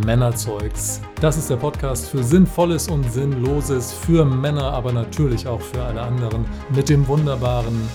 Männerzeugs. 0.00 1.00
Das 1.20 1.36
ist 1.36 1.50
der 1.50 1.56
Podcast 1.56 2.08
für 2.08 2.22
Sinnvolles 2.22 2.88
und 2.88 3.10
Sinnloses, 3.12 3.92
für 3.92 4.24
Männer, 4.24 4.72
aber 4.72 4.92
natürlich 4.92 5.46
auch 5.46 5.60
für 5.60 5.82
alle 5.82 6.02
anderen. 6.02 6.44
Mit 6.74 6.88
dem 6.88 7.06
wunderbaren 7.06 7.88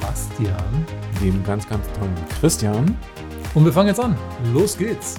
Sebastian. 0.00 0.86
Dem 1.20 1.42
ganz, 1.44 1.68
ganz 1.68 1.86
tollen 1.98 2.14
Christian. 2.40 2.96
Und 3.54 3.64
wir 3.64 3.72
fangen 3.72 3.88
jetzt 3.88 4.00
an. 4.00 4.16
Los 4.52 4.76
geht's. 4.76 5.16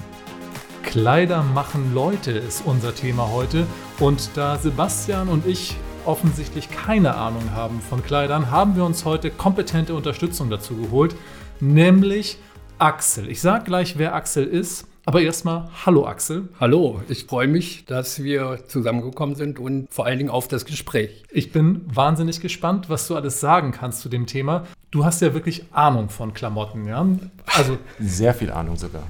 Kleider 0.82 1.42
machen 1.42 1.94
Leute 1.94 2.32
ist 2.32 2.62
unser 2.64 2.94
Thema 2.94 3.30
heute. 3.30 3.66
Und 3.98 4.30
da 4.34 4.58
Sebastian 4.58 5.28
und 5.28 5.46
ich 5.46 5.76
offensichtlich 6.04 6.70
keine 6.70 7.14
Ahnung 7.14 7.52
haben 7.54 7.80
von 7.80 8.02
Kleidern, 8.02 8.50
haben 8.50 8.76
wir 8.76 8.84
uns 8.84 9.04
heute 9.04 9.30
kompetente 9.30 9.94
Unterstützung 9.94 10.50
dazu 10.50 10.76
geholt, 10.76 11.14
nämlich 11.60 12.38
Axel. 12.78 13.30
Ich 13.30 13.40
sage 13.40 13.64
gleich, 13.64 13.98
wer 13.98 14.14
Axel 14.14 14.44
ist. 14.44 14.86
Aber 15.04 15.20
erstmal, 15.20 15.68
hallo 15.84 16.06
Axel. 16.06 16.48
Hallo, 16.60 17.02
ich 17.08 17.24
freue 17.24 17.48
mich, 17.48 17.84
dass 17.86 18.22
wir 18.22 18.60
zusammengekommen 18.68 19.34
sind 19.34 19.58
und 19.58 19.88
vor 19.90 20.06
allen 20.06 20.18
Dingen 20.18 20.30
auf 20.30 20.46
das 20.46 20.64
Gespräch. 20.64 21.24
Ich 21.28 21.50
bin 21.50 21.80
wahnsinnig 21.92 22.40
gespannt, 22.40 22.88
was 22.88 23.08
du 23.08 23.16
alles 23.16 23.40
sagen 23.40 23.72
kannst 23.72 24.00
zu 24.00 24.08
dem 24.08 24.26
Thema. 24.26 24.64
Du 24.92 25.04
hast 25.04 25.20
ja 25.20 25.34
wirklich 25.34 25.64
Ahnung 25.72 26.08
von 26.08 26.34
Klamotten, 26.34 26.86
ja? 26.86 27.04
Also 27.46 27.78
sehr 27.98 28.32
viel 28.32 28.52
Ahnung 28.52 28.76
sogar. 28.76 29.02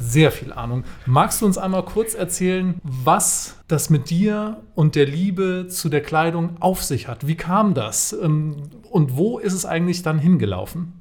Sehr 0.00 0.32
viel 0.32 0.52
Ahnung. 0.52 0.82
Magst 1.04 1.40
du 1.40 1.46
uns 1.46 1.58
einmal 1.58 1.84
kurz 1.84 2.14
erzählen, 2.14 2.80
was 2.82 3.54
das 3.68 3.88
mit 3.88 4.10
dir 4.10 4.56
und 4.74 4.96
der 4.96 5.06
Liebe 5.06 5.66
zu 5.68 5.88
der 5.88 6.02
Kleidung 6.02 6.56
auf 6.58 6.82
sich 6.82 7.06
hat? 7.06 7.28
Wie 7.28 7.36
kam 7.36 7.74
das? 7.74 8.12
Ähm, 8.12 8.56
und 8.90 9.16
wo 9.16 9.38
ist 9.38 9.52
es 9.52 9.64
eigentlich 9.64 10.02
dann 10.02 10.18
hingelaufen? 10.18 11.00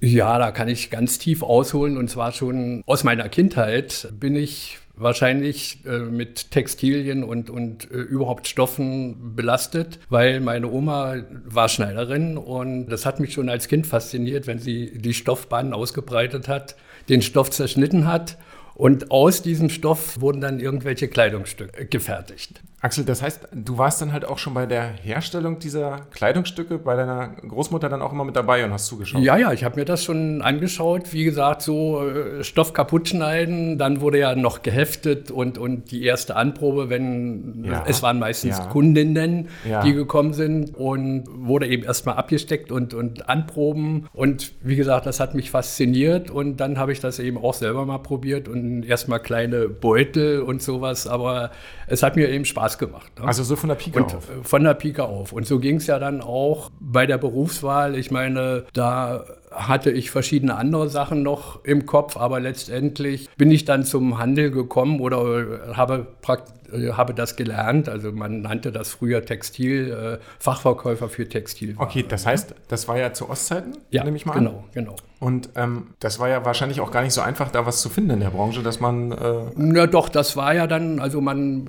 Ja, 0.00 0.38
da 0.38 0.50
kann 0.50 0.68
ich 0.68 0.90
ganz 0.90 1.18
tief 1.18 1.42
ausholen. 1.42 1.98
Und 1.98 2.08
zwar 2.08 2.32
schon 2.32 2.82
aus 2.86 3.04
meiner 3.04 3.28
Kindheit 3.28 4.08
bin 4.18 4.34
ich 4.34 4.78
wahrscheinlich 4.96 5.78
äh, 5.86 5.98
mit 5.98 6.50
Textilien 6.50 7.24
und, 7.24 7.50
und 7.50 7.90
äh, 7.90 7.96
überhaupt 7.96 8.48
Stoffen 8.48 9.34
belastet, 9.34 9.98
weil 10.08 10.40
meine 10.40 10.70
Oma 10.70 11.16
war 11.44 11.68
Schneiderin. 11.68 12.38
Und 12.38 12.88
das 12.88 13.04
hat 13.04 13.20
mich 13.20 13.34
schon 13.34 13.48
als 13.48 13.68
Kind 13.68 13.86
fasziniert, 13.86 14.46
wenn 14.46 14.58
sie 14.58 14.98
die 14.98 15.14
Stoffbahnen 15.14 15.72
ausgebreitet 15.72 16.48
hat, 16.48 16.76
den 17.08 17.22
Stoff 17.22 17.50
zerschnitten 17.50 18.06
hat. 18.06 18.38
Und 18.74 19.10
aus 19.10 19.42
diesem 19.42 19.68
Stoff 19.68 20.20
wurden 20.20 20.40
dann 20.40 20.60
irgendwelche 20.60 21.08
Kleidungsstücke 21.08 21.86
gefertigt. 21.86 22.62
Axel, 22.82 23.04
das 23.04 23.20
heißt, 23.20 23.48
du 23.52 23.76
warst 23.76 24.00
dann 24.00 24.10
halt 24.10 24.24
auch 24.24 24.38
schon 24.38 24.54
bei 24.54 24.64
der 24.64 24.84
Herstellung 24.84 25.58
dieser 25.58 26.00
Kleidungsstücke 26.12 26.78
bei 26.78 26.96
deiner 26.96 27.28
Großmutter 27.28 27.90
dann 27.90 28.00
auch 28.00 28.10
immer 28.10 28.24
mit 28.24 28.36
dabei 28.36 28.64
und 28.64 28.72
hast 28.72 28.86
zugeschaut? 28.86 29.22
Ja, 29.22 29.36
ja, 29.36 29.52
ich 29.52 29.64
habe 29.64 29.78
mir 29.78 29.84
das 29.84 30.02
schon 30.02 30.40
angeschaut. 30.40 31.12
Wie 31.12 31.24
gesagt, 31.24 31.60
so 31.60 32.08
äh, 32.08 32.42
Stoff 32.42 32.72
kaputt 32.72 33.08
schneiden, 33.08 33.76
dann 33.76 34.00
wurde 34.00 34.18
ja 34.18 34.34
noch 34.34 34.62
geheftet 34.62 35.30
und, 35.30 35.58
und 35.58 35.90
die 35.90 36.04
erste 36.04 36.36
Anprobe, 36.36 36.88
wenn 36.88 37.64
ja. 37.64 37.84
es 37.86 38.02
waren 38.02 38.18
meistens 38.18 38.56
ja. 38.56 38.64
Kundinnen, 38.66 39.48
ja. 39.68 39.82
die 39.82 39.92
gekommen 39.92 40.32
sind 40.32 40.74
und 40.74 41.24
wurde 41.28 41.66
eben 41.66 41.82
erstmal 41.82 42.16
abgesteckt 42.16 42.72
und, 42.72 42.94
und 42.94 43.28
anproben. 43.28 44.08
Und 44.14 44.52
wie 44.62 44.76
gesagt, 44.76 45.04
das 45.04 45.20
hat 45.20 45.34
mich 45.34 45.50
fasziniert 45.50 46.30
und 46.30 46.56
dann 46.56 46.78
habe 46.78 46.92
ich 46.92 47.00
das 47.00 47.18
eben 47.18 47.36
auch 47.36 47.52
selber 47.52 47.84
mal 47.84 47.98
probiert 47.98 48.48
und 48.48 48.84
erstmal 48.84 49.20
kleine 49.20 49.68
Beutel 49.68 50.40
und 50.40 50.62
sowas, 50.62 51.06
aber 51.06 51.50
es 51.86 52.02
hat 52.02 52.16
mir 52.16 52.30
eben 52.30 52.46
Spaß 52.46 52.69
Spaß 52.70 52.78
gemacht. 52.78 53.18
Ne? 53.18 53.26
Also 53.26 53.42
so 53.42 53.56
von 53.56 53.68
der 53.68 53.76
Pike 53.76 53.98
und, 53.98 54.14
auf? 54.14 54.30
Äh, 54.30 54.42
von 54.42 54.64
der 54.64 54.74
Pike 54.74 55.04
auf. 55.04 55.32
Und 55.32 55.46
so 55.46 55.58
ging 55.58 55.76
es 55.76 55.86
ja 55.86 55.98
dann 55.98 56.20
auch 56.20 56.70
bei 56.80 57.06
der 57.06 57.18
Berufswahl. 57.18 57.96
Ich 57.96 58.10
meine, 58.10 58.64
da 58.72 59.24
hatte 59.50 59.90
ich 59.90 60.10
verschiedene 60.10 60.56
andere 60.56 60.88
Sachen 60.88 61.22
noch 61.22 61.64
im 61.64 61.86
Kopf, 61.86 62.16
aber 62.16 62.40
letztendlich 62.40 63.28
bin 63.36 63.50
ich 63.50 63.64
dann 63.64 63.84
zum 63.84 64.18
Handel 64.18 64.50
gekommen 64.50 65.00
oder 65.00 65.76
habe 65.76 66.06
praktisch 66.22 66.60
äh, 66.72 66.92
habe 66.92 67.14
das 67.14 67.36
gelernt. 67.36 67.88
Also 67.88 68.12
man 68.12 68.42
nannte 68.42 68.72
das 68.72 68.90
früher 68.90 69.24
Textil, 69.24 70.18
äh, 70.20 70.24
Fachverkäufer 70.38 71.08
für 71.08 71.28
Textil. 71.28 71.74
Okay, 71.78 72.04
das 72.06 72.26
heißt, 72.26 72.54
das 72.68 72.88
war 72.88 72.98
ja 72.98 73.12
zu 73.12 73.28
Ostzeiten, 73.28 73.76
ja, 73.90 74.04
nehme 74.04 74.16
ich 74.16 74.26
mal 74.26 74.34
genau, 74.34 74.50
an. 74.50 74.64
Genau, 74.72 74.92
genau. 74.92 74.96
Und 75.20 75.50
ähm, 75.54 75.88
das 76.00 76.18
war 76.18 76.28
ja 76.28 76.44
wahrscheinlich 76.46 76.80
auch 76.80 76.90
gar 76.90 77.02
nicht 77.02 77.12
so 77.12 77.20
einfach, 77.20 77.50
da 77.50 77.66
was 77.66 77.82
zu 77.82 77.90
finden 77.90 78.10
in 78.10 78.20
der 78.20 78.30
Branche, 78.30 78.62
dass 78.62 78.80
man. 78.80 79.12
Äh 79.12 79.50
Na 79.54 79.86
doch, 79.86 80.08
das 80.08 80.34
war 80.36 80.54
ja 80.54 80.66
dann, 80.66 80.98
also 80.98 81.20
man, 81.20 81.68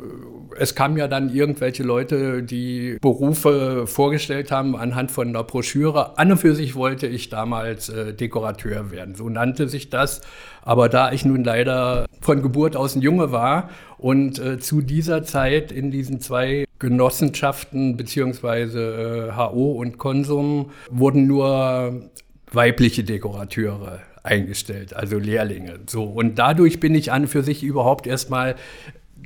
es 0.58 0.74
kamen 0.74 0.98
ja 0.98 1.10
dann 1.10 1.34
irgendwelche 1.34 1.84
Leute, 1.84 2.44
die 2.44 2.98
Berufe 3.02 3.88
vorgestellt 3.88 4.52
haben 4.52 4.78
anhand 4.78 5.12
von 5.12 5.28
einer 5.28 5.44
Broschüre. 5.44 6.18
An 6.18 6.32
und 6.32 6.38
für 6.38 6.56
sich 6.56 6.76
wollte 6.76 7.08
ich 7.08 7.28
damals 7.72 7.90
äh, 7.90 8.14
Dekorateur 8.14 8.92
werden, 8.92 9.16
so 9.16 9.30
nannte 9.30 9.68
sich 9.68 9.90
das. 9.90 10.22
Aber 10.62 10.90
da 10.90 11.12
ich 11.12 11.26
nun 11.26 11.44
leider 11.44 12.06
von 12.22 12.42
Geburt 12.42 12.76
aus 12.76 12.96
ein 12.96 13.02
Junge 13.02 13.32
war 13.32 13.70
und 13.98 14.40
äh, 14.40 14.60
zu 14.60 14.82
dieser 14.82 15.24
Zeit 15.24 15.72
in 15.72 15.92
diesen 15.92 16.20
zwei 16.20 16.66
Genossenschaften 16.80 17.98
beziehungsweise 17.98 19.32
äh, 19.32 19.38
HO 19.38 19.72
und 19.72 19.98
Konsum 19.98 20.72
wurden 20.90 21.28
nur 21.28 22.10
weibliche 22.52 23.04
Dekorateure 23.04 24.00
eingestellt, 24.24 24.96
also 24.96 25.18
Lehrlinge. 25.18 25.80
So 25.88 26.04
und 26.04 26.38
dadurch 26.38 26.80
bin 26.80 26.94
ich 26.94 27.12
an 27.12 27.28
für 27.28 27.44
sich 27.44 27.64
überhaupt 27.64 28.06
erstmal 28.06 28.56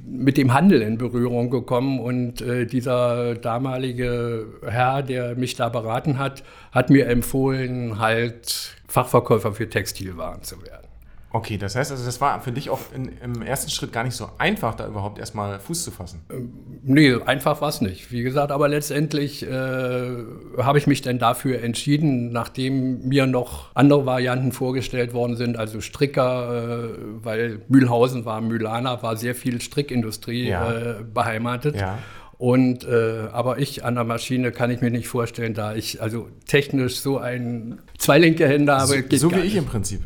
mit 0.04 0.38
dem 0.38 0.54
Handel 0.54 0.82
in 0.82 0.98
Berührung 0.98 1.50
gekommen 1.50 2.00
und 2.00 2.42
äh, 2.42 2.66
dieser 2.66 3.36
damalige 3.36 4.46
Herr, 4.66 5.04
der 5.04 5.36
mich 5.36 5.56
da 5.56 5.70
beraten 5.70 6.18
hat, 6.18 6.44
hat 6.72 6.90
mir 6.90 7.08
empfohlen, 7.08 8.00
halt 8.00 8.76
Fachverkäufer 8.88 9.54
für 9.54 9.70
Textilwaren 9.70 10.44
zu 10.44 10.62
werden. 10.64 10.88
Okay, 11.36 11.58
das 11.58 11.76
heißt 11.76 11.92
also, 11.92 12.06
das 12.06 12.22
war 12.22 12.40
für 12.40 12.54
dich 12.54 12.70
auch 12.70 12.80
in, 12.96 13.12
im 13.22 13.42
ersten 13.42 13.70
Schritt 13.70 13.92
gar 13.92 14.06
nicht 14.06 14.16
so 14.16 14.30
einfach, 14.38 14.74
da 14.74 14.88
überhaupt 14.88 15.20
erstmal 15.20 15.60
Fuß 15.60 15.84
zu 15.84 15.92
fassen. 15.92 16.22
Ähm, 16.32 16.54
nee, 16.82 17.14
einfach 17.26 17.60
war 17.60 17.68
es 17.68 17.82
nicht. 17.82 18.10
Wie 18.10 18.24
gesagt, 18.24 18.54
aber 18.54 18.70
letztendlich 18.70 19.44
äh, 19.44 19.50
habe 19.50 20.78
ich 20.78 20.88
mich 20.88 21.02
dann 21.02 21.20
dafür 21.20 21.62
entschieden, 21.62 22.32
nachdem 22.32 23.06
mir 23.10 23.28
noch 23.28 23.76
andere 23.76 24.06
Varianten 24.06 24.54
vorgestellt 24.54 25.14
worden 25.14 25.36
sind, 25.36 25.58
also 25.58 25.82
Stricker, 25.82 26.94
äh, 26.94 27.00
weil 27.22 27.60
Mühlhausen 27.68 28.24
war, 28.24 28.40
Mühlaner 28.40 29.04
war 29.04 29.18
sehr 29.18 29.36
viel 29.36 29.60
Strickindustrie 29.60 30.48
ja. 30.48 30.72
äh, 30.72 30.96
beheimatet. 31.04 31.76
Ja. 31.76 31.98
Und 32.38 32.86
äh, 32.86 33.28
aber 33.34 33.60
ich 33.60 33.84
an 33.84 33.96
der 33.96 34.06
Maschine 34.06 34.54
kann 34.54 34.72
ich 34.72 34.80
mir 34.80 34.90
nicht 34.90 35.10
vorstellen, 35.10 35.54
da 35.54 35.76
ich 35.76 36.02
also 36.02 36.30
technisch 36.48 36.96
so 37.02 37.18
ein 37.18 37.80
zwei 37.98 38.20
linke 38.20 38.48
Hände 38.48 38.74
habe. 38.74 39.04
So, 39.12 39.18
so 39.18 39.36
wie 39.36 39.42
ich 39.42 39.56
im 39.58 39.66
Prinzip. 39.66 40.02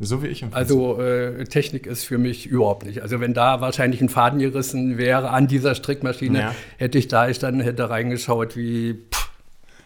So 0.00 0.22
wie 0.22 0.28
ich 0.28 0.42
im 0.42 0.54
Also 0.54 1.00
äh, 1.00 1.44
Technik 1.44 1.86
ist 1.86 2.04
für 2.04 2.18
mich 2.18 2.46
überhaupt 2.46 2.86
nicht. 2.86 3.02
Also 3.02 3.20
wenn 3.20 3.34
da 3.34 3.60
wahrscheinlich 3.60 4.00
ein 4.00 4.08
Faden 4.08 4.38
gerissen 4.38 4.96
wäre 4.96 5.30
an 5.30 5.48
dieser 5.48 5.74
Strickmaschine, 5.74 6.38
ja. 6.38 6.54
hätte 6.76 6.98
ich 6.98 7.08
da 7.08 7.28
ich 7.28 7.38
dann 7.38 7.60
hätte 7.60 7.90
reingeschaut 7.90 8.56
wie 8.56 8.94
pff, 9.12 9.28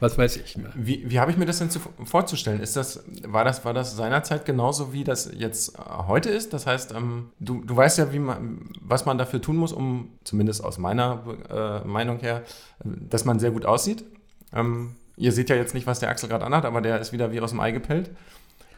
was 0.02 0.18
weiß 0.18 0.36
ich. 0.38 0.58
Ne? 0.58 0.68
Wie, 0.74 1.08
wie 1.08 1.20
habe 1.20 1.30
ich 1.30 1.36
mir 1.36 1.46
das 1.46 1.60
denn 1.60 1.70
zu, 1.70 1.80
vorzustellen? 2.04 2.60
Ist 2.60 2.76
das, 2.76 3.04
war, 3.24 3.44
das, 3.44 3.64
war 3.64 3.72
das 3.72 3.96
seinerzeit 3.96 4.44
genauso, 4.44 4.92
wie 4.92 5.04
das 5.04 5.30
jetzt 5.32 5.78
äh, 5.78 5.80
heute 6.08 6.28
ist? 6.28 6.52
Das 6.52 6.66
heißt, 6.66 6.92
ähm, 6.92 7.30
du, 7.38 7.62
du 7.64 7.76
weißt 7.76 7.98
ja, 7.98 8.12
wie 8.12 8.18
man, 8.18 8.68
was 8.80 9.06
man 9.06 9.16
dafür 9.16 9.40
tun 9.40 9.56
muss, 9.56 9.72
um, 9.72 10.10
zumindest 10.24 10.64
aus 10.64 10.76
meiner 10.76 11.22
äh, 11.48 11.86
Meinung 11.86 12.18
her, 12.18 12.42
dass 12.82 13.24
man 13.24 13.38
sehr 13.38 13.52
gut 13.52 13.64
aussieht. 13.64 14.04
Ähm, 14.52 14.96
ihr 15.16 15.30
seht 15.30 15.50
ja 15.50 15.56
jetzt 15.56 15.72
nicht, 15.72 15.86
was 15.86 16.00
der 16.00 16.08
Axel 16.08 16.28
gerade 16.28 16.44
anhat, 16.44 16.64
aber 16.64 16.80
der 16.80 17.00
ist 17.00 17.12
wieder 17.12 17.30
wie 17.30 17.40
aus 17.40 17.50
dem 17.50 17.60
Ei 17.60 17.70
gepellt. 17.70 18.10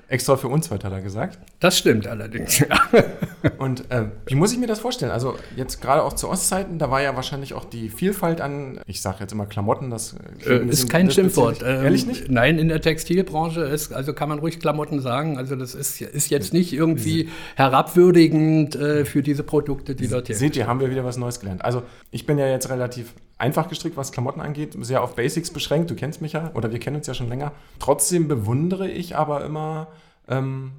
Extra 0.09 0.37
für 0.37 0.49
uns 0.49 0.71
heute, 0.71 0.87
hat 0.87 0.93
er 0.93 1.01
gesagt. 1.01 1.39
Das 1.61 1.79
stimmt 1.79 2.07
allerdings, 2.07 2.59
ja. 2.59 2.67
Und 3.59 3.91
äh, 3.91 4.07
wie 4.27 4.35
muss 4.35 4.53
ich 4.53 4.59
mir 4.59 4.67
das 4.67 4.81
vorstellen? 4.81 5.11
Also 5.11 5.37
jetzt 5.57 5.81
gerade 5.81 6.03
auch 6.03 6.13
zu 6.13 6.29
Ostzeiten, 6.29 6.79
da 6.79 6.91
war 6.91 7.03
ja 7.03 7.17
wahrscheinlich 7.17 7.55
auch 7.55 7.65
die 7.65 7.89
Vielfalt 7.89 8.41
an, 8.41 8.81
ich 8.87 9.01
sage 9.01 9.19
jetzt 9.21 9.33
immer 9.33 9.47
Klamotten, 9.47 9.91
das 9.91 10.17
äh, 10.47 10.67
ist 10.67 10.89
kein 10.89 11.11
Schimpfwort. 11.11 11.63
Ähm, 11.63 11.85
Ehrlich 11.85 12.07
nicht? 12.07 12.31
Nein, 12.31 12.59
in 12.59 12.69
der 12.69 12.81
Textilbranche 12.81 13.63
ist, 13.63 13.93
also 13.93 14.13
kann 14.13 14.29
man 14.29 14.39
ruhig 14.39 14.61
Klamotten 14.61 15.01
sagen. 15.01 15.39
Also 15.39 15.57
das 15.57 15.75
ist, 15.75 16.01
ist 16.01 16.31
jetzt 16.31 16.53
nicht 16.53 16.73
irgendwie 16.73 17.29
herabwürdigend 17.57 18.77
äh, 18.77 19.05
für 19.05 19.23
diese 19.23 19.43
Produkte, 19.43 19.95
die 19.95 20.09
dort 20.09 20.27
hier 20.27 20.37
Seht 20.37 20.57
ihr, 20.57 20.67
haben 20.67 20.81
wir 20.81 20.91
wieder 20.91 21.05
was 21.05 21.17
Neues 21.17 21.41
gelernt. 21.41 21.65
Also 21.65 21.83
ich 22.11 22.27
bin 22.27 22.39
ja 22.39 22.47
jetzt 22.47 22.69
relativ 22.71 23.15
einfach 23.39 23.69
gestrickt, 23.69 23.97
was 23.97 24.13
Klamotten 24.13 24.41
angeht, 24.41 24.77
sehr 24.81 25.03
auf 25.03 25.17
Basics 25.17 25.51
beschränkt. 25.51 25.91
Du 25.91 25.95
kennst 25.95 26.23
mich 26.23 26.33
ja, 26.33 26.51
oder 26.55 26.73
wir 26.73 26.79
kennen 26.79 26.97
uns 26.97 27.07
ja 27.07 27.15
schon 27.15 27.29
länger. 27.29 27.53
Trotzdem 27.79 28.29
bewundere 28.29 28.89
ich 28.89 29.17
aber 29.17 29.45
immer, 29.45 29.89
ähm, 30.29 30.73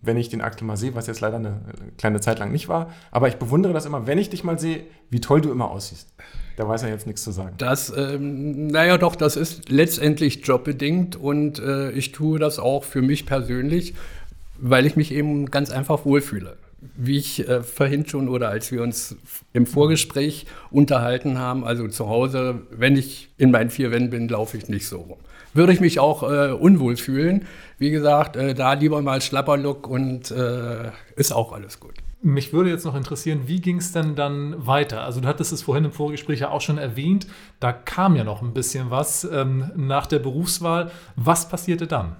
wenn 0.00 0.16
ich 0.16 0.28
den 0.28 0.40
Axel 0.40 0.66
mal 0.66 0.76
sehe, 0.76 0.94
was 0.94 1.06
jetzt 1.06 1.20
leider 1.20 1.36
eine 1.36 1.60
kleine 1.96 2.20
Zeit 2.20 2.40
lang 2.40 2.50
nicht 2.50 2.68
war, 2.68 2.92
aber 3.10 3.28
ich 3.28 3.36
bewundere 3.36 3.72
das 3.72 3.86
immer, 3.86 4.06
wenn 4.06 4.18
ich 4.18 4.30
dich 4.30 4.42
mal 4.42 4.58
sehe, 4.58 4.82
wie 5.10 5.20
toll 5.20 5.40
du 5.40 5.50
immer 5.50 5.70
aussiehst. 5.70 6.12
Da 6.56 6.68
weiß 6.68 6.82
er 6.82 6.90
jetzt 6.90 7.06
nichts 7.06 7.22
zu 7.22 7.30
sagen. 7.30 7.54
Das, 7.58 7.92
ähm, 7.96 8.66
naja, 8.66 8.98
doch, 8.98 9.16
das 9.16 9.36
ist 9.36 9.70
letztendlich 9.70 10.46
jobbedingt 10.46 11.16
und 11.16 11.60
äh, 11.60 11.92
ich 11.92 12.12
tue 12.12 12.38
das 12.38 12.58
auch 12.58 12.84
für 12.84 13.00
mich 13.00 13.26
persönlich, 13.26 13.94
weil 14.58 14.86
ich 14.86 14.96
mich 14.96 15.12
eben 15.12 15.46
ganz 15.50 15.70
einfach 15.70 16.04
wohlfühle 16.04 16.56
wie 16.96 17.18
ich 17.18 17.48
äh, 17.48 17.62
vorhin 17.62 18.06
schon 18.06 18.28
oder 18.28 18.48
als 18.48 18.72
wir 18.72 18.82
uns 18.82 19.16
im 19.52 19.66
Vorgespräch 19.66 20.46
unterhalten 20.70 21.38
haben, 21.38 21.64
also 21.64 21.86
zu 21.88 22.08
Hause, 22.08 22.62
wenn 22.70 22.96
ich 22.96 23.30
in 23.38 23.50
meinen 23.50 23.70
vier 23.70 23.90
Wänden 23.90 24.10
bin, 24.10 24.28
laufe 24.28 24.56
ich 24.56 24.68
nicht 24.68 24.88
so 24.88 25.00
rum. 25.00 25.18
Würde 25.54 25.72
ich 25.72 25.80
mich 25.80 26.00
auch 26.00 26.22
äh, 26.22 26.52
unwohl 26.52 26.96
fühlen. 26.96 27.46
Wie 27.78 27.90
gesagt, 27.90 28.36
äh, 28.36 28.54
da 28.54 28.72
lieber 28.74 29.02
mal 29.02 29.20
Schlapperlook 29.20 29.86
und 29.86 30.30
äh, 30.30 30.90
ist 31.16 31.32
auch 31.32 31.52
alles 31.52 31.80
gut. 31.80 31.94
Mich 32.24 32.52
würde 32.52 32.70
jetzt 32.70 32.84
noch 32.84 32.94
interessieren, 32.94 33.42
wie 33.46 33.60
ging 33.60 33.78
es 33.78 33.90
denn 33.90 34.14
dann 34.14 34.66
weiter? 34.66 35.02
Also 35.02 35.20
du 35.20 35.26
hattest 35.26 35.52
es 35.52 35.62
vorhin 35.62 35.86
im 35.86 35.92
Vorgespräch 35.92 36.40
ja 36.40 36.50
auch 36.50 36.60
schon 36.60 36.78
erwähnt, 36.78 37.26
da 37.58 37.72
kam 37.72 38.14
ja 38.14 38.22
noch 38.22 38.42
ein 38.42 38.54
bisschen 38.54 38.90
was 38.90 39.24
ähm, 39.24 39.72
nach 39.74 40.06
der 40.06 40.20
Berufswahl. 40.20 40.92
Was 41.16 41.48
passierte 41.48 41.88
dann? 41.88 42.14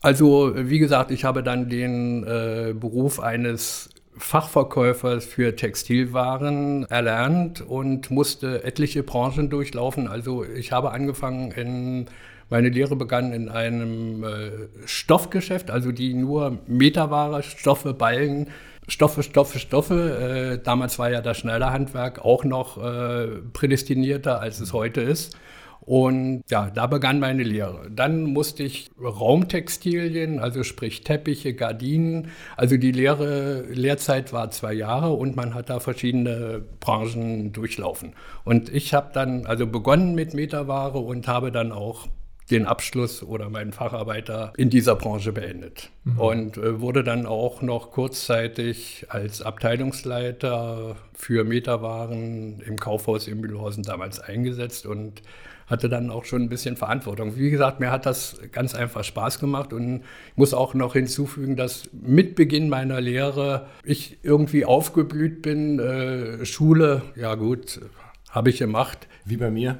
Also 0.00 0.52
wie 0.56 0.80
gesagt, 0.80 1.12
ich 1.12 1.24
habe 1.24 1.44
dann 1.44 1.68
den 1.68 2.24
äh, 2.24 2.74
Beruf 2.78 3.20
eines 3.20 3.90
Fachverkäufers 4.16 5.24
für 5.24 5.54
Textilwaren 5.54 6.84
erlernt 6.86 7.60
und 7.60 8.10
musste 8.10 8.64
etliche 8.64 9.02
Branchen 9.02 9.48
durchlaufen. 9.50 10.08
Also 10.08 10.44
ich 10.44 10.72
habe 10.72 10.90
angefangen 10.90 11.52
in 11.52 12.06
meine 12.50 12.68
Lehre 12.68 12.96
begann 12.96 13.32
in 13.32 13.48
einem 13.48 14.24
äh, 14.24 14.50
Stoffgeschäft, 14.86 15.70
also 15.70 15.92
die 15.92 16.14
nur 16.14 16.58
Meterware, 16.66 17.42
Stoffe, 17.42 17.94
Ballen, 17.94 18.48
Stoffe, 18.86 19.22
Stoffe, 19.22 19.58
Stoffe. 19.58 20.58
Äh, 20.58 20.62
damals 20.62 20.98
war 20.98 21.10
ja 21.10 21.20
das 21.20 21.38
Schneiderhandwerk 21.38 22.24
auch 22.24 22.44
noch 22.44 22.82
äh, 22.82 23.28
prädestinierter, 23.52 24.40
als 24.40 24.60
es 24.60 24.72
heute 24.72 25.02
ist. 25.02 25.36
Und 25.80 26.42
ja, 26.50 26.68
da 26.68 26.86
begann 26.86 27.18
meine 27.18 27.42
Lehre. 27.42 27.90
Dann 27.90 28.24
musste 28.24 28.62
ich 28.62 28.90
Raumtextilien, 29.00 30.38
also 30.38 30.62
sprich 30.62 31.02
Teppiche, 31.02 31.54
Gardinen. 31.54 32.30
Also 32.58 32.76
die 32.76 32.92
Lehre, 32.92 33.62
Lehrzeit 33.70 34.34
war 34.34 34.50
zwei 34.50 34.74
Jahre 34.74 35.12
und 35.12 35.34
man 35.34 35.54
hat 35.54 35.70
da 35.70 35.80
verschiedene 35.80 36.62
Branchen 36.80 37.54
durchlaufen. 37.54 38.12
Und 38.44 38.68
ich 38.68 38.92
habe 38.92 39.12
dann 39.14 39.46
also 39.46 39.66
begonnen 39.66 40.14
mit 40.14 40.34
Meterware 40.34 40.98
und 40.98 41.26
habe 41.26 41.50
dann 41.52 41.72
auch 41.72 42.08
den 42.50 42.66
Abschluss 42.66 43.22
oder 43.22 43.50
meinen 43.50 43.72
Facharbeiter 43.72 44.52
in 44.56 44.70
dieser 44.70 44.96
Branche 44.96 45.32
beendet. 45.32 45.90
Mhm. 46.04 46.18
Und 46.18 46.56
äh, 46.56 46.80
wurde 46.80 47.04
dann 47.04 47.26
auch 47.26 47.62
noch 47.62 47.90
kurzzeitig 47.90 49.06
als 49.08 49.42
Abteilungsleiter 49.42 50.96
für 51.14 51.44
Meterwaren 51.44 52.60
im 52.60 52.76
Kaufhaus 52.76 53.28
in 53.28 53.40
Mühlhausen 53.40 53.82
damals 53.82 54.20
eingesetzt 54.20 54.86
und 54.86 55.22
hatte 55.68 55.88
dann 55.88 56.10
auch 56.10 56.24
schon 56.24 56.42
ein 56.42 56.48
bisschen 56.48 56.76
Verantwortung. 56.76 57.36
Wie 57.36 57.50
gesagt, 57.50 57.78
mir 57.78 57.90
hat 57.90 58.06
das 58.06 58.40
ganz 58.52 58.74
einfach 58.74 59.04
Spaß 59.04 59.38
gemacht 59.38 59.72
und 59.72 59.96
ich 60.30 60.36
muss 60.36 60.54
auch 60.54 60.72
noch 60.74 60.94
hinzufügen, 60.94 61.56
dass 61.56 61.90
mit 61.92 62.36
Beginn 62.36 62.70
meiner 62.70 63.00
Lehre 63.00 63.66
ich 63.84 64.18
irgendwie 64.22 64.64
aufgeblüht 64.64 65.42
bin. 65.42 65.78
Äh, 65.78 66.46
Schule, 66.46 67.02
ja 67.16 67.34
gut, 67.34 67.80
habe 68.30 68.50
ich 68.50 68.58
gemacht. 68.58 69.08
Wie 69.26 69.36
bei 69.36 69.50
mir? 69.50 69.78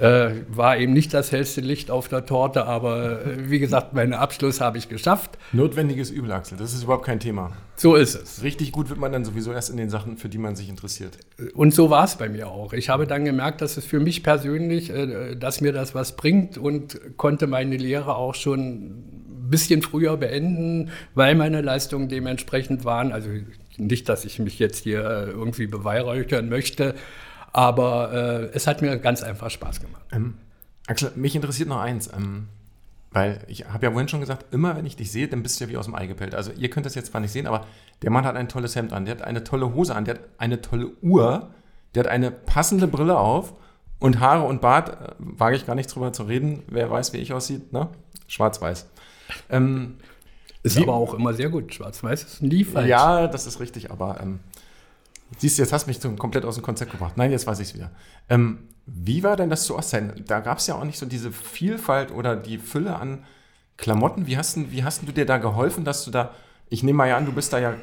Äh, 0.00 0.44
war 0.48 0.78
eben 0.78 0.92
nicht 0.92 1.12
das 1.12 1.32
hellste 1.32 1.60
Licht 1.60 1.90
auf 1.90 2.08
der 2.08 2.24
Torte, 2.24 2.66
aber 2.66 3.26
äh, 3.26 3.50
wie 3.50 3.58
gesagt, 3.58 3.94
meinen 3.94 4.12
Abschluss 4.12 4.60
habe 4.60 4.78
ich 4.78 4.88
geschafft. 4.88 5.38
Notwendiges 5.52 6.10
Übel, 6.10 6.30
Axel, 6.30 6.56
das 6.56 6.72
ist 6.72 6.84
überhaupt 6.84 7.04
kein 7.04 7.18
Thema. 7.18 7.52
So 7.74 7.96
ist 7.96 8.14
es. 8.14 8.42
Richtig 8.42 8.70
gut 8.70 8.90
wird 8.90 9.00
man 9.00 9.10
dann 9.10 9.24
sowieso 9.24 9.52
erst 9.52 9.70
in 9.70 9.76
den 9.76 9.90
Sachen, 9.90 10.16
für 10.16 10.28
die 10.28 10.38
man 10.38 10.54
sich 10.54 10.68
interessiert. 10.68 11.18
Und 11.54 11.74
so 11.74 11.90
war 11.90 12.04
es 12.04 12.16
bei 12.16 12.28
mir 12.28 12.48
auch. 12.48 12.72
Ich 12.72 12.88
habe 12.88 13.08
dann 13.08 13.24
gemerkt, 13.24 13.60
dass 13.60 13.76
es 13.76 13.84
für 13.84 13.98
mich 13.98 14.22
persönlich, 14.22 14.90
äh, 14.90 15.34
dass 15.34 15.60
mir 15.60 15.72
das 15.72 15.96
was 15.96 16.14
bringt 16.14 16.58
und 16.58 17.00
konnte 17.16 17.48
meine 17.48 17.76
Lehre 17.76 18.14
auch 18.14 18.36
schon 18.36 18.60
ein 18.60 19.50
bisschen 19.50 19.82
früher 19.82 20.16
beenden, 20.16 20.90
weil 21.14 21.34
meine 21.34 21.60
Leistungen 21.60 22.08
dementsprechend 22.08 22.84
waren. 22.84 23.10
Also 23.10 23.30
nicht, 23.78 24.08
dass 24.08 24.24
ich 24.24 24.38
mich 24.38 24.58
jetzt 24.58 24.84
hier 24.84 25.00
äh, 25.00 25.30
irgendwie 25.30 25.66
beweihräuchern 25.66 26.48
möchte, 26.48 26.94
aber 27.52 28.12
äh, 28.12 28.50
es 28.54 28.66
hat 28.66 28.82
mir 28.82 28.98
ganz 28.98 29.22
einfach 29.22 29.50
Spaß 29.50 29.80
gemacht. 29.80 30.02
Ähm, 30.12 30.34
Axel, 30.86 31.12
mich 31.16 31.34
interessiert 31.34 31.68
noch 31.68 31.80
eins. 31.80 32.10
Ähm, 32.12 32.48
weil 33.10 33.40
ich 33.48 33.66
habe 33.66 33.86
ja 33.86 33.92
vorhin 33.92 34.08
schon 34.08 34.20
gesagt, 34.20 34.52
immer 34.52 34.76
wenn 34.76 34.84
ich 34.84 34.96
dich 34.96 35.10
sehe, 35.10 35.28
dann 35.28 35.42
bist 35.42 35.58
du 35.58 35.64
ja 35.64 35.70
wie 35.70 35.76
aus 35.76 35.86
dem 35.86 35.94
Ei 35.94 36.06
gepellt. 36.06 36.34
Also 36.34 36.52
ihr 36.52 36.68
könnt 36.68 36.84
das 36.84 36.94
jetzt 36.94 37.10
zwar 37.10 37.20
nicht 37.20 37.32
sehen, 37.32 37.46
aber 37.46 37.66
der 38.02 38.10
Mann 38.10 38.24
hat 38.24 38.36
ein 38.36 38.48
tolles 38.48 38.76
Hemd 38.76 38.92
an, 38.92 39.06
der 39.06 39.16
hat 39.16 39.22
eine 39.22 39.44
tolle 39.44 39.74
Hose 39.74 39.94
an, 39.94 40.04
der 40.04 40.14
hat 40.16 40.20
eine 40.36 40.60
tolle 40.60 40.90
Uhr, 41.00 41.50
der 41.94 42.04
hat 42.04 42.10
eine 42.10 42.30
passende 42.30 42.86
Brille 42.86 43.18
auf 43.18 43.54
und 43.98 44.20
Haare 44.20 44.46
und 44.46 44.60
Bart, 44.60 44.90
äh, 44.90 45.14
wage 45.18 45.56
ich 45.56 45.66
gar 45.66 45.74
nicht 45.74 45.94
drüber 45.94 46.12
zu 46.12 46.24
reden. 46.24 46.62
Wer 46.68 46.90
weiß, 46.90 47.12
wie 47.14 47.18
ich 47.18 47.32
aussieht, 47.32 47.72
ne? 47.72 47.88
Schwarz-Weiß. 48.26 48.86
Ähm, 49.48 49.96
ist 50.62 50.76
aber 50.76 50.94
auch 50.94 51.14
immer 51.14 51.32
sehr 51.32 51.48
gut. 51.48 51.72
Schwarz-Weiß 51.72 52.24
ist 52.24 52.42
nie 52.42 52.64
falsch. 52.64 52.88
Ja, 52.88 53.26
das 53.26 53.46
ist 53.46 53.58
richtig, 53.58 53.90
aber 53.90 54.20
ähm, 54.20 54.40
Siehst 55.36 55.58
du, 55.58 55.62
jetzt 55.62 55.72
hast 55.72 55.86
du 55.86 56.08
mich 56.08 56.18
komplett 56.18 56.44
aus 56.44 56.54
dem 56.54 56.64
Konzept 56.64 56.90
gebracht. 56.90 57.16
Nein, 57.16 57.30
jetzt 57.30 57.46
weiß 57.46 57.60
ich 57.60 57.68
es 57.68 57.74
wieder. 57.74 57.90
Ähm, 58.28 58.68
wie 58.86 59.22
war 59.22 59.36
denn 59.36 59.50
das 59.50 59.64
zu 59.64 59.76
Ostzeiten? 59.76 60.24
Da 60.26 60.40
gab 60.40 60.58
es 60.58 60.66
ja 60.66 60.74
auch 60.74 60.84
nicht 60.84 60.98
so 60.98 61.04
diese 61.04 61.30
Vielfalt 61.30 62.10
oder 62.10 62.34
die 62.36 62.58
Fülle 62.58 62.96
an 62.96 63.24
Klamotten. 63.76 64.26
Wie 64.26 64.38
hast, 64.38 64.56
du, 64.56 64.70
wie 64.72 64.84
hast 64.84 65.06
du 65.06 65.12
dir 65.12 65.26
da 65.26 65.36
geholfen, 65.36 65.84
dass 65.84 66.04
du 66.04 66.10
da, 66.10 66.32
ich 66.70 66.82
nehme 66.82 66.96
mal 66.96 67.08
ja 67.08 67.16
an, 67.16 67.26
du 67.26 67.32
bist 67.32 67.52
da 67.52 67.58
ja 67.58 67.74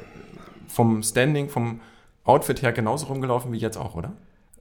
vom 0.66 1.02
Standing, 1.02 1.48
vom 1.48 1.80
Outfit 2.24 2.62
her 2.62 2.72
genauso 2.72 3.06
rumgelaufen 3.06 3.52
wie 3.52 3.58
jetzt 3.58 3.76
auch, 3.76 3.94
oder? 3.94 4.12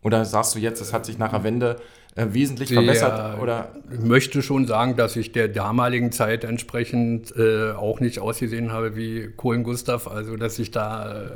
Oder 0.04 0.24
sagst 0.24 0.54
du 0.54 0.60
jetzt, 0.60 0.80
es 0.82 0.94
hat 0.94 1.08
sich 1.08 1.18
nach 1.18 1.32
der 1.32 1.44
Wende 1.44 1.78
äh, 2.16 2.28
wesentlich 2.30 2.70
der, 2.70 2.84
verbessert? 2.84 3.42
Oder? 3.42 3.72
Ich 3.92 4.02
möchte 4.02 4.44
schon 4.44 4.68
sagen, 4.68 4.96
dass 4.96 5.16
ich 5.16 5.32
der 5.32 5.48
damaligen 5.48 6.12
Zeit 6.12 6.44
entsprechend 6.44 7.36
äh, 7.36 7.72
auch 7.72 8.00
nicht 8.00 8.20
ausgesehen 8.20 8.72
habe 8.72 8.96
wie 8.96 9.32
Kohlen 9.36 9.64
Gustav. 9.64 10.08
Also, 10.08 10.36
dass 10.36 10.60
ich 10.60 10.70
da 10.70 11.24
äh, 11.24 11.30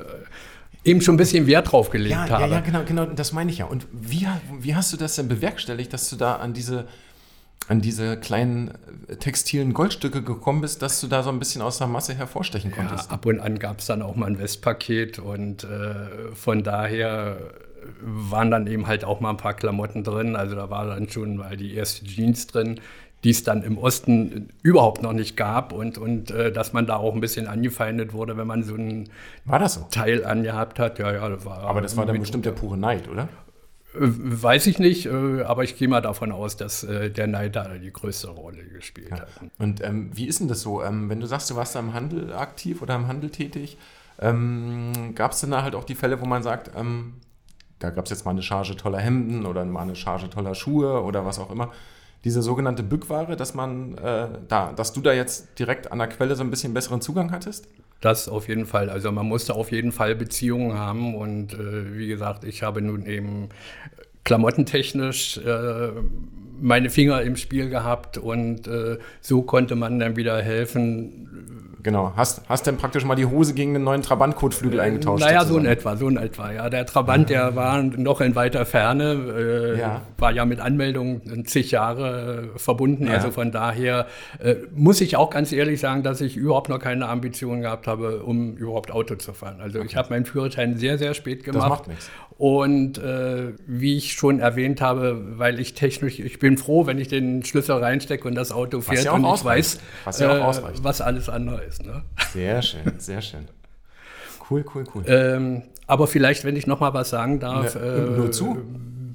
eben 0.90 1.02
schon 1.02 1.16
ein 1.16 1.18
bisschen 1.18 1.48
Wert 1.48 1.72
drauf 1.72 1.90
gelegt 1.90 2.12
ja, 2.12 2.30
habe. 2.30 2.44
Ja, 2.44 2.48
ja, 2.48 2.60
genau, 2.62 2.84
genau, 2.84 3.06
das 3.06 3.32
meine 3.32 3.52
ich 3.52 3.60
ja. 3.60 3.66
Und 3.66 3.88
wie, 3.92 4.28
wie 4.60 4.76
hast 4.76 4.92
du 4.92 4.98
das 4.98 5.16
denn 5.16 5.28
bewerkstelligt, 5.28 5.94
dass 5.94 6.10
du 6.10 6.16
da 6.16 6.38
an 6.38 6.54
diese, 6.54 6.88
an 7.68 7.82
diese 7.82 8.18
kleinen 8.18 8.72
äh, 9.08 9.16
textilen 9.16 9.74
Goldstücke 9.74 10.24
gekommen 10.24 10.62
bist, 10.62 10.82
dass 10.82 11.00
du 11.00 11.08
da 11.08 11.24
so 11.24 11.30
ein 11.30 11.40
bisschen 11.40 11.62
aus 11.62 11.78
der 11.78 11.88
Masse 11.88 12.14
hervorstechen 12.16 12.72
konntest? 12.72 13.10
Ja, 13.10 13.16
ab 13.16 13.26
und 13.26 13.40
an 13.40 13.60
gab 13.60 13.80
es 13.80 13.86
dann 13.86 14.02
auch 14.02 14.16
mal 14.16 14.26
ein 14.26 14.40
Westpaket 14.40 15.20
und 15.20 15.64
äh, 15.64 16.34
von 16.34 16.64
daher 16.64 17.38
waren 18.02 18.52
dann 18.52 18.68
eben 18.68 18.88
halt 18.88 19.06
auch 19.06 19.20
mal 19.20 19.30
ein 19.30 19.38
paar 19.38 19.54
Klamotten 19.54 20.04
drin. 20.04 20.36
Also 20.36 20.56
da 20.56 20.70
war 20.70 20.86
dann 20.88 21.10
schon 21.10 21.38
mal 21.38 21.56
die 21.56 21.76
erste 21.76 22.06
Jeans 22.06 22.48
drin, 22.48 22.80
die 23.24 23.32
es 23.32 23.44
dann 23.44 23.64
im 23.64 23.78
Osten 23.78 24.50
überhaupt 24.62 25.02
noch 25.02 25.14
nicht 25.14 25.36
gab 25.36 25.74
und, 25.74 25.98
und 25.98 26.32
äh, 26.32 26.52
dass 26.52 26.72
man 26.72 26.86
da 26.86 26.96
auch 26.98 27.14
ein 27.14 27.20
bisschen 27.20 27.48
angefeindet 27.48 28.14
wurde, 28.14 28.38
wenn 28.38 28.48
man 28.48 28.64
so 28.64 28.76
ein 28.76 29.10
war 29.46 29.60
das 29.60 29.74
so? 29.76 29.88
Teil 29.92 30.26
angehabt 30.26 30.80
hat. 30.80 31.00
Ja, 31.00 31.12
ja, 31.12 31.28
das 31.30 31.46
war 31.46 31.60
aber 31.60 31.82
das 31.82 31.98
war 31.98 32.06
dann 32.06 32.20
bestimmt 32.20 32.46
der 32.46 32.52
pure 32.52 32.78
Neid, 32.78 33.10
oder? 33.10 33.24
Äh, 33.94 34.00
weiß 34.00 34.68
ich 34.68 34.80
nicht, 34.80 35.08
äh, 35.08 35.42
aber 35.42 35.64
ich 35.64 35.78
gehe 35.78 35.90
mal 35.90 36.02
davon 36.02 36.32
aus, 36.32 36.56
dass 36.56 36.84
äh, 36.84 37.12
der 37.12 37.28
Neid 37.28 37.58
da 37.58 37.68
die 37.78 37.92
größte 37.92 38.30
Rolle 38.30 38.64
gespielt 38.64 39.10
ja. 39.12 39.20
hat. 39.20 39.28
Und 39.58 39.84
ähm, 39.84 40.12
wie 40.14 40.26
ist 40.26 40.40
denn 40.40 40.48
das 40.48 40.62
so? 40.62 40.82
Ähm, 40.82 41.10
wenn 41.10 41.20
du 41.20 41.28
sagst, 41.28 41.50
du 41.50 41.56
warst 41.56 41.76
da 41.76 41.80
im 41.80 41.94
Handel 41.94 42.34
aktiv 42.34 42.82
oder 42.82 42.96
im 42.96 43.08
Handel 43.08 43.32
tätig, 43.32 43.78
ähm, 44.20 45.14
gab 45.16 45.34
es 45.34 45.42
denn 45.42 45.52
da 45.52 45.64
halt 45.64 45.76
auch 45.76 45.84
die 45.84 45.96
Fälle, 45.96 46.22
wo 46.22 46.26
man 46.26 46.42
sagt, 46.42 46.72
ähm, 46.78 47.16
da 47.80 47.90
gab 47.90 48.06
es 48.06 48.12
jetzt 48.12 48.26
mal 48.26 48.32
eine 48.32 48.44
Charge 48.44 48.78
toller 48.78 49.00
Hemden 49.00 49.46
oder 49.46 49.66
mal 49.66 49.82
eine 49.82 49.96
Charge 49.96 50.30
toller 50.30 50.56
Schuhe 50.56 51.02
oder 51.02 51.26
was 51.26 51.40
auch 51.40 51.52
immer 51.52 51.72
diese 52.24 52.42
sogenannte 52.42 52.84
Bückware, 52.84 53.36
dass 53.36 53.54
man 53.54 53.98
äh, 53.98 54.28
da, 54.48 54.74
dass 54.74 54.94
du 54.94 55.02
da 55.02 55.14
jetzt 55.14 55.58
direkt 55.58 55.92
an 55.92 56.00
der 56.00 56.08
Quelle 56.08 56.36
so 56.36 56.44
ein 56.44 56.50
bisschen 56.50 56.74
besseren 56.74 57.02
Zugang 57.02 57.32
hattest? 57.32 57.68
Das 58.02 58.30
auf 58.30 58.48
jeden 58.48 58.66
Fall. 58.66 58.90
Also 58.90 59.12
man 59.12 59.26
musste 59.26 59.56
auf 59.56 59.72
jeden 59.72 59.92
Fall 59.92 60.16
Beziehungen 60.16 60.78
haben 60.78 61.16
und 61.16 61.54
äh, 61.54 61.98
wie 61.98 62.08
gesagt, 62.08 62.44
ich 62.44 62.64
habe 62.64 62.82
nun 62.82 63.06
eben 63.06 63.50
klamottentechnisch 64.24 65.38
äh, 65.38 65.92
meine 66.62 66.90
Finger 66.90 67.22
im 67.22 67.36
Spiel 67.36 67.70
gehabt 67.70 68.18
und 68.18 68.68
äh, 68.68 68.98
so 69.22 69.42
konnte 69.42 69.76
man 69.76 70.00
dann 70.00 70.16
wieder 70.16 70.42
helfen, 70.42 71.59
Genau. 71.82 72.14
Hast, 72.16 72.42
hast 72.50 72.68
denn 72.68 72.78
praktisch 72.78 73.06
mal 73.06 73.16
die 73.16 73.26
Hose 73.26 73.54
gegen 73.54 73.74
den 73.74 73.84
neuen 73.84 74.02
Trabant-Kotflügel 74.02 74.80
eingetauscht? 74.80 75.24
Naja, 75.24 75.42
sozusagen. 75.42 75.64
so 75.64 75.68
in 75.68 75.74
etwa, 75.74 75.96
so 75.96 76.10
in 76.10 76.18
etwa. 76.18 76.52
Ja, 76.52 76.70
der 76.70 76.86
Trabant, 76.86 77.30
der 77.30 77.56
war 77.56 77.82
noch 77.82 78.22
in 78.22 78.36
weiter 78.36 78.66
Ferne, 78.66 79.14
äh, 79.14 79.80
ja. 79.80 80.02
war 80.18 80.32
ja 80.32 80.46
mit 80.46 80.60
Anmeldung 80.60 81.46
zig 81.46 81.72
Jahre 81.72 82.50
äh, 82.56 82.60
verbunden. 82.60 83.08
Ja. 83.08 83.14
Also 83.14 83.32
von 83.32 83.52
daher 83.52 84.08
äh, 84.40 84.56
muss 84.74 85.00
ich 85.00 85.16
auch 85.16 85.30
ganz 85.30 85.52
ehrlich 85.54 85.80
sagen, 85.80 86.04
dass 86.04 86.20
ich 86.22 86.36
überhaupt 86.36 86.70
noch 86.70 86.80
keine 86.80 87.08
Ambitionen 87.08 87.62
gehabt 87.62 87.88
habe, 87.88 88.24
um 88.24 88.56
überhaupt 88.58 88.92
Auto 88.92 89.16
zu 89.16 89.34
fahren. 89.34 89.62
Also 89.62 89.80
okay. 89.80 89.88
ich 89.90 89.96
habe 89.96 90.10
meinen 90.10 90.26
Führerschein 90.26 90.78
sehr, 90.78 90.98
sehr 90.98 91.14
spät 91.14 91.44
gemacht. 91.44 91.64
Das 91.64 91.70
macht 91.70 91.88
nichts. 91.88 92.10
Und 92.40 92.98
äh, 93.00 93.52
wie 93.68 93.98
ich 93.98 94.14
schon 94.14 94.40
erwähnt 94.40 94.80
habe, 94.80 95.38
weil 95.38 95.60
ich 95.60 95.74
technisch, 95.74 96.20
ich 96.20 96.40
bin 96.40 96.58
froh, 96.58 96.86
wenn 96.86 96.98
ich 96.98 97.10
den 97.10 97.44
Schlüssel 97.44 97.76
reinstecke 97.76 98.26
und 98.26 98.36
das 98.36 98.54
Auto 98.54 98.80
fährt 98.80 99.04
ja 99.04 99.12
und 99.12 99.26
ich 99.26 99.44
weiß, 99.44 99.80
ja 100.20 100.50
äh, 100.50 100.64
was 100.82 101.02
alles 101.02 101.28
andere 101.28 101.62
ist. 101.66 101.86
Ne? 101.86 102.02
Sehr 102.32 102.62
schön, 102.62 102.94
sehr 102.98 103.22
schön. 103.22 103.50
Cool, 104.50 104.64
cool, 104.74 104.86
cool. 104.96 105.04
Ähm, 105.06 105.64
aber 105.86 106.08
vielleicht, 106.08 106.46
wenn 106.46 106.56
ich 106.56 106.66
noch 106.66 106.80
mal 106.80 106.94
was 106.94 107.10
sagen 107.10 107.42
darf, 107.42 107.76
äh, 107.76 108.00
nur 108.00 108.32
zu. 108.32 108.58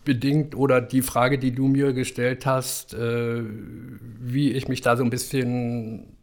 bedingt 0.04 0.54
oder 0.54 0.83
die 0.83 1.00
Frage, 1.00 1.38
die 1.38 1.52
du 1.52 1.66
mir 1.66 1.95
gestellt 1.95 2.45
hast, 2.45 2.93
äh, 2.93 3.40
wie 4.21 4.52
ich 4.52 4.69
mich 4.69 4.83
da 4.83 4.99
so 4.99 5.02
ein 5.02 5.09
bisschen 5.09 6.13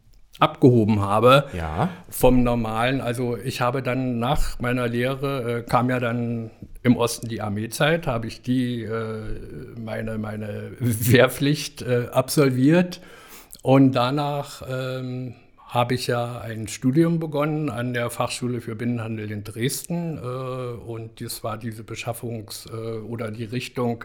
abgehoben 0.42 1.00
habe 1.00 1.44
ja. 1.56 1.88
vom 2.10 2.42
Normalen. 2.42 3.00
Also 3.00 3.36
ich 3.36 3.60
habe 3.60 3.82
dann 3.82 4.18
nach 4.18 4.58
meiner 4.58 4.88
Lehre, 4.88 5.58
äh, 5.58 5.62
kam 5.62 5.88
ja 5.88 6.00
dann 6.00 6.50
im 6.82 6.96
Osten 6.96 7.28
die 7.28 7.40
Armeezeit, 7.40 8.06
habe 8.06 8.26
ich 8.26 8.42
die 8.42 8.82
äh, 8.82 9.78
meine, 9.78 10.18
meine 10.18 10.72
Wehrpflicht 10.80 11.82
äh, 11.82 12.08
absolviert 12.10 13.00
und 13.62 13.92
danach 13.92 14.62
ähm, 14.68 15.34
habe 15.68 15.94
ich 15.94 16.06
ja 16.06 16.40
ein 16.40 16.68
Studium 16.68 17.18
begonnen 17.18 17.70
an 17.70 17.94
der 17.94 18.10
Fachschule 18.10 18.60
für 18.60 18.74
Binnenhandel 18.74 19.30
in 19.30 19.42
Dresden 19.42 20.18
äh, 20.18 20.20
und 20.20 21.20
das 21.20 21.42
war 21.42 21.56
diese 21.56 21.82
Beschaffungs- 21.82 22.68
äh, 22.70 22.98
oder 23.00 23.30
die 23.30 23.44
Richtung 23.44 24.04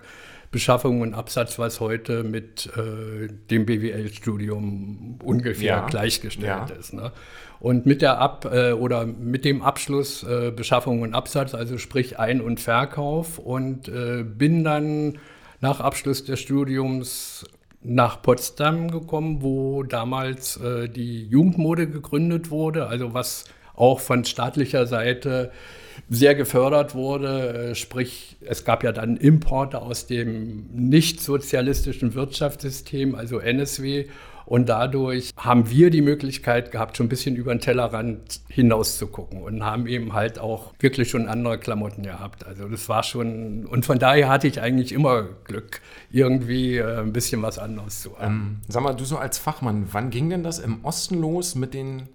Beschaffung 0.58 1.02
und 1.02 1.14
Absatz, 1.14 1.60
was 1.60 1.80
heute 1.80 2.24
mit 2.24 2.68
äh, 2.76 3.28
dem 3.52 3.68
BWL-Studium 3.68 5.20
ungefähr 5.24 5.68
ja. 5.68 5.86
gleichgestellt 5.86 6.70
ja. 6.70 6.76
ist. 6.76 6.94
Ne? 6.94 7.12
Und 7.60 7.86
mit 7.86 8.02
der 8.02 8.18
Ab 8.18 8.50
äh, 8.52 8.72
oder 8.72 9.06
mit 9.06 9.46
dem 9.46 9.62
Abschluss 9.62 10.24
äh, 10.24 10.50
Beschaffung 10.50 11.04
und 11.04 11.14
Absatz, 11.14 11.54
also 11.54 11.78
sprich 11.78 12.18
Ein- 12.18 12.42
und 12.42 12.60
Verkauf 12.60 13.38
und 13.38 13.88
äh, 13.88 14.24
bin 14.24 14.64
dann 14.64 15.20
nach 15.62 15.80
Abschluss 15.80 16.26
des 16.26 16.40
Studiums 16.40 17.46
nach 17.84 18.24
Potsdam 18.24 18.90
gekommen, 18.90 19.44
wo 19.44 19.84
damals 19.84 20.58
äh, 20.58 20.90
die 20.90 21.28
Jugendmode 21.28 21.88
gegründet 21.88 22.50
wurde, 22.50 22.88
also 22.88 23.14
was 23.14 23.46
auch 23.78 24.02
von 24.02 24.26
staatlicher 24.26 24.86
Seite 24.86 25.52
sehr 26.10 26.36
gefördert 26.36 26.96
wurde. 26.96 27.70
Äh, 27.72 27.76
sprich, 27.76 28.38
es 28.42 28.66
gab 28.66 28.84
ja 28.84 28.92
dann 28.92 29.18
Importe 29.18 29.82
aus 29.82 30.08
dem 30.08 30.68
nicht 30.74 31.22
sozialistischen 31.22 32.14
Wirtschaftssystem, 32.14 33.16
also 33.16 33.40
NSW. 33.40 34.08
Und 34.46 34.70
dadurch 34.70 35.32
haben 35.36 35.70
wir 35.70 35.90
die 35.90 36.02
Möglichkeit 36.02 36.72
gehabt, 36.72 36.96
schon 36.96 37.08
ein 37.08 37.10
bisschen 37.10 37.36
über 37.36 37.54
den 37.54 37.60
Tellerrand 37.60 38.40
hinaus 38.48 38.98
zu 38.98 39.08
gucken 39.08 39.42
und 39.42 39.62
haben 39.62 39.88
eben 39.88 40.14
halt 40.14 40.40
auch 40.40 40.74
wirklich 40.80 41.10
schon 41.10 41.28
andere 41.28 41.58
Klamotten 41.58 42.04
gehabt. 42.04 42.48
Also 42.48 42.70
das 42.70 42.88
war 42.88 43.04
schon, 43.04 43.66
und 43.66 43.86
von 43.86 44.00
daher 44.00 44.30
hatte 44.30 44.48
ich 44.48 44.62
eigentlich 44.62 44.94
immer 44.94 45.24
Glück, 45.44 45.82
irgendwie 46.12 46.78
äh, 46.78 47.02
ein 47.02 47.12
bisschen 47.12 47.42
was 47.42 47.60
anderes 47.60 48.02
zu 48.02 48.18
haben. 48.18 48.26
Ähm, 48.26 48.62
sag 48.70 48.84
mal, 48.84 48.94
du 48.94 49.04
so 49.04 49.18
als 49.18 49.38
Fachmann, 49.38 49.90
wann 49.92 50.12
ging 50.12 50.30
denn 50.30 50.44
das 50.44 50.60
im 50.60 50.86
Osten 50.86 51.20
los 51.20 51.56
mit 51.56 51.74
den 51.74 52.08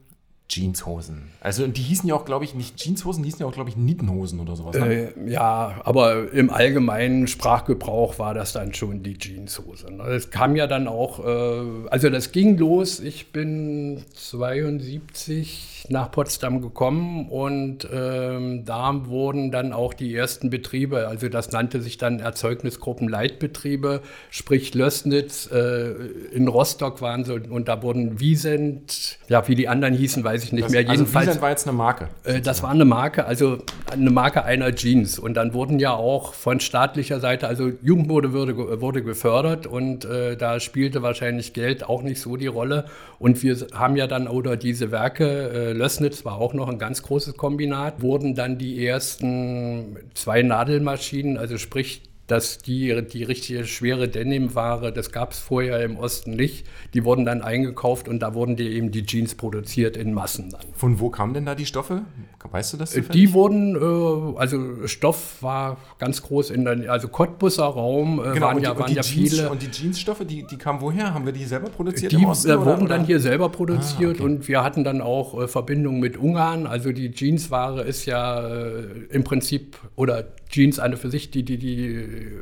Jeanshosen. 0.49 1.31
Also 1.41 1.67
die 1.67 1.83
hießen 1.83 2.09
ja 2.09 2.15
auch, 2.15 2.25
glaube 2.25 2.45
ich, 2.45 2.55
nicht 2.55 2.77
Jeanshosen, 2.77 3.23
die 3.23 3.29
hießen 3.29 3.41
ja 3.41 3.47
auch, 3.47 3.55
glaube 3.55 3.71
ich, 3.71 3.77
Nietenhosen 3.77 4.39
oder 4.41 4.55
sowas. 4.55 4.77
Ne? 4.77 5.13
Äh, 5.17 5.31
ja, 5.31 5.81
aber 5.85 6.33
im 6.33 6.51
allgemeinen 6.51 7.27
Sprachgebrauch 7.27 8.19
war 8.19 8.35
das 8.35 8.53
dann 8.53 8.75
schon 8.75 9.03
die 9.03 9.17
Jeanshose. 9.17 9.93
Ne? 9.93 10.05
Es 10.05 10.31
kam 10.31 10.57
ja 10.57 10.67
dann 10.67 10.89
auch, 10.89 11.25
äh, 11.25 11.89
also 11.89 12.11
das 12.11 12.33
ging 12.33 12.59
los, 12.59 13.01
ich 13.01 13.33
bin 13.33 14.05
72 14.15 15.72
nach 15.89 16.11
Potsdam 16.11 16.61
gekommen 16.61 17.29
und 17.29 17.89
ähm, 17.93 18.65
da 18.65 19.07
wurden 19.07 19.51
dann 19.51 19.73
auch 19.73 19.95
die 19.95 20.15
ersten 20.15 20.51
Betriebe, 20.51 21.09
also 21.09 21.29
das 21.29 21.51
nannte 21.51 21.83
sich 21.83 21.99
dann 21.99 22.21
Erzeugnisgruppen 22.21 23.09
Leitbetriebe, 23.09 24.01
sprich 24.31 24.75
Lößnitz, 24.75 25.51
äh, 25.51 25.93
in 26.33 26.47
Rostock 26.47 27.03
waren 27.03 27.25
sie 27.25 27.33
und 27.33 27.69
da 27.69 27.83
wurden 27.83 28.21
Wiesent, 28.21 29.19
ja, 29.29 29.47
wie 29.49 29.55
die 29.55 29.69
anderen 29.69 29.95
hießen, 29.95 30.23
weiß 30.23 30.45
ich 30.45 30.53
nicht 30.53 30.65
das, 30.65 30.73
mehr. 30.73 30.81
Also 30.83 30.93
Jedenfalls, 30.93 31.27
Wiesent 31.27 31.43
war 31.43 31.51
jetzt 31.51 31.67
eine 31.67 31.77
Marke. 31.77 32.09
Äh, 32.25 32.41
das 32.41 32.63
war 32.63 32.71
eine 32.71 32.85
Marke, 32.85 33.27
also 33.27 33.59
eine 33.91 34.11
Marke 34.11 34.45
einer 34.45 34.75
Jeans 34.75 35.19
und 35.19 35.35
dann 35.35 35.53
wurden 35.53 35.79
ja 35.81 35.95
auch 35.95 36.35
von 36.35 36.61
staatlicher 36.61 37.19
Seite, 37.19 37.49
also 37.49 37.73
Jugendmode 37.83 38.33
wurde, 38.33 38.81
wurde 38.81 39.03
gefördert 39.03 39.67
und 39.67 40.05
äh, 40.05 40.37
da 40.37 40.61
spielte 40.61 41.03
wahrscheinlich 41.03 41.53
Geld 41.53 41.89
auch 41.89 42.03
nicht 42.03 42.21
so 42.21 42.37
die 42.37 42.47
Rolle 42.47 42.85
und 43.19 43.43
wir 43.43 43.57
haben 43.75 43.97
ja 43.97 44.07
dann 44.07 44.29
oder 44.29 44.57
diese 44.57 44.91
Werke 44.91 45.51
äh, 45.51 45.72
Lößnitz 45.73 46.25
war 46.25 46.39
auch 46.39 46.55
noch 46.55 46.69
ein 46.69 46.79
ganz 46.79 47.03
großes 47.03 47.37
Kombinat, 47.37 48.03
wurden 48.03 48.35
dann 48.35 48.59
die 48.59 48.87
ersten 48.87 49.97
zwei 50.15 50.43
Nadelmaschinen, 50.43 51.39
also 51.39 51.59
sprich 51.59 52.03
dass 52.33 52.57
die, 52.57 53.03
die 53.07 53.25
richtige 53.25 53.67
schwere 53.67 54.09
Denim-Ware, 54.09 54.91
das 54.91 55.13
gab 55.13 55.33
es 55.33 55.39
vorher 55.39 55.85
im 55.85 55.99
Osten 55.99 56.31
nicht, 56.31 56.67
die 56.95 57.05
wurden 57.05 57.27
dann 57.27 57.43
eingekauft 57.43 58.09
und 58.09 58.21
da 58.21 58.33
wurden 58.33 58.57
die 58.57 58.69
eben 58.69 58.91
die 58.91 59.05
Jeans 59.05 59.35
produziert 59.35 59.99
in 59.99 60.15
Massen 60.15 60.49
dann. 60.49 60.63
Von 60.73 60.99
wo 60.99 61.11
kamen 61.11 61.35
denn 61.35 61.45
da 61.45 61.55
die 61.55 61.67
Stoffe? 61.67 62.07
Weißt 62.51 62.73
du 62.73 62.79
das? 62.79 62.91
Zufällig? 62.93 63.11
Die 63.13 63.33
wurden, 63.35 63.77
äh, 63.77 64.39
also 64.39 64.87
Stoff 64.87 65.43
war 65.43 65.77
ganz 65.99 66.23
groß 66.23 66.51
in 66.51 66.65
der, 66.65 66.91
also 66.91 67.09
Cottbusser 67.09 67.65
Raum 67.65 68.19
äh, 68.19 68.33
genau, 68.33 68.47
waren, 68.47 68.59
die, 68.59 68.65
ja, 68.65 68.79
waren 68.79 68.93
ja 68.93 69.03
Jeans, 69.03 69.35
viele. 69.35 69.51
Und 69.51 69.61
die 69.61 69.71
Jeansstoffe, 69.71 70.25
die, 70.27 70.47
die 70.47 70.57
kamen 70.57 70.81
woher? 70.81 71.13
Haben 71.13 71.27
wir 71.27 71.33
die 71.33 71.45
selber 71.45 71.69
produziert? 71.69 72.13
Die 72.13 72.25
Osten, 72.25 72.51
äh, 72.51 72.59
wurden 72.59 72.87
oder? 72.87 72.97
dann 72.97 73.05
hier 73.05 73.21
selber 73.21 73.51
produziert 73.51 74.21
ah, 74.21 74.23
okay. 74.23 74.23
und 74.23 74.49
wir 74.49 74.65
hatten 74.65 74.85
dann 74.85 75.03
auch 75.03 75.39
äh, 75.39 75.49
Verbindungen 75.49 76.01
mit 76.01 76.17
Ungarn. 76.17 76.67
Also 76.67 76.93
die 76.93 77.11
Jeansware 77.11 77.83
ist 77.83 78.07
ja 78.07 78.49
äh, 78.49 78.85
im 79.11 79.23
Prinzip, 79.23 79.77
oder 79.97 80.25
Jeans 80.53 80.79
eine 80.79 80.97
für 80.97 81.11
sich 81.11 81.31
die, 81.31 81.43
die, 81.43 81.59
die 81.59 82.39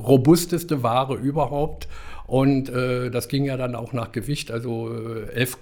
robusteste 0.00 0.82
Ware 0.82 1.16
überhaupt. 1.16 1.88
Und 2.26 2.70
äh, 2.70 3.10
das 3.10 3.28
ging 3.28 3.44
ja 3.44 3.56
dann 3.56 3.74
auch 3.74 3.92
nach 3.92 4.12
Gewicht, 4.12 4.50
also 4.50 4.90
äh, 4.90 5.30
11, 5.34 5.58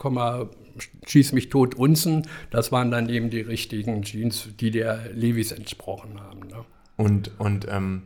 schieß 1.06 1.32
mich 1.32 1.48
tot 1.48 1.74
Unzen. 1.74 2.28
Das 2.50 2.70
waren 2.70 2.90
dann 2.90 3.08
eben 3.08 3.30
die 3.30 3.40
richtigen 3.40 4.02
Jeans, 4.02 4.48
die 4.60 4.70
der 4.70 5.12
Levis 5.12 5.50
entsprochen 5.50 6.20
haben. 6.20 6.40
Ne? 6.48 6.64
Und, 6.96 7.32
und 7.38 7.66
ähm, 7.68 8.02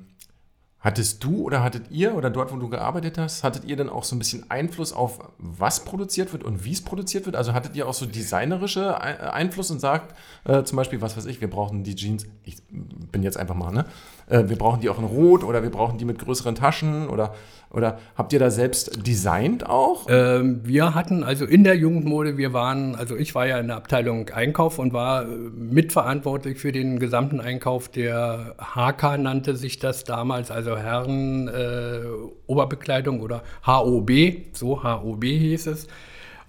Hattest 0.86 1.24
du 1.24 1.42
oder 1.42 1.64
hattet 1.64 1.90
ihr 1.90 2.14
oder 2.14 2.30
dort, 2.30 2.52
wo 2.52 2.56
du 2.58 2.68
gearbeitet 2.68 3.18
hast, 3.18 3.42
hattet 3.42 3.64
ihr 3.64 3.74
dann 3.74 3.88
auch 3.88 4.04
so 4.04 4.14
ein 4.14 4.20
bisschen 4.20 4.48
Einfluss 4.52 4.92
auf, 4.92 5.18
was 5.36 5.84
produziert 5.84 6.32
wird 6.32 6.44
und 6.44 6.64
wie 6.64 6.70
es 6.70 6.80
produziert 6.80 7.26
wird? 7.26 7.34
Also 7.34 7.54
hattet 7.54 7.74
ihr 7.74 7.88
auch 7.88 7.92
so 7.92 8.06
designerische 8.06 9.00
Einfluss 9.00 9.72
und 9.72 9.80
sagt 9.80 10.14
äh, 10.44 10.62
zum 10.62 10.76
Beispiel, 10.76 11.00
was 11.00 11.16
weiß 11.16 11.26
ich, 11.26 11.40
wir 11.40 11.50
brauchen 11.50 11.82
die 11.82 11.96
Jeans, 11.96 12.28
ich 12.44 12.58
bin 12.70 13.24
jetzt 13.24 13.36
einfach 13.36 13.56
mal, 13.56 13.72
ne? 13.72 13.86
Äh, 14.28 14.44
wir 14.48 14.56
brauchen 14.56 14.80
die 14.80 14.88
auch 14.88 15.00
in 15.00 15.04
Rot 15.04 15.42
oder 15.42 15.64
wir 15.64 15.70
brauchen 15.70 15.98
die 15.98 16.04
mit 16.04 16.20
größeren 16.20 16.54
Taschen 16.54 17.08
oder, 17.08 17.34
oder 17.76 17.98
habt 18.16 18.32
ihr 18.32 18.38
da 18.38 18.50
selbst 18.50 19.06
designt 19.06 19.68
auch? 19.68 20.06
Ähm, 20.08 20.60
wir 20.64 20.94
hatten 20.94 21.22
also 21.22 21.44
in 21.44 21.62
der 21.62 21.76
Jugendmode, 21.76 22.38
wir 22.38 22.54
waren, 22.54 22.96
also 22.96 23.16
ich 23.16 23.34
war 23.34 23.46
ja 23.46 23.58
in 23.58 23.66
der 23.66 23.76
Abteilung 23.76 24.30
Einkauf 24.30 24.78
und 24.78 24.94
war 24.94 25.24
äh, 25.24 25.26
mitverantwortlich 25.26 26.58
für 26.58 26.72
den 26.72 26.98
gesamten 26.98 27.40
Einkauf 27.40 27.88
der 27.90 28.54
HK 28.58 29.18
nannte 29.18 29.56
sich 29.56 29.78
das 29.78 30.04
damals, 30.04 30.50
also 30.50 30.76
Herren 30.76 31.48
äh, 31.48 32.00
Oberbekleidung 32.46 33.20
oder 33.20 33.42
HOB, 33.66 34.10
so 34.52 34.82
HOB 34.82 35.24
hieß 35.24 35.66
es. 35.66 35.86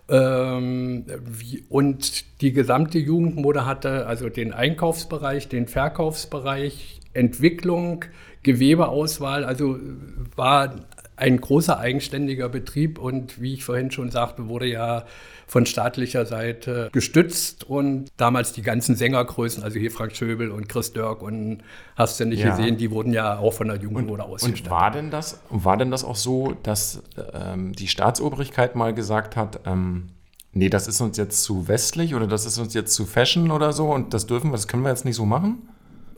Ähm, 0.09 1.05
wie, 1.25 1.65
und 1.67 2.41
die 2.41 2.53
gesamte 2.53 2.97
Jugendmode 2.97 3.65
hatte 3.65 4.07
also 4.07 4.29
den 4.29 4.53
Einkaufsbereich, 4.53 5.49
den 5.49 5.67
Verkaufsbereich, 5.67 7.01
Entwicklung, 7.13 8.05
Gewebeauswahl, 8.43 9.43
also 9.43 9.77
war 10.35 10.75
ein 11.17 11.41
großer 11.41 11.79
eigenständiger 11.79 12.47
Betrieb 12.47 12.99
und 12.99 13.41
wie 13.41 13.55
ich 13.55 13.65
vorhin 13.65 13.91
schon 13.91 14.11
sagte, 14.11 14.47
wurde 14.47 14.67
ja 14.67 15.05
von 15.47 15.65
staatlicher 15.65 16.25
Seite 16.25 16.89
gestützt 16.91 17.63
und 17.63 18.11
damals 18.17 18.53
die 18.53 18.61
ganzen 18.61 18.95
Sängergrößen, 18.95 19.63
also 19.63 19.79
hier 19.79 19.91
Frank 19.91 20.15
Schöbel 20.15 20.51
und 20.51 20.69
Chris 20.69 20.93
Dirk 20.93 21.21
und 21.23 21.63
hast 21.95 22.19
du 22.19 22.25
nicht 22.25 22.41
ja. 22.41 22.55
gesehen, 22.55 22.77
die 22.77 22.91
wurden 22.91 23.13
ja 23.13 23.39
auch 23.39 23.53
von 23.53 23.67
der 23.67 23.77
Jugendmode 23.77 24.23
ausgestattet. 24.23 24.65
Und 24.65 24.71
war 24.71 24.91
denn 24.91 25.09
das, 25.09 25.39
war 25.49 25.77
denn 25.77 25.89
das 25.89 26.03
auch 26.03 26.17
so, 26.17 26.55
dass 26.63 27.01
ähm, 27.33 27.73
die 27.73 27.87
Staatsobrigkeit 27.87 28.75
mal 28.75 28.93
gesagt 28.93 29.35
hat, 29.35 29.61
ähm, 29.65 30.09
nee, 30.51 30.69
das 30.69 30.87
ist 30.87 31.01
uns 31.01 31.17
jetzt 31.17 31.41
zu 31.43 31.67
westlich 31.67 32.13
oder 32.13 32.27
das 32.27 32.45
ist 32.45 32.59
uns 32.59 32.73
jetzt 32.75 32.93
zu 32.93 33.05
Fashion 33.05 33.49
oder 33.49 33.73
so 33.73 33.91
und 33.91 34.13
das 34.13 34.27
dürfen 34.27 34.51
wir, 34.51 34.57
das 34.57 34.67
können 34.67 34.83
wir 34.83 34.89
jetzt 34.89 35.05
nicht 35.05 35.15
so 35.15 35.25
machen? 35.25 35.67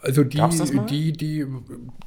Also 0.02 0.24
die, 0.24 0.42
die, 0.90 1.12
die, 1.14 1.46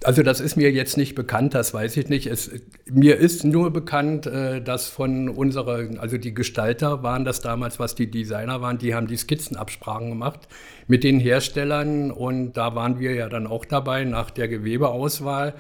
also 0.03 0.23
das 0.23 0.41
ist 0.41 0.57
mir 0.57 0.71
jetzt 0.73 0.97
nicht 0.97 1.15
bekannt, 1.15 1.55
das 1.55 1.75
weiß 1.75 1.97
ich 1.97 2.09
nicht. 2.09 2.27
Es, 2.27 2.51
mir 2.91 3.17
ist 3.17 3.45
nur 3.45 3.71
bekannt, 3.71 4.27
äh, 4.27 4.63
dass 4.63 4.89
von 4.89 5.29
unserer, 5.29 5.89
also 5.99 6.17
die 6.17 6.33
Gestalter 6.33 7.03
waren 7.03 7.25
das 7.25 7.41
damals, 7.41 7.79
was 7.79 7.95
die 7.95 8.11
Designer 8.11 8.61
waren, 8.61 8.79
die 8.79 8.95
haben 8.95 9.07
die 9.07 9.17
Skizzenabsprachen 9.17 10.09
gemacht 10.09 10.49
mit 10.87 11.05
den 11.05 11.21
Herstellern 11.21 12.11
und 12.11 12.55
da 12.57 12.75
waren 12.75 12.99
wir 12.99 13.15
ja 13.15 13.29
dann 13.29 13.47
auch 13.47 13.65
dabei 13.65 14.05
nach 14.05 14.31
der 14.31 14.49
Gewebeauswahl 14.49 15.55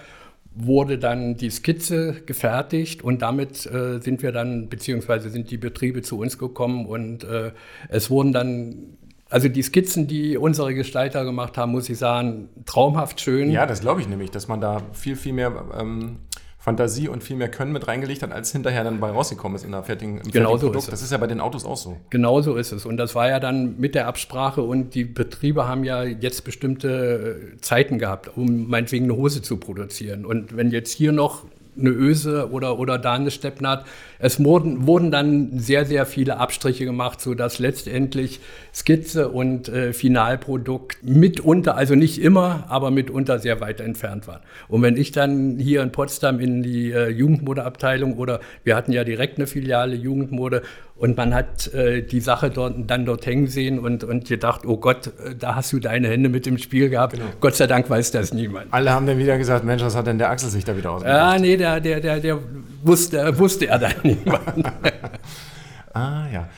wurde 0.54 0.98
dann 0.98 1.36
die 1.36 1.50
Skizze 1.50 2.22
gefertigt 2.26 3.02
und 3.02 3.22
damit 3.22 3.64
äh, 3.66 4.00
sind 4.00 4.22
wir 4.22 4.32
dann, 4.32 4.68
beziehungsweise 4.68 5.30
sind 5.30 5.50
die 5.50 5.56
Betriebe 5.56 6.02
zu 6.02 6.18
uns 6.18 6.38
gekommen 6.38 6.86
und 6.86 7.24
äh, 7.24 7.52
es 7.88 8.10
wurden 8.10 8.32
dann 8.32 8.98
also 9.32 9.48
die 9.48 9.62
Skizzen, 9.62 10.06
die 10.06 10.36
unsere 10.36 10.74
Gestalter 10.74 11.24
gemacht 11.24 11.56
haben, 11.56 11.72
muss 11.72 11.88
ich 11.88 11.98
sagen, 11.98 12.50
traumhaft 12.66 13.20
schön. 13.20 13.50
Ja, 13.50 13.66
das 13.66 13.80
glaube 13.80 14.00
ich 14.00 14.08
nämlich, 14.08 14.30
dass 14.30 14.46
man 14.46 14.60
da 14.60 14.82
viel, 14.92 15.16
viel 15.16 15.32
mehr 15.32 15.64
ähm, 15.78 16.18
Fantasie 16.58 17.08
und 17.08 17.24
viel 17.24 17.36
mehr 17.36 17.50
Können 17.50 17.72
mit 17.72 17.88
reingelegt 17.88 18.22
hat, 18.22 18.30
als 18.30 18.52
hinterher 18.52 18.84
dann 18.84 19.00
bei 19.00 19.10
rausgekommen 19.10 19.56
ist 19.56 19.64
in 19.64 19.72
der 19.72 19.82
fertigen, 19.82 20.18
im 20.18 20.30
genau 20.30 20.50
fertigen 20.50 20.58
so 20.60 20.66
Produkt. 20.66 20.84
Ist 20.84 20.92
das 20.92 21.02
ist 21.02 21.10
ja 21.10 21.18
bei 21.18 21.26
den 21.26 21.40
Autos 21.40 21.64
auch 21.64 21.76
so. 21.76 21.96
Genau 22.10 22.40
so 22.40 22.54
ist 22.54 22.72
es. 22.72 22.86
Und 22.86 22.98
das 22.98 23.14
war 23.14 23.28
ja 23.28 23.40
dann 23.40 23.80
mit 23.80 23.94
der 23.94 24.06
Absprache 24.06 24.62
und 24.62 24.94
die 24.94 25.04
Betriebe 25.04 25.66
haben 25.66 25.82
ja 25.82 26.04
jetzt 26.04 26.44
bestimmte 26.44 27.52
äh, 27.54 27.60
Zeiten 27.60 27.98
gehabt, 27.98 28.36
um 28.36 28.68
meinetwegen 28.68 29.06
eine 29.06 29.16
Hose 29.16 29.42
zu 29.42 29.56
produzieren. 29.56 30.24
Und 30.24 30.56
wenn 30.56 30.70
jetzt 30.70 30.92
hier 30.92 31.10
noch 31.10 31.44
eine 31.78 31.90
Öse 31.90 32.50
oder, 32.50 32.78
oder 32.78 32.98
da 32.98 33.14
eine 33.14 33.30
Steppnaht. 33.30 33.86
Es 34.22 34.42
wurden, 34.42 34.86
wurden 34.86 35.10
dann 35.10 35.58
sehr, 35.58 35.84
sehr 35.84 36.06
viele 36.06 36.38
Abstriche 36.38 36.84
gemacht, 36.84 37.20
sodass 37.20 37.58
letztendlich 37.58 38.38
Skizze 38.72 39.28
und 39.28 39.68
äh, 39.68 39.92
Finalprodukt 39.92 40.98
mitunter, 41.02 41.76
also 41.76 41.96
nicht 41.96 42.22
immer, 42.22 42.64
aber 42.68 42.92
mitunter 42.92 43.40
sehr 43.40 43.60
weit 43.60 43.80
entfernt 43.80 44.28
waren. 44.28 44.40
Und 44.68 44.82
wenn 44.82 44.96
ich 44.96 45.10
dann 45.10 45.58
hier 45.58 45.82
in 45.82 45.90
Potsdam 45.90 46.38
in 46.38 46.62
die 46.62 46.92
äh, 46.92 47.08
Jugendmodeabteilung 47.08 48.16
oder 48.16 48.38
wir 48.62 48.76
hatten 48.76 48.92
ja 48.92 49.02
direkt 49.02 49.38
eine 49.38 49.48
Filiale 49.48 49.96
Jugendmode 49.96 50.62
und 50.94 51.16
man 51.16 51.34
hat 51.34 51.74
äh, 51.74 52.02
die 52.02 52.20
Sache 52.20 52.48
dort, 52.48 52.74
dann 52.86 53.04
dort 53.04 53.26
hängen 53.26 53.48
sehen 53.48 53.80
und, 53.80 54.04
und 54.04 54.28
gedacht, 54.28 54.64
oh 54.64 54.76
Gott, 54.76 55.08
äh, 55.08 55.34
da 55.36 55.56
hast 55.56 55.72
du 55.72 55.80
deine 55.80 56.06
Hände 56.06 56.28
mit 56.28 56.46
im 56.46 56.58
Spiel 56.58 56.90
gehabt. 56.90 57.14
Genau. 57.14 57.24
Gott 57.40 57.56
sei 57.56 57.66
Dank 57.66 57.90
weiß 57.90 58.12
das 58.12 58.32
niemand. 58.32 58.66
Alle 58.70 58.92
haben 58.92 59.06
dann 59.08 59.18
wieder 59.18 59.36
gesagt, 59.36 59.64
Mensch, 59.64 59.82
was 59.82 59.96
hat 59.96 60.06
denn 60.06 60.18
der 60.18 60.30
Axel 60.30 60.48
sich 60.48 60.64
da 60.64 60.76
wieder 60.76 60.92
ausgedacht? 60.92 61.34
Ja, 61.34 61.38
nee, 61.40 61.56
der, 61.56 61.80
der, 61.80 61.98
der, 62.00 62.20
der 62.20 62.38
wusste, 62.84 63.36
wusste 63.36 63.66
er 63.66 63.80
dann 63.80 64.11
niemand. 64.14 64.66
ah, 65.92 66.28
ja. 66.28 66.48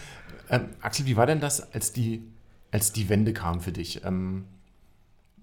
Ähm, 0.50 0.68
Axel, 0.80 1.06
wie 1.06 1.16
war 1.16 1.26
denn 1.26 1.40
das, 1.40 1.72
als 1.72 1.92
die, 1.92 2.22
als 2.70 2.92
die 2.92 3.08
Wende 3.08 3.32
kam 3.32 3.60
für 3.60 3.72
dich? 3.72 4.04
Ähm, 4.04 4.44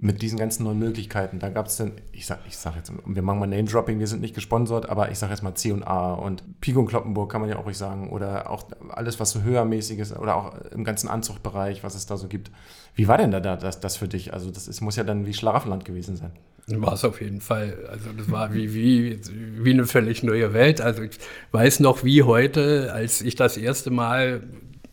mit 0.01 0.23
diesen 0.23 0.39
ganzen 0.39 0.63
neuen 0.63 0.79
Möglichkeiten. 0.79 1.37
Da 1.37 1.49
gab 1.49 1.67
es 1.67 1.77
dann, 1.77 1.91
ich 2.11 2.25
sag, 2.25 2.39
ich 2.47 2.57
sag 2.57 2.75
jetzt, 2.75 2.91
wir 3.05 3.21
machen 3.21 3.37
mal 3.37 3.45
Name-Dropping, 3.45 3.99
wir 3.99 4.07
sind 4.07 4.19
nicht 4.19 4.33
gesponsert, 4.33 4.89
aber 4.89 5.11
ich 5.11 5.19
sage 5.19 5.31
jetzt 5.31 5.43
mal 5.43 5.53
C&A 5.53 6.13
und 6.13 6.59
Pico 6.59 6.79
und 6.79 6.87
Kloppenburg 6.87 7.31
kann 7.31 7.39
man 7.39 7.51
ja 7.51 7.57
auch 7.57 7.65
ruhig 7.65 7.77
sagen 7.77 8.09
oder 8.09 8.49
auch 8.49 8.65
alles, 8.89 9.19
was 9.19 9.29
so 9.29 9.43
höhermäßig 9.43 9.99
ist 9.99 10.17
oder 10.17 10.35
auch 10.35 10.55
im 10.71 10.83
ganzen 10.83 11.07
Anzuchtbereich, 11.07 11.83
was 11.83 11.93
es 11.93 12.07
da 12.07 12.17
so 12.17 12.27
gibt. 12.27 12.49
Wie 12.95 13.07
war 13.07 13.19
denn 13.19 13.29
da, 13.29 13.39
da 13.39 13.55
das, 13.55 13.79
das 13.79 13.95
für 13.95 14.07
dich? 14.07 14.33
Also 14.33 14.49
das 14.49 14.67
ist, 14.67 14.81
muss 14.81 14.95
ja 14.95 15.03
dann 15.03 15.27
wie 15.27 15.35
Schlafland 15.35 15.85
gewesen 15.85 16.15
sein. 16.15 16.31
War 16.67 16.93
es 16.93 17.03
auf 17.03 17.21
jeden 17.21 17.41
Fall. 17.41 17.77
Also 17.89 18.09
das 18.15 18.31
war 18.31 18.53
wie, 18.53 18.73
wie, 18.73 19.19
wie 19.63 19.71
eine 19.71 19.85
völlig 19.85 20.23
neue 20.23 20.53
Welt. 20.53 20.79
Also 20.79 21.03
ich 21.03 21.17
weiß 21.51 21.79
noch 21.79 22.03
wie 22.03 22.23
heute, 22.23 22.93
als 22.93 23.21
ich 23.21 23.35
das 23.35 23.57
erste 23.57 23.89
Mal 23.89 24.41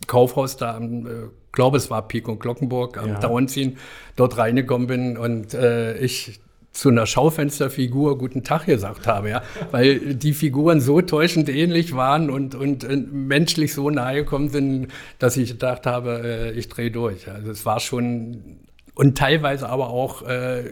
Kaufhaus 0.06 0.56
da 0.56 0.76
am, 0.76 1.06
äh, 1.06 1.10
glaube 1.52 1.76
es 1.76 1.90
war 1.90 2.08
Pico 2.08 2.36
Glockenburg 2.36 2.98
am 2.98 3.10
ja. 3.10 3.20
Downziehen, 3.20 3.76
dort 4.16 4.38
reingekommen 4.38 4.88
bin 4.88 5.16
und 5.16 5.54
äh, 5.54 5.98
ich 5.98 6.40
zu 6.72 6.90
einer 6.90 7.06
Schaufensterfigur 7.06 8.18
guten 8.18 8.44
Tag 8.44 8.66
gesagt 8.66 9.06
habe, 9.06 9.30
ja, 9.30 9.42
weil 9.72 10.14
die 10.14 10.32
Figuren 10.32 10.80
so 10.80 11.00
täuschend 11.00 11.48
ähnlich 11.48 11.94
waren 11.96 12.30
und, 12.30 12.54
und, 12.54 12.84
und 12.84 13.12
menschlich 13.12 13.74
so 13.74 13.90
nahe 13.90 14.16
gekommen 14.16 14.48
sind, 14.48 14.88
dass 15.18 15.36
ich 15.36 15.50
gedacht 15.50 15.86
habe, 15.86 16.20
äh, 16.22 16.50
ich 16.52 16.68
drehe 16.68 16.90
durch. 16.90 17.28
Also 17.28 17.50
es 17.50 17.66
war 17.66 17.80
schon 17.80 18.60
und 18.98 19.16
teilweise 19.16 19.68
aber 19.68 19.90
auch 19.90 20.22
äh, 20.22 20.64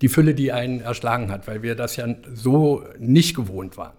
die 0.00 0.08
Fülle, 0.08 0.34
die 0.34 0.52
einen 0.52 0.80
erschlagen 0.80 1.30
hat, 1.30 1.48
weil 1.48 1.62
wir 1.62 1.74
das 1.74 1.96
ja 1.96 2.06
so 2.32 2.84
nicht 3.00 3.34
gewohnt 3.34 3.76
waren. 3.76 3.94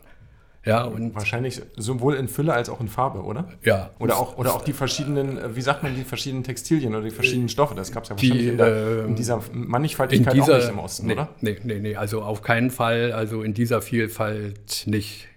Ja, 0.63 0.85
und 0.85 1.13
Wahrscheinlich 1.13 1.61
sowohl 1.75 2.15
in 2.15 2.29
Fülle 2.29 2.53
als 2.53 2.69
auch 2.69 2.79
in 2.79 2.87
Farbe, 2.87 3.21
oder? 3.21 3.49
Ja. 3.63 3.91
Oder 3.99 4.17
auch, 4.17 4.37
oder 4.37 4.55
auch 4.55 4.63
die 4.63 4.71
verschiedenen, 4.71 5.37
äh, 5.37 5.55
wie 5.55 5.61
sagt 5.61 5.83
man, 5.83 5.93
die 5.93 6.05
verschiedenen 6.05 6.43
Textilien 6.43 6.95
oder 6.95 7.03
die 7.03 7.11
verschiedenen 7.11 7.49
Stoffe. 7.49 7.75
Das 7.75 7.91
gab 7.91 8.03
es 8.03 8.09
ja 8.09 8.15
wahrscheinlich 8.15 8.43
die, 8.43 8.49
in, 8.49 8.57
der, 8.57 8.99
in, 8.99 9.09
ähm, 9.09 9.15
dieser 9.15 9.41
Mannigfaltigkeit 9.51 10.33
in 10.33 10.39
dieser, 10.39 10.53
auch 10.53 10.59
nicht 10.59 10.69
im 10.69 10.79
Osten, 10.79 11.07
nee, 11.07 11.13
oder? 11.13 11.29
Nee, 11.41 11.57
nee, 11.63 11.79
nee, 11.79 11.95
also 11.97 12.23
auf 12.23 12.41
keinen 12.41 12.71
Fall, 12.71 13.11
also 13.11 13.43
in 13.43 13.53
dieser 13.53 13.81
Vielfalt 13.81 14.83
nicht. 14.85 15.27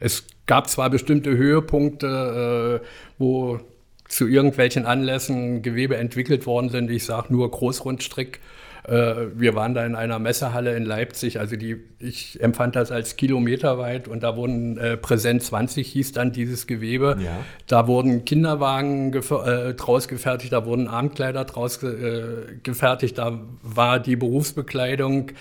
Es 0.00 0.26
gab 0.46 0.68
zwar 0.68 0.90
bestimmte 0.90 1.30
Höhepunkte, 1.30 2.82
äh, 2.82 2.86
wo 3.18 3.60
zu 4.14 4.28
irgendwelchen 4.28 4.86
Anlässen 4.86 5.62
Gewebe 5.62 5.96
entwickelt 5.96 6.46
worden 6.46 6.68
sind. 6.68 6.90
Ich 6.90 7.04
sage 7.04 7.32
nur 7.32 7.50
Großrundstrick 7.50 8.40
äh, 8.86 9.28
wir 9.34 9.54
waren 9.54 9.72
da 9.72 9.84
in 9.86 9.94
einer 9.94 10.18
Messehalle 10.18 10.76
in 10.76 10.84
Leipzig, 10.84 11.40
also 11.40 11.56
die, 11.56 11.82
ich 12.00 12.40
empfand 12.42 12.76
das 12.76 12.92
als 12.92 13.16
kilometerweit 13.16 14.08
und 14.08 14.22
da 14.22 14.36
wurden 14.36 14.76
äh, 14.76 14.98
Präsent 14.98 15.42
20 15.42 15.90
hieß 15.90 16.12
dann 16.12 16.32
dieses 16.32 16.66
Gewebe. 16.66 17.16
Ja. 17.18 17.38
Da 17.66 17.86
wurden 17.86 18.26
Kinderwagen 18.26 19.14
äh, 19.14 19.72
draus 19.72 20.06
gefertigt, 20.06 20.52
da 20.52 20.66
wurden 20.66 20.88
Armkleider 20.88 21.46
draus 21.46 21.82
äh, 21.82 22.58
gefertigt, 22.62 23.16
da 23.16 23.40
war 23.62 24.00
die 24.00 24.16
Berufsbekleidung 24.16 25.32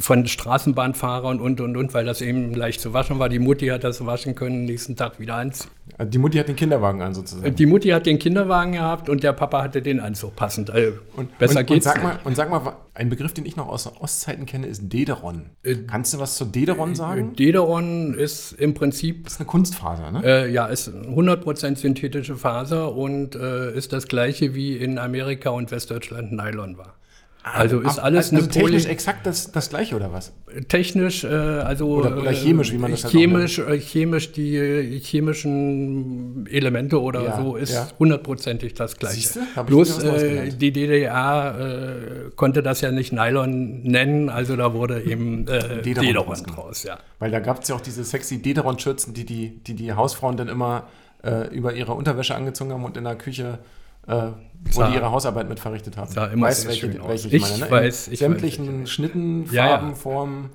von 0.00 0.26
Straßenbahnfahrern 0.26 1.40
und, 1.40 1.60
und, 1.60 1.76
und, 1.76 1.94
weil 1.94 2.04
das 2.04 2.20
eben 2.22 2.54
leicht 2.54 2.80
zu 2.80 2.92
waschen 2.92 3.18
war. 3.18 3.28
Die 3.28 3.38
Mutti 3.38 3.66
hat 3.68 3.84
das 3.84 4.04
waschen 4.04 4.34
können, 4.34 4.64
nächsten 4.64 4.96
Tag 4.96 5.20
wieder 5.20 5.36
anziehen. 5.36 5.70
Die 6.02 6.18
Mutti 6.18 6.38
hat 6.38 6.48
den 6.48 6.56
Kinderwagen 6.56 7.02
an 7.02 7.14
sozusagen? 7.14 7.54
Die 7.54 7.66
Mutti 7.66 7.88
hat 7.90 8.06
den 8.06 8.18
Kinderwagen 8.18 8.72
gehabt 8.72 9.08
und 9.08 9.22
der 9.22 9.32
Papa 9.32 9.62
hatte 9.62 9.82
den 9.82 10.00
Anzug 10.00 10.34
passend. 10.36 10.70
Also 10.70 10.92
und, 11.16 11.36
besser 11.38 11.60
und, 11.60 11.66
geht's 11.66 11.86
und 11.86 11.92
sag, 11.92 12.02
mal, 12.02 12.18
und 12.24 12.36
sag 12.36 12.50
mal, 12.50 12.76
ein 12.94 13.08
Begriff, 13.10 13.34
den 13.34 13.44
ich 13.44 13.56
noch 13.56 13.68
aus 13.68 13.86
Ostzeiten 14.00 14.46
kenne, 14.46 14.66
ist 14.66 14.92
Dederon. 14.92 15.50
Äh, 15.62 15.76
Kannst 15.86 16.14
du 16.14 16.18
was 16.18 16.36
zu 16.36 16.44
Dederon 16.44 16.94
sagen? 16.94 17.34
Dederon 17.36 18.14
ist 18.14 18.52
im 18.52 18.74
Prinzip... 18.74 19.24
Das 19.24 19.34
ist 19.34 19.40
eine 19.40 19.46
Kunstfaser, 19.46 20.10
ne? 20.10 20.22
Äh, 20.24 20.50
ja, 20.50 20.66
ist 20.66 20.88
100% 20.88 21.76
synthetische 21.76 22.36
Faser 22.36 22.94
und 22.94 23.34
äh, 23.34 23.72
ist 23.74 23.92
das 23.92 24.06
gleiche 24.06 24.54
wie 24.54 24.76
in 24.76 24.98
Amerika 24.98 25.50
und 25.50 25.70
Westdeutschland 25.70 26.32
Nylon 26.32 26.78
war. 26.78 26.99
Also 27.42 27.80
ist 27.80 27.98
alles 27.98 28.32
also 28.34 28.46
technisch 28.46 28.84
exakt 28.84 29.26
das, 29.26 29.50
das 29.50 29.70
gleiche 29.70 29.96
oder 29.96 30.12
was? 30.12 30.32
Technisch, 30.68 31.24
äh, 31.24 31.28
also 31.28 31.86
oder, 31.88 32.18
oder, 32.18 32.32
chemisch, 32.32 32.72
wie 32.72 32.78
man 32.78 32.90
das 32.90 33.10
chemisch, 33.10 33.58
halt 33.58 33.68
äh, 33.68 33.80
chemisch 33.80 34.32
die 34.32 34.56
äh, 34.56 35.00
chemischen 35.00 36.46
Elemente 36.50 37.00
oder 37.00 37.22
ja, 37.22 37.36
so 37.40 37.56
ist 37.56 37.94
hundertprozentig 37.98 38.72
ja. 38.72 38.78
das 38.78 38.96
gleiche. 38.98 39.16
Siehste? 39.16 39.40
Bloß 39.64 40.02
äh, 40.04 40.50
die 40.50 40.70
DDR 40.70 41.56
äh, 41.58 42.30
konnte 42.36 42.62
das 42.62 42.82
ja 42.82 42.92
nicht 42.92 43.12
Nylon 43.12 43.84
nennen, 43.84 44.28
also 44.28 44.56
da 44.56 44.74
wurde 44.74 45.02
eben 45.02 45.48
äh, 45.48 45.80
Dederon, 45.82 46.44
raus. 46.56 46.82
Ja. 46.82 46.98
Weil 47.20 47.30
da 47.30 47.40
gab 47.40 47.62
es 47.62 47.68
ja 47.68 47.74
auch 47.74 47.80
diese 47.80 48.04
sexy 48.04 48.42
Dederon-Schürzen, 48.42 49.14
die 49.14 49.24
die, 49.24 49.64
die 49.64 49.74
die 49.74 49.92
Hausfrauen 49.94 50.36
dann 50.36 50.48
immer 50.48 50.88
äh, 51.22 51.48
über 51.54 51.72
ihre 51.72 51.94
Unterwäsche 51.94 52.34
angezogen 52.34 52.72
haben 52.72 52.84
und 52.84 52.98
in 52.98 53.04
der 53.04 53.16
Küche 53.16 53.60
äh, 54.10 54.32
wo 54.72 54.82
die 54.84 54.94
ihre 54.94 55.10
Hausarbeit 55.10 55.48
mit 55.48 55.58
verrichtet 55.58 55.96
haben. 55.96 56.10
Sah 56.10 56.26
immer 56.26 56.48
weißt, 56.48 56.68
welche, 56.68 56.92
welche 57.08 57.28
ich, 57.28 57.34
ich 57.34 57.42
meine, 57.42 57.58
ne? 57.58 57.70
weiß, 57.70 58.08
ich 58.08 58.18
sämtlichen 58.18 58.82
weiß, 58.82 58.90
Schnitten, 58.90 59.46
Farben, 59.46 59.54
ja, 59.54 59.88
ja. 59.88 59.94
Formen. 59.94 60.50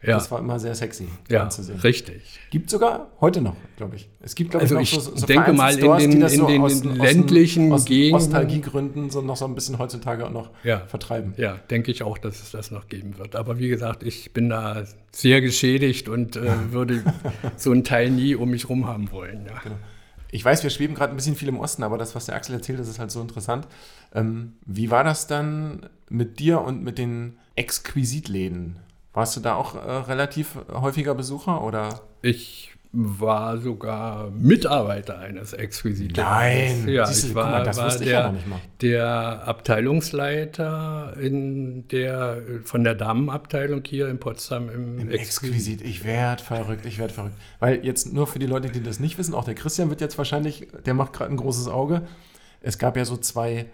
Ja. 0.00 0.14
Das 0.14 0.30
war 0.30 0.38
immer 0.38 0.60
sehr 0.60 0.76
sexy 0.76 1.08
ja, 1.28 1.42
anzusehen. 1.42 1.80
Richtig. 1.80 2.38
Gibt 2.50 2.70
sogar 2.70 3.08
heute 3.20 3.40
noch, 3.40 3.56
glaube 3.76 3.96
ich. 3.96 4.08
Es 4.20 4.36
gibt, 4.36 4.52
glaube 4.52 4.62
also 4.62 4.78
ich, 4.78 4.94
noch 4.94 5.00
so, 5.00 5.16
so 5.16 5.26
denke 5.26 5.52
mal 5.52 5.76
in 5.76 6.12
den, 6.12 6.22
in 6.22 6.28
so 6.28 6.46
den 6.46 6.62
aus, 6.62 6.84
ländlichen 6.84 7.72
aus, 7.72 7.84
Gegenden. 7.84 8.12
Nostalgiegründen 8.12 9.10
so 9.10 9.22
noch 9.22 9.36
so 9.36 9.44
ein 9.44 9.56
bisschen 9.56 9.78
heutzutage 9.80 10.24
auch 10.24 10.30
noch 10.30 10.50
ja. 10.62 10.86
vertreiben. 10.86 11.34
Ja, 11.36 11.56
denke 11.68 11.90
ich 11.90 12.04
auch, 12.04 12.16
dass 12.16 12.40
es 12.40 12.52
das 12.52 12.70
noch 12.70 12.86
geben 12.86 13.18
wird. 13.18 13.34
Aber 13.34 13.58
wie 13.58 13.68
gesagt, 13.68 14.04
ich 14.04 14.32
bin 14.32 14.50
da 14.50 14.84
sehr 15.10 15.40
geschädigt 15.40 16.08
und 16.08 16.36
äh, 16.36 16.42
würde 16.70 17.02
so 17.56 17.72
einen 17.72 17.82
Teil 17.82 18.10
nie 18.10 18.36
um 18.36 18.50
mich 18.50 18.68
rum 18.68 18.86
haben 18.86 19.10
wollen. 19.10 19.46
Ja. 19.46 19.58
Genau. 19.64 19.76
Ich 20.30 20.44
weiß, 20.44 20.62
wir 20.62 20.70
schweben 20.70 20.94
gerade 20.94 21.12
ein 21.12 21.16
bisschen 21.16 21.36
viel 21.36 21.48
im 21.48 21.58
Osten, 21.58 21.82
aber 21.82 21.98
das, 21.98 22.14
was 22.14 22.26
der 22.26 22.34
Axel 22.34 22.54
erzählt, 22.54 22.78
das 22.78 22.88
ist 22.88 22.98
halt 22.98 23.10
so 23.10 23.20
interessant. 23.20 23.66
Ähm, 24.14 24.54
wie 24.66 24.90
war 24.90 25.04
das 25.04 25.26
dann 25.26 25.88
mit 26.10 26.38
dir 26.38 26.60
und 26.60 26.82
mit 26.82 26.98
den 26.98 27.38
Exquisitläden? 27.54 28.78
Warst 29.14 29.36
du 29.36 29.40
da 29.40 29.54
auch 29.54 29.74
äh, 29.74 29.78
relativ 29.78 30.56
häufiger 30.70 31.14
Besucher 31.14 31.64
oder? 31.64 32.02
Ich 32.22 32.77
war 33.00 33.58
sogar 33.58 34.28
Mitarbeiter 34.32 35.20
eines 35.20 35.52
Exquisiten. 35.52 36.14
Nein, 36.16 36.88
ja, 36.88 37.08
ich 37.08 37.32
war, 37.32 37.48
mal, 37.48 37.76
war 37.76 37.96
der, 37.96 38.08
ja 38.08 38.34
der, 38.80 39.46
Abteilungsleiter 39.46 41.14
in 41.20 41.86
der, 41.88 42.42
von 42.64 42.82
der 42.82 42.96
Damenabteilung 42.96 43.82
hier 43.86 44.08
in 44.08 44.18
Potsdam 44.18 44.68
im, 44.68 44.98
Im 44.98 45.10
Exquisit. 45.12 45.80
Ich 45.82 46.04
werde 46.04 46.42
verrückt, 46.42 46.86
ich 46.86 46.98
werde 46.98 47.14
verrückt. 47.14 47.36
Weil 47.60 47.84
jetzt 47.84 48.12
nur 48.12 48.26
für 48.26 48.40
die 48.40 48.46
Leute, 48.46 48.68
die 48.68 48.82
das 48.82 48.98
nicht 48.98 49.16
wissen, 49.16 49.32
auch 49.32 49.44
der 49.44 49.54
Christian 49.54 49.90
wird 49.90 50.00
jetzt 50.00 50.18
wahrscheinlich, 50.18 50.66
der 50.84 50.94
macht 50.94 51.12
gerade 51.12 51.30
ein 51.30 51.36
großes 51.36 51.68
Auge. 51.68 52.02
Es 52.62 52.78
gab 52.78 52.96
ja 52.96 53.04
so 53.04 53.16
zwei 53.16 53.66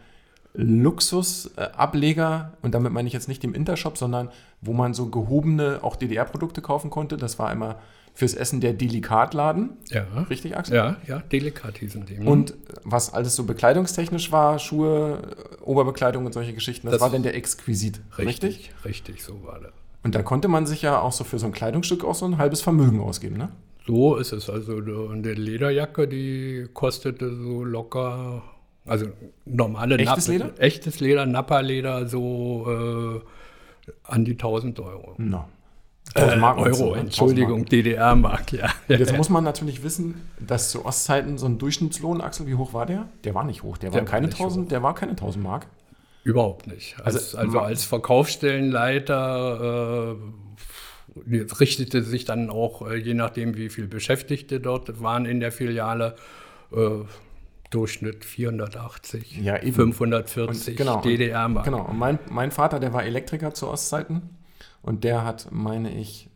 Luxusableger, 0.52 2.52
und 2.60 2.74
damit 2.74 2.92
meine 2.92 3.08
ich 3.08 3.14
jetzt 3.14 3.28
nicht 3.28 3.42
im 3.42 3.54
Intershop, 3.54 3.96
sondern 3.96 4.28
wo 4.60 4.74
man 4.74 4.92
so 4.92 5.06
gehobene, 5.06 5.78
auch 5.80 5.96
DDR-Produkte 5.96 6.60
kaufen 6.60 6.90
konnte. 6.90 7.16
Das 7.16 7.38
war 7.38 7.50
immer 7.50 7.78
fürs 8.14 8.34
Essen 8.34 8.60
der 8.60 8.72
Delikatladen. 8.72 9.70
Ja. 9.90 10.06
Richtig, 10.30 10.56
Axel? 10.56 10.76
Ja, 10.76 10.96
ja, 11.06 11.18
Delikat 11.18 11.78
hießen 11.78 12.06
die. 12.06 12.18
Ne? 12.18 12.30
Und 12.30 12.54
was 12.84 13.12
alles 13.12 13.34
so 13.34 13.44
bekleidungstechnisch 13.44 14.30
war, 14.30 14.60
Schuhe, 14.60 15.20
Oberbekleidung 15.62 16.24
und 16.24 16.32
solche 16.32 16.54
Geschichten, 16.54 16.86
das, 16.86 16.94
das 16.94 17.02
war 17.02 17.10
denn 17.10 17.24
der 17.24 17.34
Exquisit. 17.34 18.00
Richtig, 18.16 18.72
richtig, 18.84 18.84
richtig, 18.84 19.24
so 19.24 19.44
war 19.44 19.58
das. 19.60 19.72
Und 20.04 20.14
da 20.14 20.22
konnte 20.22 20.48
man 20.48 20.66
sich 20.66 20.82
ja 20.82 21.00
auch 21.00 21.12
so 21.12 21.24
für 21.24 21.38
so 21.38 21.46
ein 21.46 21.52
Kleidungsstück 21.52 22.04
auch 22.04 22.14
so 22.14 22.26
ein 22.26 22.38
halbes 22.38 22.60
Vermögen 22.60 23.00
ausgeben, 23.00 23.36
ne? 23.36 23.50
So 23.86 24.16
ist 24.16 24.32
es. 24.32 24.48
Also 24.48 24.76
eine 24.76 25.32
Lederjacke, 25.34 26.06
die 26.06 26.68
kostete 26.72 27.34
so 27.34 27.64
locker, 27.64 28.42
also 28.86 29.06
normale 29.44 29.98
Echtes 29.98 30.28
Leder? 30.28 30.52
Echtes 30.58 31.00
Leder, 31.00 31.26
Nappa-Leder, 31.26 32.06
so 32.06 33.22
äh, 33.88 33.90
an 34.04 34.24
die 34.24 34.32
1000 34.32 34.78
Euro. 34.80 35.14
No. 35.18 35.46
Äh, 36.14 36.36
Mark 36.36 36.58
Euro, 36.58 36.74
so, 36.74 36.94
Entschuldigung, 36.94 37.64
DDR-Mark, 37.64 38.52
ja. 38.52 38.70
Jetzt 38.88 39.16
muss 39.16 39.30
man 39.30 39.42
natürlich 39.42 39.82
wissen, 39.82 40.28
dass 40.38 40.70
zu 40.70 40.86
Ostzeiten 40.86 41.38
so 41.38 41.46
ein 41.46 41.58
Durchschnittslohn, 41.58 42.20
Axel, 42.20 42.46
wie 42.46 42.54
hoch 42.54 42.72
war 42.72 42.86
der? 42.86 43.08
Der 43.24 43.34
war 43.34 43.42
nicht 43.44 43.64
hoch, 43.64 43.78
der, 43.78 43.90
der 43.90 44.02
war 44.02 44.06
keine 44.06 44.28
1000, 44.28 44.70
der 44.70 44.80
war 44.82 44.94
keine 44.94 45.10
1000 45.12 45.42
Mark. 45.42 45.66
Überhaupt 46.22 46.68
nicht. 46.68 46.94
Als, 47.02 47.16
also, 47.16 47.38
also 47.38 47.58
als 47.60 47.84
Verkaufsstellenleiter 47.84 50.16
äh, 51.26 51.40
richtete 51.60 52.02
sich 52.02 52.24
dann 52.24 52.48
auch, 52.48 52.88
äh, 52.88 52.96
je 52.96 53.12
nachdem, 53.14 53.56
wie 53.56 53.68
viele 53.68 53.88
Beschäftigte 53.88 54.60
dort 54.60 55.02
waren 55.02 55.26
in 55.26 55.40
der 55.40 55.52
Filiale, 55.52 56.14
äh, 56.72 56.88
Durchschnitt 57.70 58.24
480, 58.24 59.38
Ja, 59.38 59.60
eben. 59.60 59.72
540 59.72 60.68
Und 60.68 60.76
genau, 60.76 61.00
DDR-Mark. 61.00 61.64
Genau, 61.64 61.86
und 61.86 61.98
mein, 61.98 62.20
mein 62.30 62.52
Vater, 62.52 62.78
der 62.78 62.92
war 62.92 63.02
Elektriker 63.02 63.52
zu 63.52 63.68
Ostzeiten 63.68 64.22
und 64.84 65.02
der 65.04 65.24
hat, 65.24 65.48
meine 65.50 65.90
ich, 65.92 66.30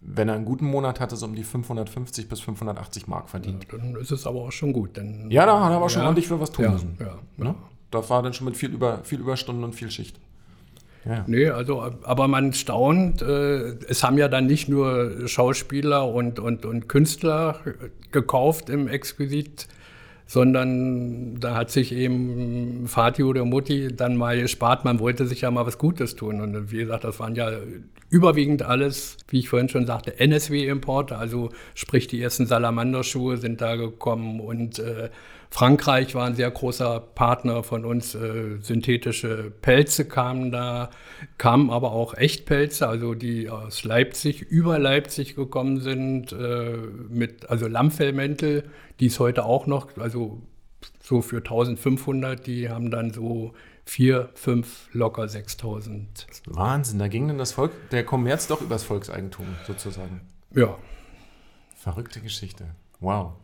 wenn 0.00 0.28
er 0.28 0.34
einen 0.34 0.44
guten 0.44 0.66
Monat 0.66 1.00
hatte, 1.00 1.16
so 1.16 1.24
um 1.26 1.34
die 1.34 1.44
550 1.44 2.28
bis 2.28 2.40
580 2.40 3.06
Mark 3.08 3.30
verdient. 3.30 3.66
Dann 3.72 3.96
ist 3.96 4.10
es 4.10 4.26
aber 4.26 4.40
auch 4.42 4.52
schon 4.52 4.72
gut. 4.74 4.96
Denn, 4.96 5.30
Ja, 5.30 5.46
da 5.46 5.64
hat 5.64 5.70
er 5.72 5.76
aber 5.76 5.88
schon 5.88 6.02
Ja. 6.02 6.06
ordentlich 6.06 6.28
für 6.28 6.38
was 6.40 6.50
tun 6.52 6.64
ja, 6.66 6.70
müssen. 6.72 6.98
ja, 7.00 7.18
Ne? 7.38 7.54
Das 7.90 8.10
war 8.10 8.22
dann 8.22 8.34
schon 8.34 8.44
mit 8.46 8.56
viel, 8.56 8.70
über, 8.72 9.02
viel 9.04 9.20
Überstunden 9.20 9.64
und 9.64 9.72
viel 9.74 9.90
Schicht. 9.90 10.18
Ja. 11.06 11.24
Nee, 11.26 11.48
also, 11.50 11.82
aber 12.02 12.28
man 12.28 12.52
staunt, 12.54 13.20
äh, 13.22 13.76
es 13.88 14.02
haben 14.02 14.16
ja 14.18 14.28
dann 14.28 14.46
nicht 14.46 14.68
nur 14.68 15.26
Schauspieler 15.28 16.08
und, 16.08 16.38
und, 16.38 16.64
und 16.66 16.88
Künstler 16.88 17.60
gekauft 18.10 18.68
im 18.70 18.88
Exquisit, 18.88 19.68
sondern 20.26 21.38
da 21.38 21.54
hat 21.54 21.70
sich 21.70 21.92
eben 21.92 22.86
Vati 22.86 23.22
oder 23.22 23.44
Mutti 23.44 23.88
dann 23.94 24.16
mal 24.16 24.40
gespart, 24.40 24.84
man 24.84 24.98
wollte 24.98 25.26
sich 25.26 25.42
ja 25.42 25.50
mal 25.50 25.66
was 25.66 25.78
Gutes 25.78 26.16
tun. 26.16 26.40
Und 26.40 26.72
wie 26.72 26.78
gesagt, 26.78 27.04
das 27.04 27.20
waren 27.20 27.34
ja 27.34 27.50
überwiegend 28.08 28.62
alles, 28.62 29.16
wie 29.28 29.40
ich 29.40 29.48
vorhin 29.48 29.68
schon 29.68 29.86
sagte, 29.86 30.18
NSW-Importe, 30.18 31.18
also 31.18 31.50
sprich 31.74 32.06
die 32.06 32.22
ersten 32.22 32.46
Salamanderschuhe 32.46 33.36
sind 33.36 33.60
da 33.60 33.76
gekommen 33.76 34.40
und 34.40 34.78
äh, 34.78 35.10
Frankreich 35.54 36.16
war 36.16 36.26
ein 36.26 36.34
sehr 36.34 36.50
großer 36.50 36.98
Partner 36.98 37.62
von 37.62 37.84
uns. 37.84 38.16
Äh, 38.16 38.58
synthetische 38.60 39.52
Pelze 39.62 40.04
kamen 40.04 40.50
da, 40.50 40.90
kamen 41.38 41.70
aber 41.70 41.92
auch 41.92 42.14
Echtpelze, 42.14 42.88
also 42.88 43.14
die 43.14 43.48
aus 43.48 43.84
Leipzig, 43.84 44.42
über 44.42 44.80
Leipzig 44.80 45.36
gekommen 45.36 45.78
sind, 45.78 46.32
äh, 46.32 46.76
mit, 47.08 47.48
also 47.50 47.68
Lammfellmäntel, 47.68 48.68
die 48.98 49.06
es 49.06 49.20
heute 49.20 49.44
auch 49.44 49.68
noch, 49.68 49.96
also 49.96 50.42
so 51.00 51.22
für 51.22 51.36
1500, 51.36 52.44
die 52.44 52.68
haben 52.68 52.90
dann 52.90 53.12
so 53.12 53.52
vier, 53.84 54.30
fünf, 54.34 54.88
locker 54.92 55.28
6000. 55.28 56.26
Wahnsinn, 56.46 56.98
da 56.98 57.06
ging 57.06 57.28
dann 57.28 57.38
das 57.38 57.52
Volk, 57.52 57.70
der 57.90 58.04
Kommerz 58.04 58.48
doch 58.48 58.60
übers 58.60 58.82
Volkseigentum 58.82 59.46
sozusagen. 59.68 60.20
Ja, 60.52 60.76
Verrückte 61.76 62.20
Geschichte. 62.20 62.64
Wow. 62.98 63.34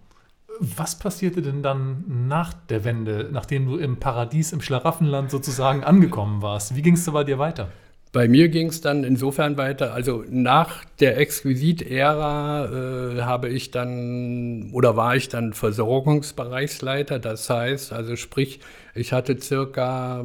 Was 0.58 0.98
passierte 0.98 1.42
denn 1.42 1.62
dann 1.62 2.04
nach 2.28 2.52
der 2.52 2.84
Wende, 2.84 3.28
nachdem 3.32 3.66
du 3.66 3.76
im 3.76 3.98
Paradies, 3.98 4.52
im 4.52 4.60
Schlaraffenland 4.60 5.30
sozusagen 5.30 5.84
angekommen 5.84 6.42
warst? 6.42 6.74
Wie 6.74 6.82
ging 6.82 6.94
es 6.94 7.10
bei 7.10 7.24
dir 7.24 7.38
weiter? 7.38 7.68
Bei 8.12 8.26
mir 8.26 8.48
ging 8.48 8.66
es 8.66 8.80
dann 8.80 9.04
insofern 9.04 9.56
weiter, 9.56 9.94
also 9.94 10.24
nach 10.28 10.84
der 10.98 11.16
Exquisit-Ära 11.18 12.64
äh, 12.64 13.22
habe 13.22 13.48
ich 13.48 13.70
dann 13.70 14.70
oder 14.72 14.96
war 14.96 15.14
ich 15.14 15.28
dann 15.28 15.52
Versorgungsbereichsleiter. 15.52 17.20
Das 17.20 17.48
heißt, 17.48 17.92
also 17.92 18.16
sprich, 18.16 18.58
ich 18.96 19.12
hatte 19.12 19.40
circa 19.40 20.24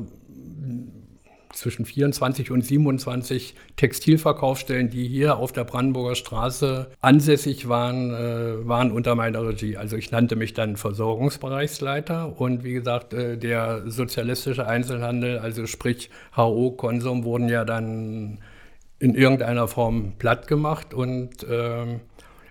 zwischen 1.55 1.85
24 1.85 2.51
und 2.51 2.63
27 2.63 3.55
Textilverkaufsstellen, 3.75 4.89
die 4.89 5.07
hier 5.07 5.37
auf 5.37 5.51
der 5.51 5.63
Brandenburger 5.63 6.15
Straße 6.15 6.91
ansässig 7.01 7.67
waren, 7.67 8.13
äh, 8.13 8.67
waren 8.67 8.91
unter 8.91 9.15
meiner 9.15 9.47
Regie. 9.47 9.77
Also 9.77 9.95
ich 9.95 10.11
nannte 10.11 10.35
mich 10.35 10.53
dann 10.53 10.75
Versorgungsbereichsleiter 10.77 12.39
und 12.39 12.63
wie 12.63 12.73
gesagt, 12.73 13.13
äh, 13.13 13.37
der 13.37 13.83
sozialistische 13.85 14.67
Einzelhandel, 14.67 15.39
also 15.39 15.65
sprich 15.65 16.09
HO, 16.35 16.71
Konsum, 16.71 17.23
wurden 17.23 17.49
ja 17.49 17.65
dann 17.65 18.39
in 18.99 19.15
irgendeiner 19.15 19.67
Form 19.67 20.13
platt 20.19 20.47
gemacht 20.47 20.93
und 20.93 21.45
ähm, 21.49 22.01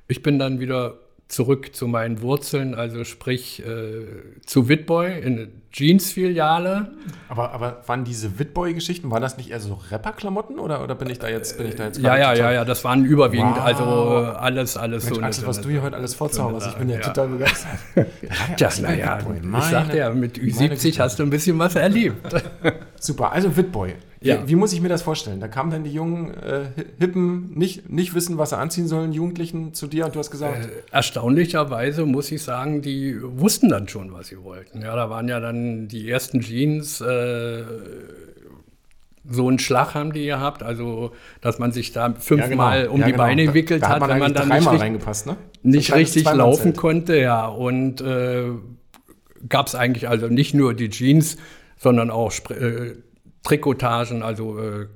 ich 0.08 0.22
bin 0.22 0.38
dann 0.38 0.60
wieder 0.60 0.98
zurück 1.28 1.74
zu 1.74 1.88
meinen 1.88 2.20
Wurzeln, 2.20 2.74
also 2.74 3.04
sprich 3.04 3.62
äh, 3.64 4.04
zu 4.44 4.68
Witboy 4.68 5.18
in 5.20 5.38
eine 5.38 5.48
Jeans-Filiale. 5.72 6.92
Aber, 7.28 7.50
aber 7.52 7.82
waren 7.87 8.04
diese 8.04 8.38
Witboy-Geschichten, 8.38 9.10
waren 9.10 9.22
das 9.22 9.37
nicht 9.37 9.50
eher 9.50 9.58
so 9.58 9.80
Rapper-Klamotten 9.90 10.58
oder, 10.58 10.84
oder 10.84 10.94
bin 10.94 11.10
ich 11.10 11.18
da 11.18 11.28
jetzt, 11.28 11.58
bin 11.58 11.66
ich 11.66 11.74
da 11.74 11.87
jetzt 11.87 11.98
Ja, 11.98 12.16
ja, 12.16 12.34
ja, 12.34 12.52
ja, 12.52 12.64
das 12.64 12.84
waren 12.84 13.04
überwiegend, 13.04 13.56
Wow. 13.56 13.64
also 13.64 13.84
äh, 13.84 14.37
alles, 14.38 14.76
alles 14.76 15.04
Mensch, 15.04 15.16
so. 15.16 15.22
Axel, 15.22 15.46
was 15.46 15.60
du 15.60 15.70
hier 15.70 15.82
heute 15.82 15.96
alles 15.96 16.14
vorzauberst, 16.14 16.68
ich 16.68 16.74
bin 16.74 16.88
ja, 16.90 16.96
ja. 16.96 17.02
total 17.02 17.28
begeistert. 17.28 17.70
Ja 18.58 18.68
naja, 18.80 19.18
ich 19.58 19.64
sagte 19.64 19.96
ja, 19.96 20.10
mit 20.10 20.37
meine 20.37 20.52
Ü70 20.52 20.82
Güte. 20.82 21.02
hast 21.02 21.18
du 21.18 21.22
ein 21.24 21.30
bisschen 21.30 21.58
was 21.58 21.74
erlebt. 21.74 22.16
Super, 23.00 23.32
also 23.32 23.56
Witboy. 23.56 23.94
Ja. 24.24 24.42
Wie, 24.44 24.48
wie 24.48 24.54
muss 24.56 24.72
ich 24.72 24.80
mir 24.80 24.88
das 24.88 25.02
vorstellen? 25.02 25.38
Da 25.38 25.48
kamen 25.48 25.70
dann 25.70 25.84
die 25.84 25.92
jungen, 25.92 26.32
äh, 26.34 26.64
Hi- 26.76 26.84
hippen, 26.98 27.52
nicht, 27.54 27.90
nicht 27.90 28.14
wissen, 28.14 28.38
was 28.38 28.50
sie 28.50 28.56
anziehen 28.58 28.88
sollen, 28.88 29.12
Jugendlichen 29.12 29.74
zu 29.74 29.87
dir 29.87 30.06
und 30.06 30.14
du 30.14 30.18
hast 30.18 30.30
gesagt, 30.30 30.64
Äh, 30.66 30.68
Erstaunlicherweise 30.90 32.06
muss 32.06 32.32
ich 32.32 32.42
sagen, 32.42 32.80
die 32.82 33.16
wussten 33.22 33.68
dann 33.68 33.87
schon, 33.88 34.12
was 34.12 34.28
sie 34.28 34.42
wollten. 34.42 34.80
Ja, 34.82 34.96
da 34.96 35.10
waren 35.10 35.28
ja 35.28 35.40
dann 35.40 35.88
die 35.88 36.08
ersten 36.10 36.40
Jeans, 36.40 37.00
äh, 37.00 37.62
so 39.28 39.48
einen 39.48 39.58
Schlag 39.58 39.94
haben 39.94 40.12
die 40.12 40.26
gehabt, 40.26 40.62
also 40.62 41.12
dass 41.40 41.58
man 41.58 41.72
sich 41.72 41.92
da 41.92 42.08
ja, 42.08 42.14
fünfmal 42.14 42.82
genau. 42.82 42.92
um 42.94 43.00
Ja, 43.00 43.06
die 43.06 43.12
genau. 43.12 43.24
Beine 43.24 43.44
Da- 43.44 43.50
gewickelt 43.52 43.82
da 43.82 43.88
hat, 43.88 44.08
wenn 44.08 44.18
man 44.18 44.34
dann 44.34 44.48
nicht, 44.48 44.70
richtig- 44.70 45.26
ne? 45.26 45.37
nicht 45.62 45.94
richtig 45.94 46.24
laufen 46.24 46.37
Zweimannzelt. 46.74 46.76
konnte, 46.76 47.16
ja. 47.18 47.46
Und 47.46 48.00
äh, 48.02 48.48
gab 49.48 49.66
es 49.66 49.74
eigentlich 49.74 50.08
also 50.08 50.28
nicht 50.28 50.52
nur 50.54 50.74
die 50.74 50.90
Jeans, 50.90 51.37
sondern 51.78 52.10
auch 52.10 52.32
äh, 52.50 52.92
Trikotagen, 53.44 54.22
also 54.22 54.59
äh, 54.59 54.88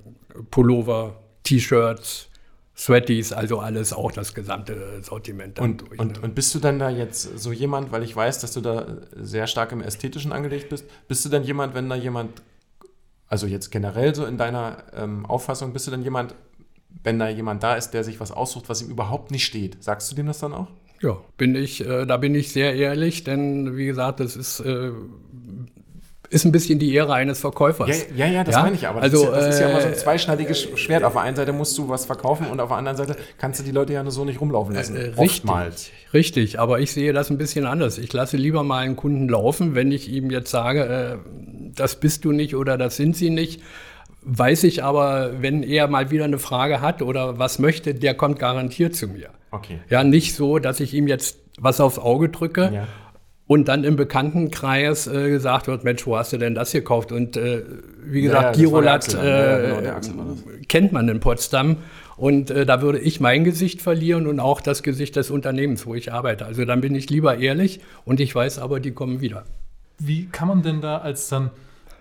Pullover, 0.50 1.20
T-Shirts, 1.44 2.28
Sweaties, 2.76 3.32
also 3.32 3.58
alles, 3.58 3.92
auch 3.92 4.12
das 4.12 4.34
gesamte 4.34 5.02
Sortiment. 5.02 5.58
Und, 5.58 5.82
durch, 5.82 5.98
und, 6.00 6.12
ne? 6.12 6.20
und 6.22 6.34
bist 6.34 6.54
du 6.54 6.58
dann 6.58 6.78
da 6.78 6.90
jetzt 6.90 7.38
so 7.38 7.52
jemand, 7.52 7.92
weil 7.92 8.02
ich 8.02 8.14
weiß, 8.14 8.40
dass 8.40 8.52
du 8.52 8.60
da 8.60 8.98
sehr 9.16 9.46
stark 9.46 9.72
im 9.72 9.80
Ästhetischen 9.80 10.32
angelegt 10.32 10.68
bist, 10.68 10.86
bist 11.08 11.24
du 11.24 11.28
dann 11.28 11.44
jemand, 11.44 11.74
wenn 11.74 11.88
da 11.88 11.96
jemand, 11.96 12.42
also 13.26 13.46
jetzt 13.46 13.70
generell 13.70 14.14
so 14.14 14.24
in 14.24 14.38
deiner 14.38 14.84
ähm, 14.94 15.26
Auffassung, 15.26 15.72
bist 15.72 15.86
du 15.86 15.90
dann 15.90 16.02
jemand, 16.02 16.34
wenn 17.02 17.18
da 17.18 17.28
jemand 17.28 17.62
da 17.62 17.74
ist, 17.74 17.90
der 17.90 18.04
sich 18.04 18.20
was 18.20 18.30
aussucht, 18.30 18.68
was 18.68 18.80
ihm 18.80 18.90
überhaupt 18.90 19.30
nicht 19.30 19.44
steht, 19.44 19.82
sagst 19.82 20.10
du 20.10 20.16
dem 20.16 20.26
das 20.26 20.38
dann 20.38 20.54
auch? 20.54 20.68
Ja, 21.00 21.18
bin 21.36 21.54
ich, 21.54 21.84
äh, 21.86 22.06
da 22.06 22.16
bin 22.16 22.34
ich 22.34 22.52
sehr 22.52 22.74
ehrlich, 22.74 23.24
denn 23.24 23.76
wie 23.76 23.86
gesagt, 23.86 24.20
das 24.20 24.36
ist, 24.36 24.60
äh, 24.60 24.92
ist 26.30 26.44
ein 26.44 26.52
bisschen 26.52 26.78
die 26.78 26.94
Ehre 26.94 27.14
eines 27.14 27.40
Verkäufers. 27.40 28.06
Ja, 28.14 28.26
ja, 28.26 28.32
ja 28.32 28.44
das 28.44 28.54
Ja, 28.54 28.62
meine 28.62 28.74
ich 28.76 28.86
aber. 28.86 29.00
also, 29.00 29.26
das, 29.26 29.26
ist 29.26 29.34
ja, 29.34 29.46
das 29.46 29.54
ist 29.54 29.60
ja 29.60 29.68
immer 29.70 29.80
so 29.80 29.86
ein 29.86 29.92
äh, 29.92 29.96
zweischneidiges 29.96 30.68
Schwert. 30.78 31.04
Auf 31.04 31.14
der 31.14 31.22
einen 31.22 31.36
Seite 31.36 31.52
musst 31.52 31.76
du 31.78 31.88
was 31.88 32.04
verkaufen 32.04 32.46
und 32.48 32.60
auf 32.60 32.68
der 32.68 32.76
anderen 32.76 32.96
Seite 32.96 33.16
kannst 33.38 33.60
du 33.60 33.64
die 33.64 33.70
Leute 33.70 33.94
ja 33.94 34.02
nur 34.02 34.12
so 34.12 34.24
nicht 34.24 34.40
rumlaufen 34.40 34.74
lassen. 34.74 34.96
Äh, 34.96 35.12
Oftmals. 35.16 35.90
Richtig, 36.12 36.14
richtig, 36.14 36.60
aber 36.60 36.80
ich 36.80 36.92
sehe 36.92 37.12
das 37.12 37.30
ein 37.30 37.38
bisschen 37.38 37.64
anders. 37.64 37.98
Ich 37.98 38.12
lasse 38.12 38.36
lieber 38.36 38.62
mal 38.62 38.84
einen 38.84 38.96
Kunden 38.96 39.28
laufen, 39.28 39.74
wenn 39.74 39.90
ich 39.90 40.10
ihm 40.10 40.30
jetzt 40.30 40.50
sage, 40.50 40.84
äh, 40.84 41.16
das 41.74 41.96
bist 41.96 42.24
du 42.24 42.32
nicht 42.32 42.54
oder 42.54 42.76
das 42.76 42.96
sind 42.96 43.16
sie 43.16 43.30
nicht. 43.30 43.62
Weiß 44.22 44.64
ich 44.64 44.84
aber, 44.84 45.40
wenn 45.40 45.62
er 45.62 45.88
mal 45.88 46.10
wieder 46.10 46.24
eine 46.24 46.38
Frage 46.38 46.82
hat 46.82 47.00
oder 47.00 47.38
was 47.38 47.58
möchte, 47.58 47.94
der 47.94 48.14
kommt 48.14 48.38
garantiert 48.38 48.94
zu 48.94 49.06
mir. 49.06 49.30
Okay. 49.50 49.78
Ja, 49.88 50.04
nicht 50.04 50.34
so, 50.34 50.58
dass 50.58 50.80
ich 50.80 50.92
ihm 50.92 51.08
jetzt 51.08 51.38
was 51.58 51.80
aufs 51.80 51.98
Auge 51.98 52.28
drücke 52.28 52.70
Ja. 52.72 52.86
Und 53.48 53.66
dann 53.66 53.82
im 53.82 53.96
Bekanntenkreis 53.96 55.08
äh, 55.08 55.30
gesagt 55.30 55.66
wird, 55.66 55.82
Mensch, 55.82 56.06
wo 56.06 56.16
hast 56.16 56.32
du 56.32 56.36
denn 56.38 56.54
das 56.54 56.70
gekauft? 56.70 57.10
Und 57.10 57.36
äh, 57.36 57.64
wie 58.04 58.20
Ja, 58.20 58.26
gesagt, 58.26 58.56
ja, 58.56 58.62
Girolat 58.62 59.14
dann. 59.14 59.24
Ja, 59.26 59.80
ja, 59.80 59.98
genau, 59.98 60.32
äh, 60.32 60.64
kennt 60.68 60.92
man 60.92 61.08
in 61.08 61.18
Potsdam. 61.18 61.78
Und 62.16 62.50
äh, 62.50 62.66
da 62.66 62.82
würde 62.82 62.98
ich 62.98 63.20
mein 63.20 63.44
Gesicht 63.44 63.80
verlieren 63.80 64.26
und 64.26 64.38
auch 64.38 64.60
das 64.60 64.82
Gesicht 64.82 65.16
des 65.16 65.30
Unternehmens, 65.30 65.86
wo 65.86 65.94
ich 65.94 66.12
arbeite. 66.12 66.44
Also 66.46 66.64
dann 66.64 66.80
bin 66.80 66.94
ich 66.94 67.08
lieber 67.10 67.38
ehrlich 67.38 67.80
und 68.04 68.20
ich 68.20 68.34
weiß 68.34 68.58
aber, 68.58 68.80
die 68.80 68.90
kommen 68.90 69.20
wieder. 69.20 69.44
Wie 69.98 70.26
kann 70.26 70.48
man 70.48 70.62
denn 70.62 70.80
da 70.80 70.98
als 70.98 71.28
dann, 71.28 71.50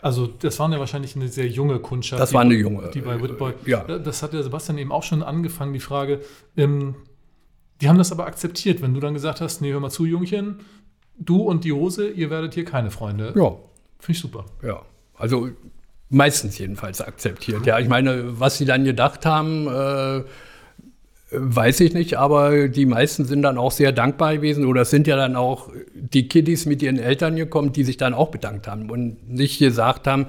also 0.02 0.28
das 0.28 0.60
waren 0.60 0.74
ja 0.74 0.80
wahrscheinlich 0.80 1.16
eine 1.16 1.28
sehr 1.30 1.48
junge 1.48 1.80
Kundschaft. 1.80 2.22
Das 2.22 2.34
war 2.34 2.42
eine 2.42 2.56
junge, 2.56 2.90
Die 2.94 3.02
bei 3.02 3.22
Whitboy. 3.22 3.54
äh, 3.66 3.70
ja. 3.70 3.84
Das 4.00 4.22
hat 4.22 4.34
der 4.34 4.44
Sebastian 4.44 4.78
eben 4.80 4.92
auch 4.92 5.04
schon 5.04 5.24
angefangen, 5.24 5.72
die 5.74 5.80
Frage. 5.80 6.20
Ähm, 6.58 6.96
die 7.80 7.88
haben 7.88 7.98
das 8.00 8.12
aber 8.12 8.26
akzeptiert, 8.26 8.82
wenn 8.82 8.94
du 8.96 9.00
dann 9.00 9.14
gesagt 9.14 9.40
hast, 9.40 9.62
nee, 9.62 9.72
hör 9.72 9.80
mal 9.80 9.92
zu, 9.92 10.06
Jungchen, 10.06 10.58
du 11.18 11.42
und 11.42 11.64
die 11.64 11.74
Hose, 11.74 12.10
ihr 12.10 12.30
werdet 12.30 12.54
hier 12.54 12.66
keine 12.66 12.92
Freunde. 12.92 13.34
Ja, 13.36 13.56
Finde 14.00 14.12
ich 14.12 14.20
super. 14.20 14.46
ja. 14.64 14.82
Also 15.18 15.50
meistens 16.10 16.58
jedenfalls 16.58 17.02
akzeptiert. 17.02 17.66
Ja, 17.66 17.80
ich 17.80 17.88
meine, 17.90 18.40
was 18.40 18.58
sie 18.58 18.66
dann 18.66 18.86
gedacht 18.86 19.26
haben, 19.26 19.68
äh, 19.68 20.24
weiß 21.32 21.82
ich 21.82 21.94
nicht, 21.94 22.16
aber 22.16 22.70
die 22.70 22.86
meisten 22.86 23.26
sind 23.26 23.42
dann 23.42 23.58
auch 23.58 23.72
sehr 23.72 23.92
dankbar 23.92 24.36
gewesen 24.36 24.66
oder 24.66 24.82
es 24.82 24.90
sind 24.90 25.08
ja 25.08 25.18
dann 25.18 25.36
auch 25.36 25.70
die 25.94 26.28
Kiddies 26.28 26.66
mit 26.66 26.82
ihren 26.82 27.00
Eltern 27.00 27.36
gekommen, 27.36 27.74
die 27.74 27.84
sich 27.84 27.98
dann 27.98 28.14
auch 28.14 28.30
bedankt 28.30 28.68
haben 28.68 28.90
und 28.90 29.28
nicht 29.30 29.60
gesagt 29.60 30.08
haben, 30.08 30.28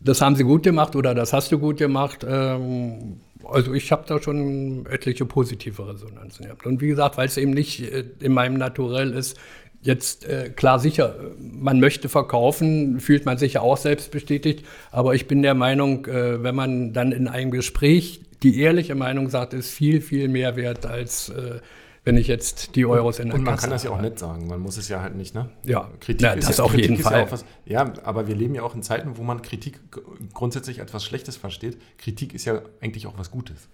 das 0.00 0.20
haben 0.20 0.36
sie 0.36 0.44
gut 0.44 0.62
gemacht 0.62 0.96
oder 0.96 1.14
das 1.14 1.32
hast 1.32 1.50
du 1.50 1.58
gut 1.58 1.78
gemacht. 1.78 2.26
Ähm, 2.28 3.20
also 3.50 3.72
ich 3.72 3.90
habe 3.90 4.04
da 4.06 4.20
schon 4.20 4.84
etliche 4.86 5.24
positive 5.24 5.88
Resonanzen 5.88 6.44
gehabt. 6.46 6.66
Und 6.66 6.80
wie 6.80 6.88
gesagt, 6.88 7.16
weil 7.16 7.26
es 7.26 7.38
eben 7.38 7.52
nicht 7.52 7.80
äh, 7.80 8.04
in 8.20 8.32
meinem 8.32 8.58
Naturell 8.58 9.12
ist, 9.12 9.38
jetzt 9.84 10.26
äh, 10.26 10.50
klar 10.50 10.78
sicher, 10.78 11.14
man 11.38 11.78
möchte 11.78 12.08
verkaufen, 12.08 13.00
fühlt 13.00 13.26
man 13.26 13.38
sich 13.38 13.54
ja 13.54 13.60
auch 13.60 13.76
selbst 13.76 14.10
bestätigt, 14.10 14.64
aber 14.90 15.14
ich 15.14 15.28
bin 15.28 15.42
der 15.42 15.54
Meinung, 15.54 16.06
äh, 16.06 16.42
wenn 16.42 16.54
man 16.54 16.92
dann 16.92 17.12
in 17.12 17.28
einem 17.28 17.50
Gespräch 17.50 18.22
die 18.42 18.60
ehrliche 18.60 18.94
Meinung 18.94 19.30
sagt, 19.30 19.54
ist 19.54 19.70
viel, 19.70 20.00
viel 20.00 20.28
mehr 20.28 20.56
wert 20.56 20.86
als 20.86 21.28
äh, 21.28 21.60
wenn 22.04 22.18
ich 22.18 22.26
jetzt 22.28 22.76
die 22.76 22.84
Euros 22.84 23.18
in 23.18 23.28
der 23.28 23.36
Und 23.36 23.44
man 23.44 23.54
Kasse 23.54 23.62
kann 23.62 23.70
das 23.70 23.82
ja 23.82 23.90
auch 23.90 24.00
nicht 24.00 24.18
sagen. 24.18 24.46
Man 24.46 24.60
muss 24.60 24.76
es 24.76 24.88
ja 24.88 25.00
halt 25.00 25.16
nicht, 25.16 25.34
ne? 25.34 25.48
Ja, 25.64 25.88
Kritik 26.00 26.20
Na, 26.20 26.34
ist 26.34 26.48
das 26.48 26.58
ja, 26.58 26.64
auf 26.64 26.72
Kritik 26.72 26.90
jeden 26.90 27.00
ist 27.00 27.08
Fall. 27.08 27.20
Ja, 27.20 27.32
was, 27.32 27.44
ja, 27.64 27.92
aber 28.04 28.26
wir 28.26 28.34
leben 28.34 28.54
ja 28.54 28.62
auch 28.62 28.74
in 28.74 28.82
Zeiten, 28.82 29.16
wo 29.16 29.22
man 29.22 29.40
Kritik 29.40 29.80
grundsätzlich 30.34 30.80
etwas 30.80 31.04
Schlechtes 31.04 31.36
versteht. 31.36 31.78
Kritik 31.96 32.34
ist 32.34 32.44
ja 32.44 32.60
eigentlich 32.82 33.06
auch 33.06 33.16
was 33.16 33.30
Gutes. 33.30 33.68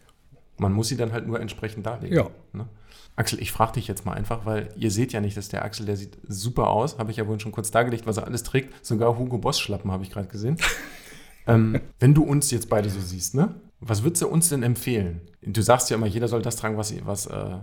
Man 0.58 0.72
muss 0.72 0.88
sie 0.88 0.96
dann 0.96 1.12
halt 1.12 1.26
nur 1.26 1.40
entsprechend 1.40 1.86
darlegen. 1.86 2.16
Ja. 2.16 2.30
Ne? 2.52 2.68
Axel, 3.16 3.40
ich 3.40 3.52
frage 3.52 3.72
dich 3.72 3.86
jetzt 3.86 4.06
mal 4.06 4.12
einfach, 4.12 4.46
weil 4.46 4.72
ihr 4.76 4.90
seht 4.90 5.12
ja 5.12 5.20
nicht, 5.20 5.36
dass 5.36 5.48
der 5.48 5.64
Axel, 5.64 5.86
der 5.86 5.96
sieht 5.96 6.16
super 6.26 6.70
aus, 6.70 6.98
habe 6.98 7.10
ich 7.10 7.18
ja 7.18 7.24
vorhin 7.24 7.40
schon 7.40 7.52
kurz 7.52 7.70
dargelegt, 7.70 8.06
was 8.06 8.16
er 8.16 8.26
alles 8.26 8.42
trägt. 8.42 8.84
Sogar 8.84 9.18
Hugo 9.18 9.38
Boss 9.38 9.60
Schlappen 9.60 9.90
habe 9.90 10.02
ich 10.02 10.10
gerade 10.10 10.28
gesehen. 10.28 10.56
ähm, 11.46 11.80
wenn 11.98 12.14
du 12.14 12.22
uns 12.22 12.50
jetzt 12.50 12.68
beide 12.68 12.88
so 12.88 13.00
siehst, 13.00 13.34
ne? 13.34 13.54
Was 13.80 14.02
würdest 14.02 14.22
du 14.22 14.28
uns 14.28 14.50
denn 14.50 14.62
empfehlen? 14.62 15.22
Du 15.42 15.62
sagst 15.62 15.88
ja 15.88 15.96
immer, 15.96 16.06
jeder 16.06 16.28
soll 16.28 16.42
das 16.42 16.56
tragen, 16.56 16.76
was, 16.76 16.94
was, 17.06 17.26
äh, 17.26 17.58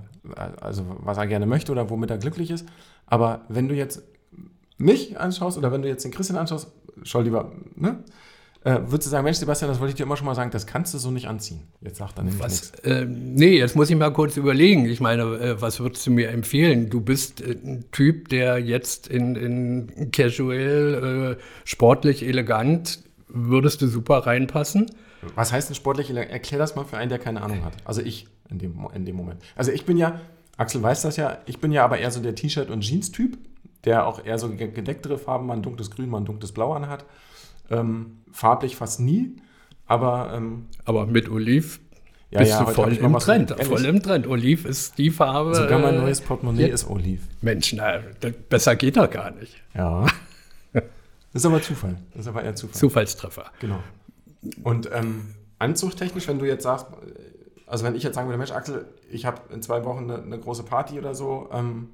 also 0.60 0.84
was 1.00 1.18
er 1.18 1.28
gerne 1.28 1.46
möchte 1.46 1.72
oder 1.72 1.90
womit 1.92 2.10
er 2.10 2.18
glücklich 2.18 2.50
ist. 2.50 2.66
Aber 3.06 3.46
wenn 3.50 3.68
du 3.68 3.76
jetzt 3.76 4.02
mich 4.78 5.20
anschaust 5.20 5.58
oder 5.58 5.72
wenn 5.72 5.84
du 5.84 5.88
jetzt 5.88 6.04
den 6.04 6.12
Christian 6.12 6.38
anschaust, 6.38 6.72
schau 7.04 7.22
lieber, 7.22 7.52
ne? 7.76 8.04
Äh, 8.64 8.80
würdest 8.88 9.06
du 9.06 9.10
sagen, 9.12 9.24
Mensch, 9.24 9.38
Sebastian, 9.38 9.70
das 9.72 9.80
wollte 9.80 9.92
ich 9.92 9.96
dir 9.96 10.04
immer 10.04 10.18
schon 10.18 10.26
mal 10.26 10.36
sagen, 10.36 10.52
das 10.52 10.66
kannst 10.68 10.94
du 10.94 10.98
so 10.98 11.10
nicht 11.12 11.28
anziehen. 11.28 11.62
Jetzt 11.82 11.98
sagt 11.98 12.18
er 12.18 12.24
nämlich 12.24 12.42
Was, 12.42 12.74
nichts. 12.74 12.80
äh, 12.82 13.06
nee, 13.06 13.58
jetzt 13.58 13.76
muss 13.76 13.90
ich 13.90 13.96
mal 13.96 14.12
kurz 14.12 14.36
überlegen. 14.36 14.86
Ich 14.86 15.00
meine, 15.00 15.24
äh, 15.24 15.62
was 15.62 15.80
würdest 15.80 16.06
du 16.08 16.12
mir 16.12 16.30
empfehlen? 16.30 16.90
Du 16.90 17.00
bist 17.00 17.40
äh, 17.42 17.52
ein 17.52 17.86
Typ, 17.92 18.30
der 18.30 18.58
jetzt 18.60 19.08
in, 19.08 19.36
in 19.36 20.12
casual, 20.12 21.38
äh, 21.38 21.44
sportlich, 21.66 22.24
elegant, 22.26 23.00
würdest 23.28 23.82
du 23.82 23.88
super 23.88 24.20
reinpassen? 24.26 24.92
Was 25.36 25.52
heißt 25.52 25.70
denn 25.70 25.76
sportlich? 25.76 26.10
Erklär 26.12 26.60
das 26.60 26.76
mal 26.76 26.84
für 26.86 26.98
einen, 26.98 27.10
der 27.10 27.20
keine 27.20 27.42
Ahnung 27.42 27.64
hat. 27.66 27.74
Also 27.86 28.02
ich 28.02 28.28
in 28.50 28.60
dem, 28.60 28.88
in 28.94 29.06
dem 29.06 29.16
Moment. 29.16 29.42
Also 29.56 29.72
ich 29.72 29.86
bin 29.86 29.98
ja, 29.98 30.20
Axel 30.58 30.82
weiß 30.82 31.02
das 31.02 31.18
ja, 31.18 31.38
ich 31.46 31.60
bin 31.60 31.72
ja 31.72 31.84
aber 31.84 31.98
eher 32.00 32.12
so 32.12 32.22
der 32.22 32.34
T-Shirt- 32.36 32.70
und 32.70 32.82
Jeans-Typ, 32.82 33.38
der 33.84 34.08
auch 34.08 34.24
eher 34.26 34.40
so 34.40 34.50
ge- 34.50 34.72
gedecktere 34.72 35.18
Farben, 35.18 35.46
mal 35.48 35.54
ein 35.56 35.62
dunkles 35.64 35.92
Grün, 35.92 36.10
mal 36.10 36.20
ein 36.20 36.26
dunkles 36.26 36.52
Blau 36.52 36.74
anhat. 36.74 37.06
Ähm, 37.70 38.20
farblich 38.32 38.76
fast 38.76 39.00
nie, 39.00 39.36
aber 39.86 40.34
ähm, 40.36 40.68
Aber 40.86 41.06
mit 41.06 41.30
Oliv 41.30 41.80
ja, 42.30 42.40
bist 42.40 42.52
ja, 42.52 42.64
du 42.64 42.72
voll 42.72 42.94
im 42.94 43.14
Trend. 43.20 43.52
ehrlich, 43.52 43.68
Voll 43.68 43.86
im 43.86 44.04
Trend. 44.04 44.28
Oliv 44.28 44.66
ist 44.66 44.98
die 44.98 45.12
Farbe. 45.12 45.56
Sogar 45.56 45.80
mein 45.80 45.96
äh, 45.96 46.00
neues 46.00 46.20
Portemonnaie 46.20 46.68
ja. 46.68 46.74
ist 46.74 46.90
Oliv. 46.90 47.22
Mensch, 47.42 47.74
na, 47.74 48.00
besser 48.50 48.76
geht 48.76 48.98
doch 48.98 49.10
gar 49.10 49.32
nicht. 49.32 49.56
Ja. 49.74 50.06
Das 50.74 50.84
ist 51.34 51.46
aber 51.46 51.62
Zufall. 51.62 51.98
Das 52.14 52.22
ist 52.22 52.28
aber 52.28 52.44
eher 52.44 52.56
Zufall. 52.56 52.76
Zufallstreffer. 52.76 53.46
Genau. 53.60 53.80
Und 54.64 54.90
ähm, 54.94 55.36
anzugtechnisch, 55.60 56.28
wenn 56.28 56.40
du 56.40 56.46
jetzt 56.46 56.64
sagst, 56.64 56.88
also 57.66 57.86
wenn 57.86 57.96
ich 57.96 58.04
jetzt 58.04 58.16
sagen 58.16 58.28
würde, 58.28 58.38
Mensch, 58.38 58.52
Axel, 58.52 58.86
ich 59.10 59.26
habe 59.26 59.42
in 59.54 59.62
zwei 59.62 59.86
Wochen 59.86 60.12
eine, 60.12 60.22
eine 60.22 60.38
große 60.38 60.64
Party 60.64 61.00
oder 61.00 61.16
so, 61.16 61.50
ähm, 61.54 61.90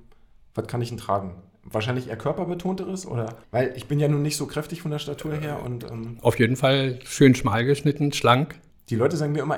was 0.56 0.66
kann 0.66 0.82
ich 0.82 0.90
denn 0.90 0.98
tragen? 0.98 1.36
Wahrscheinlich 1.74 2.08
eher 2.08 2.16
körperbetonteres 2.18 3.06
oder? 3.06 3.36
Weil 3.52 3.74
ich 3.76 3.88
bin 3.88 4.00
ja 4.00 4.08
nun 4.08 4.22
nicht 4.22 4.38
so 4.38 4.46
kräftig 4.46 4.82
von 4.82 4.92
der 4.92 5.00
Statur 5.00 5.34
her 5.34 5.62
und 5.66 5.84
ähm, 5.90 6.18
Auf 6.22 6.40
jeden 6.40 6.56
Fall 6.56 7.00
schön 7.06 7.36
schmal 7.36 7.66
geschnitten, 7.66 8.14
schlank. 8.14 8.56
die 8.90 8.96
Leute 8.96 9.18
sagen 9.18 9.34
mir 9.34 9.42
immer, 9.44 9.58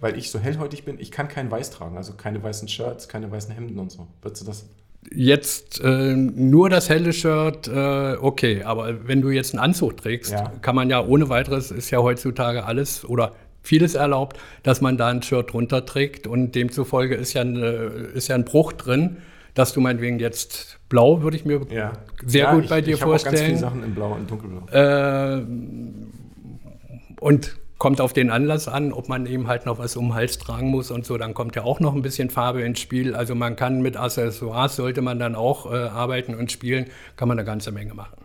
weil 0.00 0.16
ich 0.16 0.30
so 0.30 0.38
hellhäutig 0.38 0.84
bin, 0.84 0.98
ich 1.00 1.10
kann 1.10 1.26
kein 1.28 1.50
Weiß 1.50 1.70
tragen, 1.70 1.96
also 1.96 2.12
keine 2.14 2.42
weißen 2.42 2.68
Shirts, 2.68 3.08
keine 3.08 3.30
weißen 3.30 3.52
Hemden 3.52 3.78
und 3.78 3.90
so. 3.90 4.06
Würdest 4.22 4.42
du 4.42 4.46
das? 4.46 4.66
Jetzt 5.12 5.80
äh, 5.82 6.14
nur 6.14 6.68
das 6.70 6.88
helle 6.88 7.12
Shirt, 7.12 7.66
äh, 7.68 8.16
okay, 8.20 8.62
aber 8.64 9.06
wenn 9.08 9.22
du 9.22 9.30
jetzt 9.30 9.54
einen 9.54 9.60
Anzug 9.62 9.96
trägst, 9.96 10.32
Ja. 10.32 10.52
kann 10.60 10.76
man 10.76 10.90
ja 10.90 11.04
ohne 11.04 11.28
weiteres, 11.28 11.70
ist 11.70 11.90
ja 11.90 11.98
heutzutage 11.98 12.64
alles 12.64 13.04
oder 13.04 13.32
vieles 13.62 13.94
erlaubt, 13.94 14.38
dass 14.62 14.80
man 14.80 14.96
da 14.96 15.08
ein 15.08 15.22
Shirt 15.22 15.52
drunter 15.52 15.84
trägt 15.86 16.26
und 16.26 16.54
demzufolge 16.54 17.14
ist 17.14 17.32
ja, 17.32 17.40
eine, 17.42 17.66
ist 18.14 18.28
ja 18.28 18.34
ein 18.34 18.44
Bruch 18.44 18.72
drin, 18.72 19.16
dass 19.58 19.72
du 19.72 19.80
meinetwegen 19.80 20.20
jetzt 20.20 20.78
blau, 20.88 21.22
würde 21.22 21.36
ich 21.36 21.44
mir 21.44 21.60
Ja. 21.70 21.92
sehr 22.24 22.44
ja, 22.44 22.54
gut 22.54 22.64
ich, 22.64 22.70
bei 22.70 22.80
dir 22.80 22.94
ich 22.94 23.02
hab 23.02 23.08
Auch 23.08 23.12
ganz 23.12 23.24
viele 23.24 23.36
vorstellen. 23.38 23.58
Sachen 23.58 23.82
in 23.82 23.94
Blau 23.94 24.12
und 24.12 24.30
Dunkelblau. 24.30 24.68
Äh, 24.70 25.44
und 27.20 27.56
kommt 27.78 28.00
auf 28.00 28.12
den 28.12 28.30
Anlass 28.30 28.68
an, 28.68 28.92
ob 28.92 29.08
man 29.08 29.26
eben 29.26 29.48
halt 29.48 29.66
noch 29.66 29.78
was 29.78 29.96
um 29.96 30.08
den 30.08 30.14
Hals 30.14 30.38
tragen 30.38 30.68
muss 30.68 30.92
und 30.92 31.04
so, 31.06 31.18
dann 31.18 31.34
kommt 31.34 31.56
ja 31.56 31.64
auch 31.64 31.80
noch 31.80 31.94
ein 31.94 32.02
bisschen 32.02 32.30
Farbe 32.30 32.62
ins 32.62 32.78
Spiel. 32.78 33.16
Also 33.16 33.34
man 33.34 33.56
kann 33.56 33.82
mit 33.82 33.96
Accessoires, 33.96 34.76
sollte 34.76 35.02
man 35.02 35.18
dann 35.18 35.34
auch 35.34 35.72
äh, 35.72 35.76
arbeiten 35.76 36.36
und 36.36 36.52
spielen, 36.52 36.86
kann 37.16 37.26
man 37.26 37.38
eine 37.38 37.44
ganze 37.44 37.72
Menge 37.72 37.94
machen. 37.94 38.24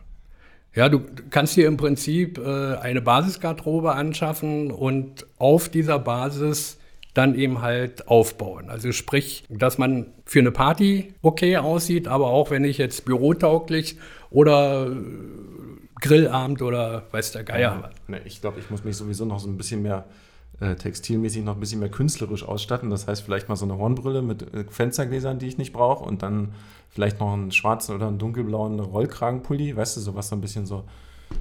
Ja, 0.75 0.89
du 0.89 1.01
kannst 1.31 1.55
dir 1.55 1.67
im 1.67 1.77
Prinzip 1.77 2.37
äh, 2.37 2.75
eine 2.75 3.01
Basisgarderobe 3.01 3.93
anschaffen 3.93 4.71
und 4.71 5.25
auf 5.37 5.69
dieser 5.69 5.97
Basis 5.99 6.77
dann 7.13 7.35
eben 7.35 7.61
halt 7.61 8.07
aufbauen. 8.07 8.69
Also 8.69 8.91
sprich, 8.91 9.45
dass 9.49 9.77
man 9.77 10.07
für 10.25 10.39
eine 10.39 10.51
Party 10.51 11.13
okay 11.21 11.57
aussieht, 11.57 12.07
aber 12.07 12.27
auch 12.27 12.49
wenn 12.49 12.63
ich 12.63 12.77
jetzt 12.77 13.05
bürotauglich 13.05 13.97
oder 14.31 14.87
äh, 14.87 14.95
Grillabend 16.01 16.61
oder 16.61 17.03
weiß 17.11 17.31
der 17.33 17.43
Geier 17.43 17.83
was. 17.83 17.93
Ne, 18.07 18.21
ich 18.25 18.41
glaube, 18.41 18.59
ich 18.59 18.69
muss 18.69 18.83
mich 18.83 18.97
sowieso 18.97 19.25
noch 19.25 19.39
so 19.39 19.47
ein 19.47 19.57
bisschen 19.57 19.83
mehr 19.83 20.05
äh, 20.59 20.75
textilmäßig 20.75 21.43
noch 21.43 21.55
ein 21.55 21.59
bisschen 21.59 21.79
mehr 21.79 21.89
künstlerisch 21.89 22.43
ausstatten. 22.43 22.89
Das 22.89 23.07
heißt, 23.07 23.21
vielleicht 23.21 23.49
mal 23.49 23.55
so 23.55 23.65
eine 23.65 23.77
Hornbrille 23.77 24.21
mit 24.21 24.53
äh, 24.53 24.65
Fenstergläsern, 24.69 25.39
die 25.39 25.47
ich 25.47 25.57
nicht 25.57 25.73
brauche, 25.73 26.03
und 26.03 26.23
dann 26.23 26.53
vielleicht 26.89 27.19
noch 27.19 27.33
einen 27.33 27.51
schwarzen 27.51 27.95
oder 27.95 28.07
einen 28.07 28.19
dunkelblauen 28.19 28.79
Rollkragenpulli, 28.79 29.75
weißt 29.75 29.97
du, 29.97 30.01
so 30.01 30.15
was 30.15 30.29
so 30.29 30.35
ein 30.35 30.41
bisschen 30.41 30.65
so, 30.65 30.83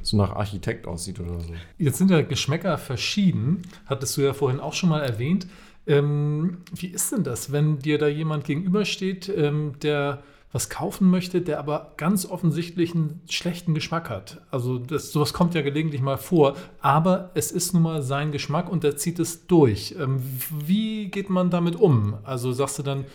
so 0.03 0.17
nach 0.17 0.35
Architekt 0.35 0.87
aussieht 0.87 1.21
oder 1.21 1.41
so. 1.41 1.53
Jetzt 1.79 1.99
sind 1.99 2.11
ja 2.11 2.23
Geschmäcker 2.23 2.79
verschieden, 2.79 3.63
hattest 3.87 4.17
du 4.17 4.23
ja 4.23 4.33
vorhin 4.33 4.61
auch 4.61 4.73
schon 4.73 4.89
mal 4.89 5.01
erwähnt. 5.01 5.47
Ähm, 5.87 6.59
wie 6.73 6.89
ist 6.89 7.13
denn 7.13 7.25
das, 7.25 7.53
wenn 7.53 7.79
dir 7.79 7.99
da 7.99 8.07
jemand 8.07 8.45
gegenübersteht, 8.45 9.29
ähm, 9.29 9.75
der 9.83 10.23
was 10.53 10.69
kaufen 10.69 11.09
möchte, 11.09 11.41
der 11.41 11.59
aber 11.59 11.95
ganz 11.97 12.27
offensichtlich 12.27 12.95
einen 12.95 13.23
schlechten 13.29 13.73
Geschmack 13.73 14.11
hat? 14.11 14.43
Also 14.51 14.79
das, 14.79 15.11
sowas 15.11 15.33
kommt 15.33 15.55
ja 15.55 15.63
gelegentlich 15.63 16.03
mal 16.03 16.19
vor, 16.19 16.57
aber 16.81 17.31
es 17.35 17.51
ist 17.51 17.73
nun 17.73 17.83
mal 17.83 18.03
sein 18.03 18.33
Geschmack 18.33 18.71
und 18.71 18.85
der 18.85 18.97
zieht 18.97 19.19
es 19.19 19.47
durch. 19.47 19.97
Ähm, 19.99 20.23
wie 20.67 21.09
geht 21.09 21.31
man 21.31 21.51
damit 21.51 21.77
um? 21.77 22.19
Also 22.23 22.53
sagst 22.53 22.79
du 22.79 22.83
dann, 22.83 23.07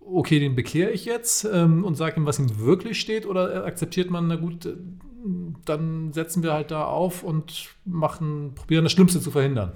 okay, 0.00 0.40
den 0.40 0.56
bekehre 0.56 0.90
ich 0.90 1.04
jetzt 1.04 1.44
ähm, 1.44 1.84
und 1.84 1.94
sage 1.94 2.20
ihm, 2.20 2.26
was 2.26 2.38
ihm 2.38 2.58
wirklich 2.58 3.00
steht, 3.00 3.26
oder 3.26 3.64
akzeptiert 3.64 4.10
man, 4.10 4.26
na 4.26 4.36
gut, 4.36 4.68
dann 5.64 6.12
setzen 6.12 6.42
wir 6.42 6.52
halt 6.52 6.70
da 6.70 6.84
auf 6.84 7.22
und 7.22 7.70
machen, 7.84 8.52
probieren 8.54 8.84
das 8.84 8.92
Schlimmste 8.92 9.20
zu 9.20 9.30
verhindern. 9.30 9.72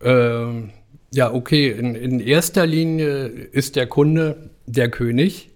Ähm, 0.00 0.70
ja, 1.12 1.32
okay. 1.32 1.70
In, 1.70 1.94
in 1.94 2.20
erster 2.20 2.66
Linie 2.66 3.26
ist 3.26 3.76
der 3.76 3.86
Kunde 3.86 4.50
der 4.66 4.90
König. 4.90 5.47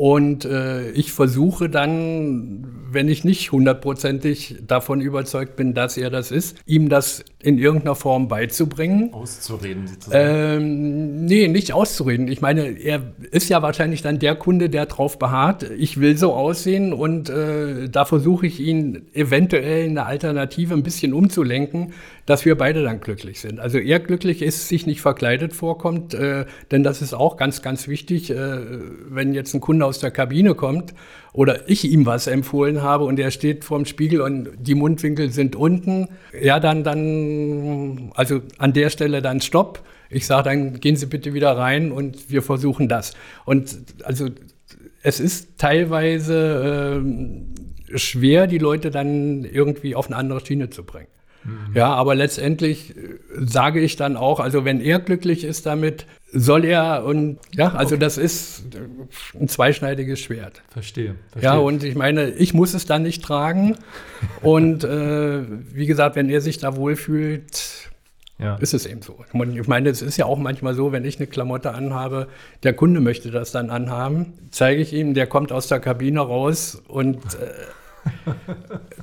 Und 0.00 0.46
äh, 0.46 0.92
ich 0.92 1.12
versuche 1.12 1.68
dann, 1.68 2.64
wenn 2.90 3.06
ich 3.06 3.22
nicht 3.22 3.52
hundertprozentig 3.52 4.56
davon 4.66 5.02
überzeugt 5.02 5.56
bin, 5.56 5.74
dass 5.74 5.98
er 5.98 6.08
das 6.08 6.30
ist, 6.30 6.56
ihm 6.64 6.88
das 6.88 7.22
in 7.38 7.58
irgendeiner 7.58 7.94
Form 7.94 8.26
beizubringen. 8.26 9.12
Auszureden 9.12 9.86
sozusagen. 9.86 10.16
Ähm, 10.18 11.24
nee, 11.26 11.48
nicht 11.48 11.74
auszureden. 11.74 12.28
Ich 12.28 12.40
meine, 12.40 12.78
er 12.78 13.12
ist 13.30 13.50
ja 13.50 13.60
wahrscheinlich 13.60 14.00
dann 14.00 14.18
der 14.18 14.36
Kunde, 14.36 14.70
der 14.70 14.86
drauf 14.86 15.18
beharrt, 15.18 15.70
ich 15.70 16.00
will 16.00 16.16
so 16.16 16.32
aussehen 16.32 16.94
und 16.94 17.28
äh, 17.28 17.90
da 17.90 18.06
versuche 18.06 18.46
ich 18.46 18.58
ihn 18.58 19.02
eventuell 19.12 19.86
eine 19.86 20.06
Alternative 20.06 20.72
ein 20.72 20.82
bisschen 20.82 21.12
umzulenken, 21.12 21.92
dass 22.30 22.44
wir 22.44 22.56
beide 22.56 22.84
dann 22.84 23.00
glücklich 23.00 23.40
sind. 23.40 23.58
Also 23.58 23.78
er 23.78 23.98
glücklich 23.98 24.40
ist, 24.40 24.68
sich 24.68 24.86
nicht 24.86 25.00
verkleidet 25.00 25.52
vorkommt, 25.52 26.14
äh, 26.14 26.46
denn 26.70 26.84
das 26.84 27.02
ist 27.02 27.12
auch 27.12 27.36
ganz, 27.36 27.60
ganz 27.60 27.88
wichtig, 27.88 28.30
äh, 28.30 28.60
wenn 29.08 29.34
jetzt 29.34 29.52
ein 29.52 29.60
Kunde 29.60 29.84
aus 29.84 29.98
der 29.98 30.12
Kabine 30.12 30.54
kommt 30.54 30.94
oder 31.32 31.68
ich 31.68 31.84
ihm 31.90 32.06
was 32.06 32.28
empfohlen 32.28 32.82
habe 32.82 33.02
und 33.02 33.18
er 33.18 33.32
steht 33.32 33.64
vorm 33.64 33.84
Spiegel 33.84 34.20
und 34.20 34.48
die 34.60 34.76
Mundwinkel 34.76 35.32
sind 35.32 35.56
unten, 35.56 36.06
ja, 36.40 36.60
dann, 36.60 36.84
dann, 36.84 38.12
also 38.14 38.42
an 38.58 38.74
der 38.74 38.90
Stelle 38.90 39.22
dann 39.22 39.40
Stopp. 39.40 39.82
Ich 40.08 40.24
sage, 40.24 40.44
dann 40.44 40.78
gehen 40.78 40.94
Sie 40.94 41.06
bitte 41.06 41.34
wieder 41.34 41.58
rein 41.58 41.90
und 41.90 42.30
wir 42.30 42.42
versuchen 42.42 42.88
das. 42.88 43.12
Und 43.44 43.76
also 44.04 44.28
es 45.02 45.18
ist 45.18 45.58
teilweise 45.58 47.00
ähm, 47.02 47.54
schwer, 47.92 48.46
die 48.46 48.58
Leute 48.58 48.92
dann 48.92 49.44
irgendwie 49.44 49.96
auf 49.96 50.06
eine 50.06 50.14
andere 50.14 50.46
Schiene 50.46 50.70
zu 50.70 50.84
bringen. 50.84 51.08
Ja, 51.74 51.94
aber 51.94 52.14
letztendlich 52.14 52.96
äh, 52.96 53.18
sage 53.38 53.80
ich 53.80 53.96
dann 53.96 54.16
auch, 54.16 54.40
also 54.40 54.64
wenn 54.64 54.80
er 54.80 54.98
glücklich 55.00 55.44
ist 55.44 55.66
damit, 55.66 56.06
soll 56.32 56.64
er 56.64 57.04
und 57.04 57.38
ja, 57.54 57.72
also 57.72 57.96
das 57.96 58.18
ist 58.18 58.74
äh, 58.74 59.38
ein 59.40 59.48
zweischneidiges 59.48 60.20
Schwert. 60.20 60.62
Verstehe. 60.70 61.14
verstehe. 61.32 61.50
Ja, 61.50 61.56
und 61.56 61.82
ich 61.82 61.94
meine, 61.94 62.30
ich 62.30 62.54
muss 62.54 62.74
es 62.74 62.86
dann 62.86 63.02
nicht 63.02 63.24
tragen. 63.24 63.76
und 64.42 64.84
äh, 64.84 65.42
wie 65.72 65.86
gesagt, 65.86 66.16
wenn 66.16 66.28
er 66.28 66.40
sich 66.40 66.58
da 66.58 66.76
wohlfühlt, 66.76 67.90
ja. 68.38 68.56
ist 68.56 68.74
es 68.74 68.86
eben 68.86 69.02
so. 69.02 69.24
Ich 69.32 69.68
meine, 69.68 69.90
es 69.90 70.02
ist 70.02 70.16
ja 70.16 70.26
auch 70.26 70.38
manchmal 70.38 70.74
so, 70.74 70.92
wenn 70.92 71.04
ich 71.04 71.18
eine 71.18 71.26
Klamotte 71.26 71.74
anhabe, 71.74 72.28
der 72.62 72.72
Kunde 72.72 73.00
möchte 73.00 73.30
das 73.30 73.52
dann 73.52 73.70
anhaben, 73.70 74.34
zeige 74.50 74.80
ich 74.80 74.92
ihm, 74.92 75.14
der 75.14 75.26
kommt 75.26 75.52
aus 75.52 75.68
der 75.68 75.80
Kabine 75.80 76.20
raus 76.20 76.82
und 76.88 77.16
äh, 77.34 77.50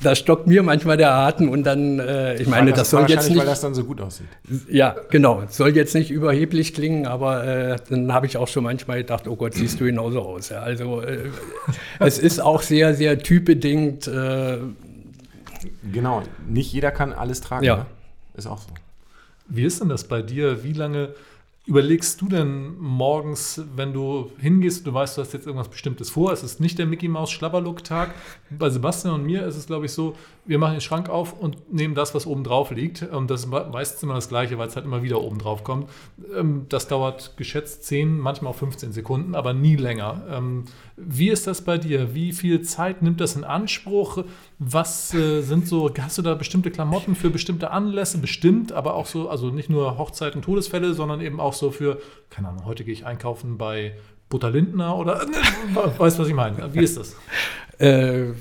da 0.01 0.15
stockt 0.15 0.47
mir 0.47 0.63
manchmal 0.63 0.97
der 0.97 1.12
Atem 1.12 1.49
und 1.49 1.63
dann, 1.63 1.99
äh, 1.99 2.36
ich 2.36 2.47
meine, 2.47 2.71
das, 2.71 2.79
das 2.79 2.89
soll 2.91 3.10
jetzt 3.10 3.29
nicht. 3.29 3.38
weil 3.38 3.45
das 3.45 3.62
dann 3.62 3.73
so 3.73 3.83
gut 3.83 4.01
aussieht. 4.01 4.27
Ja, 4.69 4.95
genau. 5.10 5.43
Soll 5.49 5.75
jetzt 5.75 5.95
nicht 5.95 6.12
überheblich 6.12 6.73
klingen, 6.73 7.05
aber 7.05 7.45
äh, 7.45 7.75
dann 7.89 8.13
habe 8.13 8.25
ich 8.25 8.38
auch 8.38 8.47
schon 8.47 8.63
manchmal 8.63 8.99
gedacht, 8.99 9.27
oh 9.27 9.36
Gott, 9.36 9.53
siehst 9.53 9.79
du 9.79 9.86
genauso 9.86 10.21
aus. 10.21 10.49
Ja, 10.49 10.62
also 10.62 11.01
äh, 11.01 11.29
es 11.99 12.19
ist 12.19 12.39
auch 12.39 12.62
sehr, 12.62 12.93
sehr 12.93 13.19
typbedingt. 13.19 14.07
Äh, 14.07 14.57
genau, 15.91 16.23
nicht 16.47 16.71
jeder 16.71 16.91
kann 16.91 17.13
alles 17.13 17.41
tragen. 17.41 17.65
Ja. 17.65 17.77
Ne? 17.77 17.86
Ist 18.36 18.47
auch 18.47 18.60
so. 18.60 18.69
Wie 19.49 19.63
ist 19.63 19.81
denn 19.81 19.89
das 19.89 20.03
bei 20.03 20.21
dir? 20.21 20.63
Wie 20.63 20.73
lange 20.73 21.10
überlegst 21.67 22.21
du 22.21 22.30
denn 22.30 22.77
morgens, 22.80 23.62
wenn 23.75 23.91
du 23.91 24.32
hingehst, 24.39 24.88
du 24.88 24.93
weißt, 24.93 25.17
du 25.17 25.21
hast 25.21 25.34
jetzt 25.34 25.45
irgendwas 25.45 25.67
Bestimmtes 25.67 26.10
vor, 26.10 26.32
es 26.32 26.41
ist 26.41 26.62
nicht 26.62 26.80
der 26.80 26.86
Mickey 26.86 27.10
Maus 27.10 27.30
Schlabberlook-Tag. 27.30 28.15
Bei 28.49 28.69
Sebastian 28.69 29.15
und 29.15 29.25
mir 29.25 29.45
ist 29.45 29.58
es, 29.58 29.67
glaube 29.67 29.86
ich, 29.86 29.91
so, 29.91 30.15
wir 30.45 30.60
machen 30.60 30.75
den 30.75 30.82
Schrank 30.82 31.10
auf 31.10 31.34
und 31.34 31.73
nehmen 31.73 31.93
das, 31.93 32.15
was 32.15 32.25
oben 32.25 32.45
drauf 32.45 32.71
liegt. 32.71 33.03
Und 33.03 33.30
das 33.30 33.41
ist 33.41 33.47
meistens 33.47 34.01
immer 34.01 34.13
das 34.13 34.30
Gleiche, 34.30 34.58
weil 34.58 34.69
es 34.69 34.77
halt 34.77 34.86
immer 34.86 35.03
wieder 35.03 35.21
oben 35.21 35.39
drauf 35.39 35.65
kommt. 35.65 35.89
Ähm, 36.34 36.67
das 36.69 36.88
dauert 36.88 37.36
geschätzt 37.36 37.84
10, 37.84 38.17
manchmal 38.17 38.53
auch 38.53 38.58
15 38.58 38.93
Sekunden, 38.93 39.36
aber 39.36 39.53
nie 39.53 39.75
länger. 39.75 40.23
Ähm, 40.32 40.63
wie 40.95 41.30
ist 41.30 41.47
das 41.47 41.62
bei 41.62 41.77
dir? 41.77 42.15
Wie 42.15 42.32
viel 42.32 42.62
Zeit 42.62 43.01
nimmt 43.01 43.19
das 43.19 43.36
in 43.36 43.43
Anspruch? 43.43 44.23
Was 44.60 45.13
äh, 45.13 45.41
sind 45.41 45.67
so, 45.67 45.91
hast 46.00 46.17
du 46.17 46.24
da 46.24 46.34
bestimmte 46.34 46.72
Klamotten 46.72 47.15
für 47.15 47.30
bestimmte 47.30 47.70
Anlässe? 47.70 48.17
Bestimmt, 48.17 48.72
aber 48.72 48.96
auch 48.96 49.06
so, 49.06 49.30
also 49.30 49.52
nicht 49.52 49.70
nur 49.70 50.00
Hochzeiten, 50.00 50.41
Todesfälle, 50.41 50.96
sondern 50.96 51.22
eben 51.22 51.39
auch 51.39 51.54
so 51.54 51.70
für, 51.70 52.02
keine 52.32 52.50
Ahnung, 52.50 52.65
heute 52.65 52.84
gehe 52.84 52.93
ich 52.93 53.06
einkaufen 53.06 53.60
bei 53.60 53.93
Butter 54.30 54.50
Lindner 54.50 54.98
oder 54.98 55.22
weißt 55.98 56.17
du, 56.17 56.24
was 56.24 56.28
ich 56.28 56.34
meine? 56.34 56.74
Wie 56.74 56.84
ist 56.84 56.98
das? 56.98 57.15
Äh, 57.78 58.32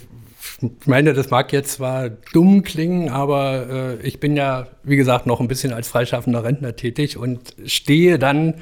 ich 0.62 0.86
meine, 0.86 1.12
das 1.12 1.28
mag 1.28 1.52
jetzt 1.52 1.72
zwar 1.72 2.08
dumm 2.08 2.62
klingen, 2.62 3.10
aber 3.10 3.98
äh, 4.00 4.06
ich 4.06 4.18
bin 4.18 4.36
ja, 4.36 4.68
wie 4.84 4.96
gesagt, 4.96 5.26
noch 5.26 5.40
ein 5.40 5.48
bisschen 5.48 5.74
als 5.74 5.88
freischaffender 5.88 6.42
Rentner 6.42 6.76
tätig 6.76 7.18
und 7.18 7.54
stehe 7.66 8.18
dann 8.18 8.54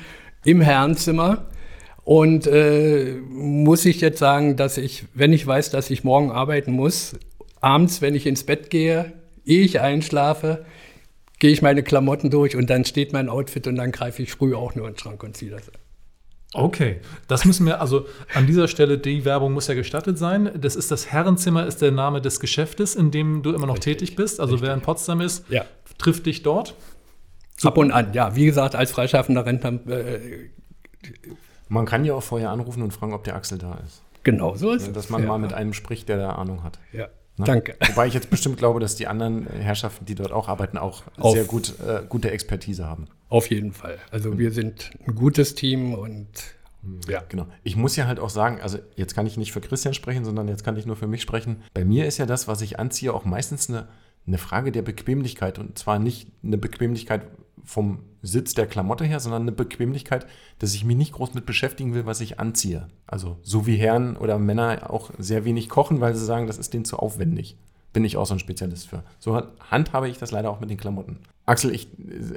im 0.45 0.61
Herrenzimmer 0.61 1.45
und 2.03 2.49
äh, 2.49 3.17
muss 3.31 3.85
ich 3.85 4.01
jetzt 4.01 4.19
sagen, 4.19 4.57
dass 4.57 4.77
ich, 4.77 5.05
wenn 5.14 5.33
ich 5.33 5.47
weiß, 5.47 5.71
dass 5.71 5.88
ich 5.88 6.03
morgen 6.03 6.33
arbeiten 6.33 6.73
muss, 6.73 7.14
abends, 7.64 8.03
wenn 8.03 8.14
ich 8.14 8.27
ins 8.27 8.44
Bett 8.44 8.70
gehe, 8.70 9.12
ehe 9.44 9.64
ich 9.64 9.81
einschlafe, 9.81 10.64
gehe 11.38 11.50
ich 11.50 11.62
meine 11.62 11.83
Klamotten 11.83 12.31
durch 12.31 12.57
und 12.57 12.70
dann 12.70 12.85
steht 12.85 13.12
mein 13.12 13.29
Outfit 13.29 13.66
und 13.66 13.77
dann 13.77 13.92
greife 13.92 14.22
ich 14.22 14.33
früh 14.33 14.55
auch 14.55 14.74
nur 14.74 14.87
in 14.87 14.94
den 14.94 14.98
Schrank 14.98 15.22
und 15.22 15.37
ziehe 15.37 15.50
das. 15.50 15.70
Okay, 16.53 17.00
das 17.27 17.44
müssen 17.44 17.66
wir, 17.66 17.81
also 17.81 18.07
an 18.33 18.46
dieser 18.46 18.68
Stelle, 18.68 18.96
die 18.98 19.24
Werbung 19.24 19.53
muss 19.53 19.66
ja 19.66 19.74
gestattet 19.74 20.18
sein. 20.18 20.50
Das 20.57 20.77
ist 20.77 20.92
das 20.92 21.11
Herrenzimmer, 21.11 21.66
ist 21.66 21.83
der 21.83 21.90
Name 21.90 22.20
des 22.20 22.38
Geschäftes, 22.38 22.94
in 22.94 23.11
dem 23.11 23.42
du 23.42 23.50
immer 23.53 23.66
noch 23.66 23.74
Richtig. 23.74 23.98
tätig 23.98 24.16
bist. 24.16 24.38
Also 24.38 24.55
Richtig. 24.55 24.68
wer 24.68 24.74
in 24.74 24.81
Potsdam 24.81 25.20
ist, 25.20 25.50
ja. 25.50 25.64
trifft 25.98 26.27
dich 26.27 26.44
dort. 26.44 26.77
Super. 27.57 27.68
Ab 27.68 27.79
und 27.79 27.90
an, 27.90 28.12
ja. 28.12 28.37
Wie 28.37 28.46
gesagt, 28.46 28.77
als 28.77 28.92
freischaffender 28.92 29.44
Rentner 29.44 29.81
äh, 29.88 30.50
man 31.68 31.87
kann 31.87 32.05
ja 32.05 32.14
auch 32.14 32.22
vorher 32.22 32.50
anrufen 32.50 32.83
und 32.83 32.92
fragen, 32.92 33.14
ob 33.14 33.24
der 33.24 33.35
Axel 33.35 33.59
da 33.59 33.74
ist. 33.85 34.03
Genau, 34.22 34.55
so 34.55 34.72
ist 34.72 34.87
es. 34.87 34.92
Dass 34.92 35.11
man 35.11 35.22
ja. 35.22 35.29
mal 35.29 35.38
mit 35.38 35.53
einem 35.53 35.72
spricht, 35.72 36.09
der 36.09 36.18
da 36.18 36.31
Ahnung 36.31 36.62
hat. 36.62 36.79
Ja. 36.92 37.09
Ne? 37.37 37.44
Danke. 37.47 37.77
Wobei 37.88 38.07
ich 38.07 38.14
jetzt 38.14 38.31
bestimmt 38.31 38.59
glaube, 38.59 38.81
dass 38.81 38.97
die 38.97 39.07
anderen 39.07 39.47
Herrschaften, 39.47 40.05
die 40.05 40.14
dort 40.14 40.33
auch 40.33 40.49
arbeiten, 40.49 40.79
auch 40.79 41.03
Auf, 41.18 41.35
sehr 41.35 41.44
gut, 41.44 41.75
äh, 41.81 42.03
gute 42.09 42.31
Expertise 42.31 42.87
haben. 42.87 43.07
Auf 43.29 43.51
jeden 43.51 43.73
Fall. 43.73 43.99
Also 44.11 44.38
wir 44.38 44.53
sind 44.53 44.90
ein 45.07 45.14
gutes 45.14 45.55
Team 45.55 45.94
und 45.94 46.29
ja. 47.09 47.23
Genau. 47.29 47.47
Ich 47.62 47.77
muss 47.77 47.97
ja 47.97 48.07
halt 48.07 48.20
auch 48.20 48.31
sagen, 48.31 48.61
also 48.61 48.79
jetzt 48.97 49.14
kann 49.14 49.27
ich 49.27 49.37
nicht 49.37 49.53
für 49.53 49.61
Christian 49.61 49.94
sprechen, 49.94 50.25
sondern 50.25 50.49
jetzt 50.49 50.64
kann 50.64 50.77
ich 50.77 50.87
nur 50.87 50.97
für 50.97 51.07
mich 51.07 51.23
sprechen. 51.23 51.62
Bei 51.73 51.85
mir 51.85 52.07
ist 52.07 52.18
ja 52.18 52.27
das, 52.27 52.47
was 52.47 52.61
ich 52.61 52.79
anziehe, 52.79 53.12
auch 53.12 53.25
meistens 53.25 53.68
eine, 53.68 53.88
eine 54.27 54.38
Frage 54.38 54.70
der 54.70 54.83
Bequemlichkeit. 54.83 55.59
Und 55.59 55.79
zwar 55.79 55.99
nicht 55.99 56.29
eine 56.42 56.59
Bequemlichkeit 56.59 57.23
vom 57.64 58.00
Sitz 58.22 58.55
der 58.55 58.66
Klamotte 58.66 59.05
her, 59.05 59.20
sondern 59.20 59.42
eine 59.42 59.53
Bequemlichkeit, 59.53 60.27
dass 60.59 60.74
ich 60.74 60.85
mich 60.85 60.96
nicht 60.96 61.12
groß 61.12 61.35
mit 61.35 61.46
beschäftigen 61.46 61.94
will, 61.94 62.07
was 62.07 62.20
ich 62.20 62.40
anziehe. 62.40 62.88
Also 63.07 63.38
so 63.42 63.66
wie 63.66 63.77
Herren 63.77 64.16
oder 64.16 64.38
Männer 64.38 64.90
auch 64.90 65.11
sehr 65.18 65.44
wenig 65.44 65.68
kochen, 65.68 66.00
weil 66.00 66.14
sie 66.14 66.24
sagen, 66.24 66.46
das 66.46 66.59
ist 66.59 66.74
denen 66.74 66.85
zu 66.85 66.98
aufwendig. 66.98 67.57
Bin 67.92 68.05
ich 68.05 68.16
auch 68.16 68.27
so 68.27 68.35
ein 68.35 68.40
Spezialist 68.40 68.88
für. 68.88 69.03
So 69.18 69.40
handhabe 69.70 70.09
ich 70.09 70.18
das 70.18 70.31
leider 70.31 70.50
auch 70.50 70.61
mit 70.61 70.70
den 70.70 70.79
Klamotten. 70.79 71.18
Axel, 71.46 71.74
ich, 71.74 71.88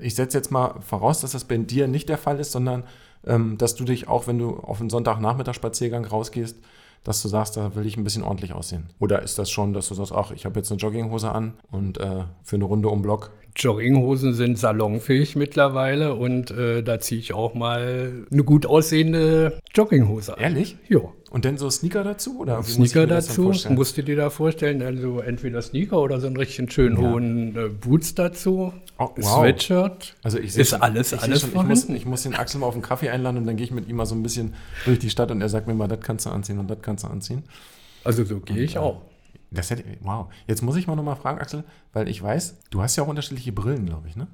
ich 0.02 0.16
setze 0.16 0.38
jetzt 0.38 0.52
mal 0.52 0.80
voraus, 0.82 1.22
dass 1.22 1.32
das 1.32 1.46
bei 1.46 1.58
dir 1.58 1.88
nicht 1.88 2.10
der 2.10 2.18
Fall 2.18 2.40
ist, 2.40 2.52
sondern 2.52 2.84
ähm, 3.26 3.58
dass 3.58 3.76
du 3.76 3.84
dich 3.84 4.08
auch, 4.08 4.28
wenn 4.28 4.38
du 4.38 4.58
auf 4.58 4.80
einen 4.80 4.90
Sonntagnachmittag-Spaziergang 4.90 6.06
rausgehst, 6.06 6.58
dass 7.04 7.22
du 7.22 7.30
sagst, 7.30 7.56
da 7.56 7.74
will 7.76 7.86
ich 7.86 7.96
ein 7.96 8.04
bisschen 8.04 8.24
ordentlich 8.24 8.54
aussehen? 8.54 8.90
Oder 9.00 9.22
ist 9.22 9.40
das 9.40 9.50
schon, 9.50 9.74
dass 9.74 9.88
du 9.88 9.94
sagst, 9.94 10.12
ach, 10.12 10.32
ich 10.32 10.46
habe 10.46 10.60
jetzt 10.60 10.72
eine 10.72 10.80
Jogginghose 10.80 11.32
an 11.32 11.54
und 11.72 11.98
äh, 12.00 12.26
für 12.44 12.58
eine 12.58 12.66
Runde 12.66 12.90
um 12.90 13.02
Block 13.02 13.32
Jogginghosen 13.58 14.34
sind 14.34 14.60
salonfähig 14.60 15.36
mittlerweile 15.36 16.14
und 16.14 16.52
äh, 16.52 16.84
da 16.84 17.00
ziehe 17.00 17.20
ich 17.20 17.34
auch 17.34 17.56
mal 17.56 18.26
eine 18.32 18.44
gut 18.44 18.66
aussehende 18.66 19.60
Jogginghose 19.74 20.38
an. 20.38 20.44
Ehrlich? 20.44 20.78
Ja. 20.88 21.00
Und 21.30 21.44
dann 21.44 21.58
so 21.58 21.70
Sneaker 21.70 22.04
dazu? 22.04 22.40
Oder 22.40 22.64
Sneaker 22.64 23.06
dazu, 23.06 23.52
musst 23.70 23.98
du 23.98 24.04
dir 24.04 24.16
da 24.16 24.30
vorstellen, 24.30 24.82
also 24.82 25.20
entweder 25.20 25.62
Sneaker 25.62 26.00
oder 26.00 26.22
so 26.22 26.28
einen 26.28 26.38
richtig 26.38 26.72
schönen 26.72 27.02
ja. 27.02 27.10
hohen 27.10 27.56
äh, 27.58 27.68
Boots 27.68 28.16
dazu, 28.16 28.72
oh, 28.98 29.10
wow. 29.16 29.26
Sweatshirt. 29.26 30.16
Also 30.24 30.38
ich 30.38 30.56
ist 30.56 30.74
alles, 30.74 31.12
ich 31.12 31.22
alles 31.22 31.42
schon, 31.42 31.50
ich 31.50 31.64
muss, 31.64 31.90
ich 31.90 32.06
muss 32.06 32.24
den 32.24 32.36
Axel 32.36 32.62
mal 32.62 32.68
auf 32.68 32.76
einen 32.76 32.84
Kaffee 32.84 33.10
einladen 33.10 33.38
und 33.38 33.46
dann 33.46 33.58
gehe 33.58 33.66
ich 33.66 33.72
mit 33.72 33.90
ihm 33.90 33.98
mal 33.98 34.06
so 34.06 34.16
ein 34.16 34.24
bisschen 34.24 34.54
durch 34.86 35.00
die 35.00 35.10
Stadt 35.10 35.32
und 35.32 35.42
er 35.42 35.50
sagt 35.50 35.68
mir 35.68 35.74
mal, 35.74 35.88
das 35.88 36.00
kannst 36.00 36.26
du 36.26 36.30
anziehen 36.30 36.60
und 36.60 36.70
das 36.70 36.78
kannst 36.82 37.04
du 37.04 37.10
anziehen. 37.10 37.44
Also 38.04 38.24
so 38.24 38.40
gehe 38.40 38.64
ich 38.64 38.78
auch. 38.78 39.02
Das 39.52 39.70
hätte, 39.70 39.84
wow. 40.02 40.28
Jetzt 40.48 40.62
muss 40.62 40.76
ich 40.76 40.88
mal 40.88 40.96
nochmal 40.96 41.16
fragen, 41.16 41.40
Axel, 41.40 41.64
weil 41.94 42.08
ich 42.08 42.22
weiß, 42.22 42.58
du 42.70 42.82
hast 42.82 42.96
ja 42.96 43.04
auch 43.04 43.08
unterschiedliche 43.08 43.52
Brillen, 43.52 43.86
glaube 43.86 44.08
ich, 44.08 44.16
ne? 44.16 44.28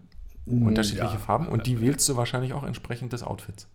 Unterschiedliche 0.45 1.13
ja. 1.13 1.19
Farben 1.19 1.47
und 1.47 1.67
die 1.67 1.79
wählst 1.79 2.09
du 2.09 2.17
wahrscheinlich 2.17 2.53
auch 2.53 2.63
entsprechend 2.63 3.13
des 3.13 3.23
Outfits. 3.23 3.67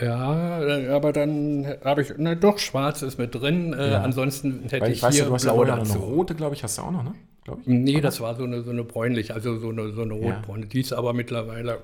Ja, 0.00 0.60
aber 0.94 1.12
dann 1.12 1.66
habe 1.84 2.02
ich, 2.02 2.12
na 2.18 2.34
doch, 2.34 2.58
schwarz 2.58 3.02
ist 3.02 3.18
mit 3.18 3.34
drin. 3.34 3.72
Äh, 3.72 3.92
ja. 3.92 4.02
Ansonsten 4.02 4.64
hätte 4.64 4.80
Weil 4.80 4.90
ich, 4.90 4.98
ich 4.98 5.02
weiß, 5.02 5.14
hier 5.14 5.24
du 5.24 5.32
hast 5.32 5.44
blau 5.44 5.64
ja 5.64 5.76
dazu. 5.76 5.92
Eine 5.92 6.02
rote, 6.02 6.34
glaube 6.34 6.54
ich, 6.54 6.62
hast 6.62 6.78
du 6.78 6.82
auch 6.82 6.90
noch, 6.90 7.02
ne? 7.02 7.14
Ich. 7.46 7.66
Nee, 7.66 7.92
aber 7.94 8.02
das 8.02 8.20
war 8.20 8.34
so 8.34 8.44
eine, 8.44 8.62
so 8.62 8.70
eine 8.70 8.82
bräunliche, 8.82 9.32
also 9.32 9.58
so 9.58 9.68
eine, 9.70 9.92
so 9.92 10.02
eine 10.02 10.14
rotbraune. 10.14 10.62
Ja. 10.62 10.66
Die 10.66 10.80
ist 10.80 10.92
aber 10.92 11.12
mittlerweile, 11.12 11.78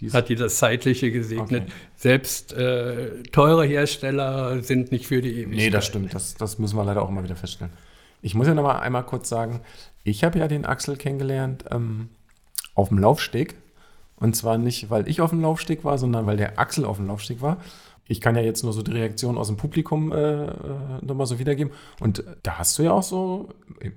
die 0.00 0.10
hat 0.10 0.28
die 0.28 0.34
das 0.34 0.56
Zeitliche 0.56 1.12
gesegnet. 1.12 1.64
Okay. 1.64 1.72
Selbst 1.94 2.54
äh, 2.54 3.22
teure 3.24 3.64
Hersteller 3.64 4.62
sind 4.62 4.90
nicht 4.90 5.06
für 5.06 5.20
die 5.20 5.32
Ewigkeit. 5.32 5.56
Nee, 5.56 5.70
das 5.70 5.86
stimmt. 5.86 6.14
Das, 6.14 6.34
das 6.34 6.58
müssen 6.58 6.76
wir 6.76 6.84
leider 6.84 7.02
auch 7.02 7.10
immer 7.10 7.22
wieder 7.22 7.36
feststellen. 7.36 7.72
Ich 8.22 8.34
muss 8.34 8.46
ja 8.46 8.54
noch 8.54 8.62
mal 8.62 8.78
einmal 8.78 9.04
kurz 9.04 9.28
sagen, 9.28 9.60
ich 10.04 10.24
habe 10.24 10.38
ja 10.38 10.48
den 10.48 10.64
Axel 10.64 10.96
kennengelernt 10.96 11.64
ähm, 11.70 12.08
auf 12.74 12.88
dem 12.88 12.98
Laufsteg. 12.98 13.56
Und 14.18 14.34
zwar 14.34 14.56
nicht, 14.56 14.88
weil 14.88 15.08
ich 15.08 15.20
auf 15.20 15.30
dem 15.30 15.42
Laufsteg 15.42 15.84
war, 15.84 15.98
sondern 15.98 16.26
weil 16.26 16.36
der 16.36 16.58
Axel 16.58 16.84
auf 16.84 16.96
dem 16.96 17.06
Laufsteg 17.06 17.42
war. 17.42 17.58
Ich 18.08 18.20
kann 18.20 18.36
ja 18.36 18.42
jetzt 18.42 18.62
nur 18.62 18.72
so 18.72 18.82
die 18.82 18.92
Reaktion 18.92 19.36
aus 19.36 19.48
dem 19.48 19.56
Publikum 19.56 20.12
äh, 20.12 20.44
äh 20.44 20.50
nochmal 21.02 21.26
so 21.26 21.38
wiedergeben. 21.38 21.72
Und 22.00 22.24
da 22.44 22.58
hast 22.58 22.78
du 22.78 22.84
ja 22.84 22.92
auch 22.92 23.02
so, 23.02 23.48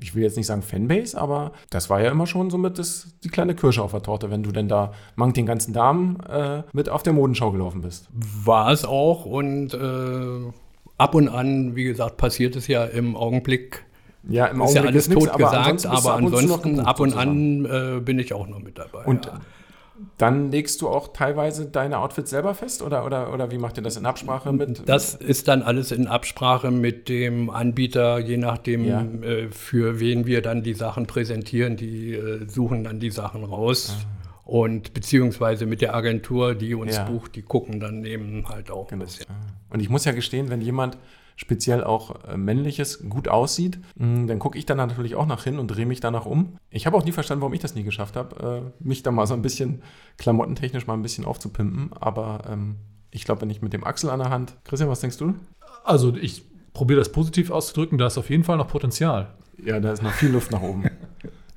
ich 0.01 0.15
will 0.15 0.23
jetzt 0.23 0.35
nicht 0.35 0.47
sagen 0.47 0.63
Fanbase, 0.63 1.19
aber 1.19 1.51
das 1.69 1.89
war 1.89 2.01
ja 2.01 2.09
immer 2.09 2.25
schon 2.25 2.49
so 2.49 2.57
mit 2.57 2.79
das, 2.79 3.13
die 3.23 3.29
kleine 3.29 3.53
Kirsche 3.55 3.83
auf 3.83 3.91
der 3.91 4.01
Torte, 4.01 4.31
wenn 4.31 4.43
du 4.43 4.51
denn 4.51 4.67
da 4.67 4.93
mang 5.15 5.33
den 5.33 5.45
ganzen 5.45 5.73
Damen 5.73 6.19
äh, 6.21 6.63
mit 6.73 6.89
auf 6.89 7.03
der 7.03 7.13
Modenschau 7.13 7.51
gelaufen 7.51 7.81
bist. 7.81 8.09
War 8.11 8.71
es 8.71 8.83
auch 8.83 9.25
und 9.25 9.75
äh, 9.75 10.51
ab 10.97 11.13
und 11.13 11.29
an, 11.29 11.75
wie 11.75 11.83
gesagt, 11.83 12.17
passiert 12.17 12.55
es 12.55 12.67
ja 12.67 12.85
im 12.85 13.15
Augenblick 13.15 13.85
ja, 14.29 14.45
im 14.47 14.61
ist 14.61 14.75
ja 14.75 14.83
alles 14.83 15.09
tot 15.09 15.23
nix, 15.23 15.37
gesagt, 15.37 15.41
aber 15.41 15.53
ansonsten, 15.53 15.87
aber 15.89 16.13
ansonsten 16.15 16.79
ab 16.79 16.99
und 16.99 17.15
an 17.15 17.65
äh, 17.65 17.99
bin 17.99 18.19
ich 18.19 18.33
auch 18.33 18.47
noch 18.47 18.59
mit 18.59 18.77
dabei. 18.77 19.05
Und 19.05 19.25
ja. 19.25 19.39
dann 20.17 20.51
legst 20.51 20.81
du 20.81 20.89
auch 20.89 21.13
teilweise 21.13 21.65
deine 21.65 21.99
Outfits 21.99 22.29
selber 22.29 22.53
fest 22.53 22.81
oder, 22.81 23.05
oder, 23.05 23.33
oder 23.33 23.51
wie 23.51 23.57
macht 23.57 23.77
ihr 23.77 23.83
das 23.83 23.97
in 23.97 24.05
Absprache 24.05 24.51
mit? 24.51 24.87
Das 24.87 25.15
ist 25.15 25.47
dann 25.47 25.61
alles 25.61 25.91
in 25.91 26.07
Absprache 26.07 26.71
mit 26.71 27.09
dem 27.09 27.49
Anbieter, 27.49 28.19
je 28.19 28.37
nachdem, 28.37 28.85
ja. 28.85 29.01
äh, 29.01 29.49
für 29.49 29.99
wen 29.99 30.25
wir 30.25 30.41
dann 30.41 30.63
die 30.63 30.73
Sachen 30.73 31.07
präsentieren. 31.07 31.75
Die 31.75 32.13
äh, 32.13 32.47
suchen 32.47 32.83
dann 32.83 32.99
die 32.99 33.11
Sachen 33.11 33.43
raus. 33.43 33.95
Ah. 33.99 34.19
Und 34.49 34.95
beziehungsweise 34.95 35.67
mit 35.67 35.79
der 35.79 35.93
Agentur, 35.93 36.55
die 36.55 36.73
uns 36.73 36.99
bucht, 37.05 37.35
die 37.35 37.43
gucken 37.43 37.79
dann 37.79 38.03
eben 38.03 38.49
halt 38.49 38.71
auch 38.71 38.87
genau. 38.87 39.03
ein 39.03 39.05
bisschen. 39.05 39.27
Und 39.69 39.79
ich 39.79 39.89
muss 39.89 40.05
ja 40.05 40.11
gestehen, 40.11 40.49
wenn 40.49 40.59
jemand 40.59 40.97
speziell 41.39 41.85
auch 41.85 42.25
äh, 42.25 42.35
männliches 42.35 43.07
gut 43.07 43.29
aussieht, 43.29 43.79
mm, 43.95 44.27
dann 44.27 44.39
gucke 44.39 44.57
ich 44.57 44.65
da 44.65 44.75
natürlich 44.75 45.15
auch 45.15 45.25
nach 45.25 45.45
hin 45.45 45.57
und 45.57 45.69
drehe 45.69 45.85
mich 45.85 46.01
danach 46.01 46.25
um. 46.25 46.57
Ich 46.69 46.85
habe 46.85 46.97
auch 46.97 47.05
nie 47.05 47.13
verstanden, 47.13 47.41
warum 47.41 47.53
ich 47.53 47.61
das 47.61 47.75
nie 47.75 47.83
geschafft 47.83 48.17
habe, 48.17 48.73
äh, 48.81 48.83
mich 48.85 49.03
da 49.03 49.11
mal 49.11 49.25
so 49.25 49.35
ein 49.35 49.41
bisschen 49.41 49.81
klamottentechnisch 50.17 50.85
mal 50.85 50.95
ein 50.95 51.01
bisschen 51.01 51.23
aufzupimpen. 51.23 51.91
Aber 51.97 52.41
ähm, 52.49 52.75
ich 53.09 53.23
glaube, 53.23 53.41
wenn 53.41 53.49
ich 53.49 53.61
mit 53.61 53.71
dem 53.71 53.85
Axel 53.85 54.09
an 54.09 54.19
der 54.19 54.29
Hand. 54.29 54.57
Christian, 54.65 54.89
was 54.89 54.99
denkst 54.99 55.17
du? 55.17 55.33
Also 55.85 56.13
ich 56.13 56.43
probiere 56.73 56.99
das 56.99 57.09
positiv 57.09 57.51
auszudrücken, 57.51 57.97
da 57.97 58.07
ist 58.07 58.17
auf 58.17 58.29
jeden 58.29 58.43
Fall 58.43 58.57
noch 58.57 58.67
Potenzial. 58.67 59.33
Ja, 59.63 59.79
da 59.79 59.93
ist 59.93 60.03
noch 60.03 60.11
viel 60.11 60.29
Luft 60.29 60.51
nach 60.51 60.61
oben. 60.61 60.83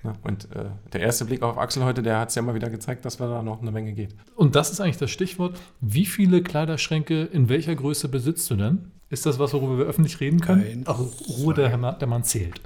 Ja, 0.05 0.15
und 0.25 0.51
äh, 0.57 0.65
der 0.93 1.01
erste 1.01 1.25
Blick 1.27 1.43
auf 1.43 1.59
Axel 1.59 1.85
heute, 1.85 2.03
der 2.03 2.19
hat 2.19 2.31
es 2.31 2.35
ja 2.35 2.43
mal 2.43 2.57
wieder 2.57 2.71
gezeigt, 2.71 3.05
dass 3.05 3.19
da 3.19 3.41
noch 3.41 3.63
eine 3.63 3.71
Menge 3.71 3.93
geht. 3.93 4.17
Und 4.35 4.57
das 4.57 4.73
ist 4.73 4.81
eigentlich 4.81 4.97
das 4.97 5.13
Stichwort. 5.13 5.57
Wie 5.81 6.07
viele 6.07 6.43
Kleiderschränke 6.43 7.23
in 7.23 7.49
welcher 7.49 7.77
Größe 7.77 8.09
besitzt 8.09 8.51
du 8.51 8.57
denn? 8.57 8.91
Ist 9.13 9.27
das 9.27 9.39
was, 9.39 9.53
worüber 9.53 9.77
wir 9.77 9.85
öffentlich 9.85 10.19
reden 10.21 10.41
können? 10.41 10.63
Nein. 10.63 10.83
Ach, 10.87 10.99
Ruhe, 11.39 11.53
der, 11.53 11.77
der 11.93 12.09
Mann 12.09 12.25
zählt. 12.25 12.59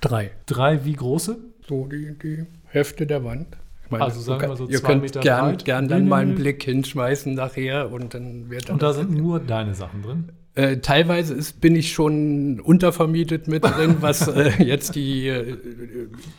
Drei. 0.00 0.30
Drei 0.46 0.82
wie 0.86 0.94
große? 0.94 1.36
So 1.68 1.86
die, 1.86 2.14
die 2.22 2.46
Hälfte 2.64 3.06
der 3.06 3.22
Wand. 3.22 3.48
Ich 3.90 4.00
Also 4.00 4.20
sagen 4.20 4.48
wir 4.48 4.56
so 4.56 4.66
ihr 4.66 4.78
zwei 4.78 4.88
könnt 4.88 5.02
Meter 5.02 5.20
gern, 5.20 5.44
breit. 5.50 5.64
gern 5.66 5.88
dann 5.88 6.08
mal 6.08 6.22
einen. 6.22 6.36
Blick 6.36 6.62
hinschmeißen 6.62 7.34
nachher 7.34 7.92
und 7.92 8.14
dann 8.14 8.48
wird 8.48 8.68
dann 8.68 8.74
Und 8.76 8.82
da 8.82 8.94
sind 8.94 9.10
nur 9.10 9.40
deine 9.40 9.74
Sachen 9.74 10.02
drin. 10.02 10.28
Äh, 10.54 10.78
teilweise 10.78 11.34
ist, 11.34 11.60
bin 11.60 11.76
ich 11.76 11.92
schon 11.92 12.60
untervermietet 12.60 13.46
mit 13.46 13.62
drin, 13.64 13.96
was 14.00 14.26
äh, 14.26 14.50
jetzt 14.62 14.94
die 14.94 15.28
äh, 15.28 15.58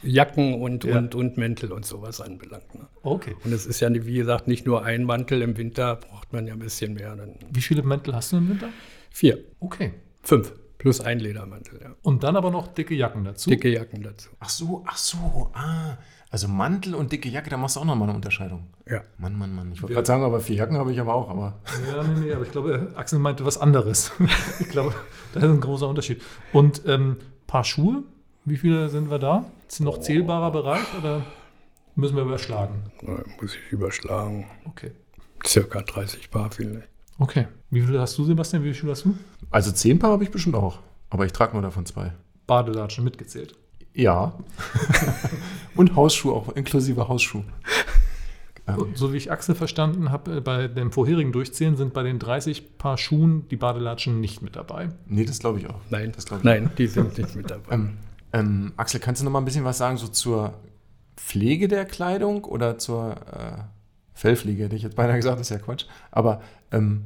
Jacken 0.01 0.55
und, 0.55 0.85
Ja. 0.85 0.97
und, 0.97 1.13
und 1.13 1.37
Mäntel 1.37 1.71
und 1.71 1.85
sowas 1.85 2.19
anbelangt. 2.19 2.73
Ne? 2.73 2.87
Okay. 3.03 3.35
Und 3.43 3.53
es 3.53 3.67
ist 3.67 3.79
ja, 3.79 3.89
wie 3.93 4.15
gesagt, 4.15 4.47
nicht 4.47 4.65
nur 4.65 4.83
ein 4.83 5.03
Mantel. 5.03 5.43
Im 5.43 5.55
Winter 5.57 5.97
braucht 5.97 6.33
man 6.33 6.47
ja 6.47 6.53
ein 6.53 6.59
bisschen 6.59 6.95
mehr. 6.95 7.15
Wie 7.51 7.61
viele 7.61 7.83
Mäntel 7.83 8.15
hast 8.15 8.31
du 8.31 8.37
im 8.37 8.49
Winter? 8.49 8.69
Vier, 9.11 9.37
Okay. 9.59 9.93
fünf. 10.23 10.53
Plus 10.79 10.99
ein 10.99 11.19
Ledermantel, 11.19 11.79
ja. 11.79 11.95
Und 12.01 12.23
dann 12.23 12.35
aber 12.35 12.49
noch 12.49 12.67
dicke 12.67 12.95
Jacken 12.95 13.23
dazu. 13.23 13.51
Dicke 13.51 13.69
Jacken 13.69 14.01
dazu. 14.01 14.29
Ach 14.39 14.49
so, 14.49 14.83
ach 14.87 14.97
so, 14.97 15.51
ah. 15.53 15.95
Also 16.31 16.47
Mantel 16.47 16.95
und 16.95 17.11
dicke 17.11 17.29
Jacke, 17.29 17.51
da 17.51 17.57
machst 17.57 17.75
du 17.75 17.81
auch 17.81 17.85
nochmal 17.85 18.07
eine 18.07 18.15
Unterscheidung. 18.15 18.67
Ja. 18.89 19.03
Mann, 19.19 19.37
Mann, 19.37 19.53
Mann. 19.53 19.71
Ich 19.73 19.81
wollte 19.83 19.93
gerade 19.93 20.07
sagen, 20.07 20.23
aber 20.23 20.39
vier 20.39 20.55
Jacken 20.55 20.77
habe 20.77 20.91
ich 20.91 20.99
aber 20.99 21.13
auch, 21.13 21.29
aber. 21.29 21.59
Ja, 21.87 22.01
nee, 22.01 22.21
nee, 22.25 22.33
aber 22.33 22.45
ich 22.45 22.51
glaube, 22.51 22.93
Axel 22.95 23.19
meinte 23.19 23.45
was 23.45 23.59
anderes. 23.59 24.11
ich 24.59 24.69
glaube, 24.69 24.95
da 25.33 25.41
ist 25.41 25.45
ein 25.45 25.59
großer 25.59 25.87
Unterschied. 25.87 26.21
Und 26.51 26.81
ähm, 26.87 27.17
Paar 27.45 27.63
Schuhe, 27.65 28.03
wie 28.45 28.57
viele 28.57 28.89
sind 28.89 29.11
wir 29.11 29.19
da? 29.19 29.45
Ist 29.67 29.81
noch 29.81 29.99
zählbarer 29.99 30.51
Bereich 30.51 30.85
oder 30.97 31.23
müssen 31.95 32.15
wir 32.15 32.23
überschlagen? 32.23 32.91
Muss 33.39 33.53
ich 33.55 33.71
überschlagen. 33.71 34.47
Okay. 34.65 34.93
Circa 35.45 35.81
30 35.81 36.31
Paar 36.31 36.49
vielleicht. 36.49 36.87
Okay. 37.21 37.47
Wie 37.69 37.81
viele 37.81 38.01
hast 38.01 38.17
du, 38.17 38.23
Sebastian? 38.23 38.63
Wie 38.63 38.73
viele 38.73 38.91
hast 38.93 39.05
du? 39.05 39.13
Also 39.51 39.71
zehn 39.71 39.99
Paar 39.99 40.11
habe 40.11 40.23
ich 40.23 40.31
bestimmt 40.31 40.55
auch. 40.55 40.79
Aber 41.11 41.23
ich 41.25 41.31
trage 41.31 41.53
nur 41.53 41.61
davon 41.61 41.85
zwei. 41.85 42.13
Badelatschen 42.47 43.03
mitgezählt. 43.03 43.53
Ja. 43.93 44.33
und 45.75 45.95
Hausschuhe 45.95 46.33
auch, 46.33 46.49
inklusive 46.55 47.07
Hausschuhe. 47.07 47.43
Ähm, 48.67 48.87
So 48.95 49.13
wie 49.13 49.17
ich 49.17 49.31
Axel 49.31 49.53
verstanden 49.53 50.09
habe, 50.11 50.37
äh, 50.37 50.41
bei 50.41 50.67
dem 50.67 50.91
vorherigen 50.91 51.31
Durchzählen 51.31 51.75
sind 51.75 51.93
bei 51.93 52.01
den 52.01 52.17
30 52.17 52.77
Paar 52.79 52.97
Schuhen 52.97 53.47
die 53.49 53.55
Badelatschen 53.57 54.19
nicht 54.19 54.41
mit 54.41 54.55
dabei. 54.55 54.89
nee, 55.05 55.23
das 55.25 55.37
glaube 55.39 55.59
ich 55.59 55.69
auch. 55.69 55.79
Nein, 55.91 56.13
Das 56.15 56.25
ich. 56.25 56.43
nein, 56.43 56.71
die 56.77 56.87
sind 56.87 57.15
nicht 57.17 57.35
mit 57.35 57.51
dabei. 57.51 57.75
Ähm, 57.75 57.97
ähm, 58.33 58.73
Axel, 58.77 58.99
kannst 58.99 59.21
du 59.21 59.25
noch 59.25 59.31
mal 59.31 59.39
ein 59.41 59.45
bisschen 59.45 59.65
was 59.65 59.77
sagen 59.77 59.97
so 59.97 60.07
zur 60.07 60.55
Pflege 61.17 61.67
der 61.67 61.85
Kleidung 61.85 62.45
oder 62.45 62.77
zur 62.79 63.11
äh, 63.11 63.63
Fellpflege, 64.21 64.65
hätte 64.65 64.75
ich 64.75 64.83
jetzt 64.83 64.95
beinahe 64.95 65.15
gesagt, 65.15 65.39
das 65.39 65.49
ist 65.49 65.57
ja 65.57 65.57
Quatsch. 65.57 65.85
Aber 66.11 66.41
ähm, 66.71 67.05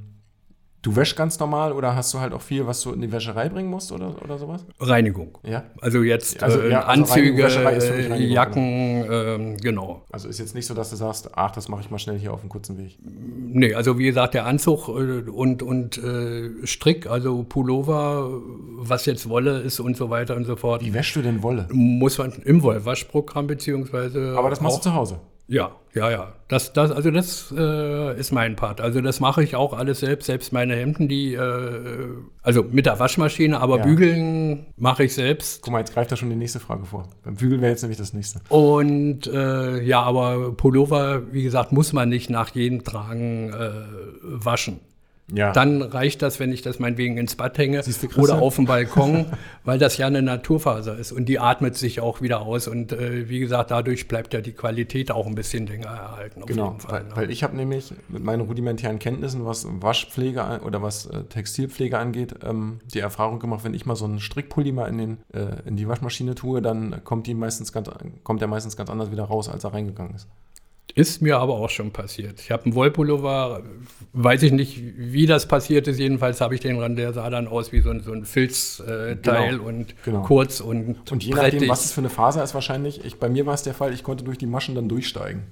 du 0.82 0.98
wäschst 0.98 1.16
ganz 1.16 1.40
normal 1.40 1.72
oder 1.72 1.96
hast 1.96 2.14
du 2.14 2.20
halt 2.20 2.34
auch 2.34 2.42
viel, 2.42 2.68
was 2.68 2.82
du 2.82 2.92
in 2.92 3.00
die 3.00 3.10
Wäscherei 3.10 3.48
bringen 3.48 3.70
musst 3.70 3.94
oder, 3.94 4.22
oder 4.22 4.38
sowas? 4.38 4.66
Reinigung. 4.82 5.38
Ja. 5.44 5.64
Also 5.80 6.04
jetzt 6.04 6.44
Also, 6.44 6.60
äh, 6.60 6.72
ja, 6.72 6.82
also 6.84 7.04
Anzüge, 7.04 7.46
Reinigung, 7.46 8.18
äh, 8.18 8.26
Jacken, 8.26 9.06
ähm, 9.10 9.58
genau. 9.58 10.04
Also 10.12 10.28
ist 10.28 10.40
jetzt 10.40 10.56
nicht 10.56 10.66
so, 10.68 10.74
dass 10.74 10.90
du 10.90 10.98
sagst, 10.98 11.30
ach, 11.36 11.52
das 11.52 11.70
mache 11.70 11.82
ich 11.82 11.90
mal 11.90 12.00
schnell 12.00 12.20
hier 12.20 12.34
auf 12.34 12.42
dem 12.42 12.50
kurzen 12.50 12.78
Weg. 12.78 13.00
Nee, 13.02 13.74
also 13.74 13.98
wie 13.98 14.06
gesagt, 14.08 14.34
der 14.34 14.46
Anzug 14.46 14.90
äh, 14.90 14.92
und, 14.92 15.64
und 15.64 15.98
äh, 15.98 16.68
Strick, 16.68 17.08
also 17.08 17.44
Pullover, 17.44 18.30
was 18.78 19.06
jetzt 19.06 19.30
Wolle 19.30 19.60
ist 19.62 19.80
und 19.80 19.96
so 19.96 20.10
weiter 20.10 20.36
und 20.36 20.44
so 20.44 20.58
fort, 20.58 20.84
Wie 20.84 20.94
wäschst 20.94 21.16
du 21.16 21.22
denn 21.22 21.42
Wolle? 21.44 21.70
muss 21.72 22.18
man 22.18 22.34
im 22.44 22.62
Wollwaschprogramm 22.62 23.48
beziehungsweise 23.48 24.36
Aber 24.38 24.50
das 24.50 24.60
machst 24.60 24.80
du 24.80 24.82
zu 24.90 24.94
Hause. 24.94 25.22
Ja, 25.48 25.72
ja, 25.94 26.10
ja. 26.10 26.34
Das, 26.48 26.74
das, 26.74 26.92
also 26.92 27.12
das 27.12 27.54
äh, 27.56 28.20
ist 28.20 28.32
mein 28.32 28.56
Part. 28.56 28.82
Also 28.82 29.00
das 29.02 29.20
mache 29.20 29.44
ich 29.44 29.56
auch 29.56 29.74
alles 29.74 30.00
selbst, 30.00 30.26
selbst 30.26 30.52
meine 30.54 30.76
Hemden, 30.76 31.08
die, 31.08 31.34
äh, 31.36 32.08
also 32.42 32.64
mit 32.64 32.86
der 32.88 33.00
Waschmaschine, 33.00 33.60
aber 33.60 33.78
Ja. 33.78 33.84
bügeln 33.84 34.66
mache 34.78 35.04
ich 35.04 35.14
selbst. 35.14 35.62
Guck 35.62 35.72
mal, 35.74 35.80
jetzt 35.80 35.94
greift 35.94 36.12
da 36.12 36.16
schon 36.16 36.30
die 36.32 36.36
nächste 36.36 36.60
Frage 36.60 36.86
vor. 36.86 37.08
Beim 37.24 37.36
Bügeln 37.36 37.62
wäre 37.62 37.72
jetzt 37.72 37.84
nämlich 37.84 37.98
das 38.00 38.14
nächste. 38.14 38.40
Und 38.50 39.28
äh, 39.28 39.82
ja, 39.84 40.02
aber 40.02 40.52
Pullover, 40.54 41.32
wie 41.32 41.44
gesagt, 41.44 41.72
muss 41.72 41.94
man 41.94 42.10
nicht 42.10 42.30
nach 42.30 42.50
jedem 42.50 42.84
Tragen 42.84 43.54
äh, 43.54 43.72
waschen. 44.24 44.80
Ja. 45.34 45.52
Dann 45.54 45.82
reicht 45.82 46.22
das, 46.22 46.40
wenn 46.40 46.52
ich 46.52 46.62
das 46.62 46.78
meinetwegen 46.78 47.18
ins 47.18 47.36
Bad 47.36 47.58
hänge 47.58 47.82
oder 48.18 48.42
auf 48.42 48.58
dem 48.58 48.66
Balkon, 48.66 49.26
weil 49.64 49.80
das 49.80 49.98
ja 49.98 50.06
eine 50.06 50.22
Naturfaser 50.22 50.98
ist 50.98 51.12
und 51.12 51.26
die 51.26 51.40
atmet 51.40 51.76
sich 51.76 52.00
auch 52.00 52.22
wieder 52.22 52.42
aus. 52.42 52.68
Und 52.68 52.92
äh, 52.92 53.28
wie 53.28 53.40
gesagt, 53.40 53.72
dadurch 53.72 54.08
bleibt 54.08 54.36
ja 54.36 54.42
die 54.42 54.52
Qualität 54.52 55.12
auch 55.12 55.26
ein 55.26 55.34
bisschen 55.34 55.66
länger 55.66 55.88
erhalten. 55.88 56.44
Auf 56.44 56.48
Genau, 56.48 56.68
jeden 56.70 56.80
Fall, 56.80 56.92
weil, 56.92 57.04
ne? 57.06 57.16
weil 57.16 57.32
ich 57.32 57.44
habe 57.44 57.56
nämlich 57.56 57.92
mit 58.08 58.24
meinen 58.24 58.42
rudimentären 58.42 59.00
Kenntnissen, 59.00 59.46
was 59.46 59.66
Waschpflege 59.68 60.62
oder 60.64 60.84
was 60.84 61.08
äh, 61.08 61.24
Textilpflege 61.24 61.98
angeht, 61.98 62.36
ähm, 62.44 62.80
die 62.94 63.00
Erfahrung 63.00 63.40
gemacht, 63.40 63.64
wenn 63.64 63.74
ich 63.74 63.88
mal 63.88 63.96
so 63.96 64.06
einen 64.06 64.20
Strickpulli 64.20 64.72
mal 64.72 64.88
in, 64.88 64.98
den, 65.00 65.18
äh, 65.34 65.68
in 65.68 65.76
die 65.76 65.88
Waschmaschine 65.88 66.36
tue, 66.36 66.62
dann 66.62 67.04
kommt, 67.04 67.26
die 67.26 67.34
meistens 67.34 67.72
ganz, 67.74 67.90
kommt 68.24 68.42
der 68.42 68.48
meistens 68.48 68.78
ganz 68.78 68.92
anders 68.92 69.10
wieder 69.12 69.24
raus, 69.24 69.50
als 69.50 69.64
er 69.64 69.74
reingegangen 69.74 70.14
ist. 70.16 70.28
Ist 70.96 71.22
mir 71.22 71.38
aber 71.40 71.56
auch 71.56 71.70
schon 71.70 71.92
passiert. 71.92 72.40
Ich 72.40 72.52
habe 72.52 72.64
einen 72.64 72.74
Wollpullover, 72.74 73.64
weiß 74.14 74.44
ich 74.44 74.54
nicht, 74.54 74.82
wie 74.98 75.26
das 75.26 75.46
passiert 75.46 75.90
ist. 75.90 76.00
Jedenfalls 76.00 76.40
habe 76.40 76.56
ich 76.56 76.62
den 76.62 76.80
ran, 76.80 76.96
der 76.96 77.12
sah 77.12 77.30
dann 77.30 77.48
aus 77.50 77.74
wie 77.74 77.82
so 77.82 77.90
ein, 77.90 78.02
so 78.02 78.14
ein 78.14 78.24
Filzteil 78.24 79.10
äh, 79.10 79.16
Teil 79.22 79.58
Genau, 79.58 79.68
und 79.68 79.94
genau. 80.06 80.22
kurz 80.22 80.62
und, 80.62 81.12
Und 81.12 81.22
je 81.22 81.34
nachdem, 81.34 81.52
brettig. 81.52 81.70
was 81.70 81.84
es 81.84 81.92
für 81.92 82.00
eine 82.00 82.10
Faser 82.10 82.42
ist, 82.46 82.54
wahrscheinlich, 82.54 83.04
ich, 83.04 83.20
bei 83.20 83.28
mir 83.28 83.46
war 83.46 83.54
es 83.54 83.64
der 83.64 83.74
Fall, 83.74 83.94
ich 83.94 84.04
konnte 84.04 84.24
durch 84.24 84.38
die 84.38 84.46
Maschen 84.48 84.74
dann 84.74 84.88
durchsteigen. 84.88 85.44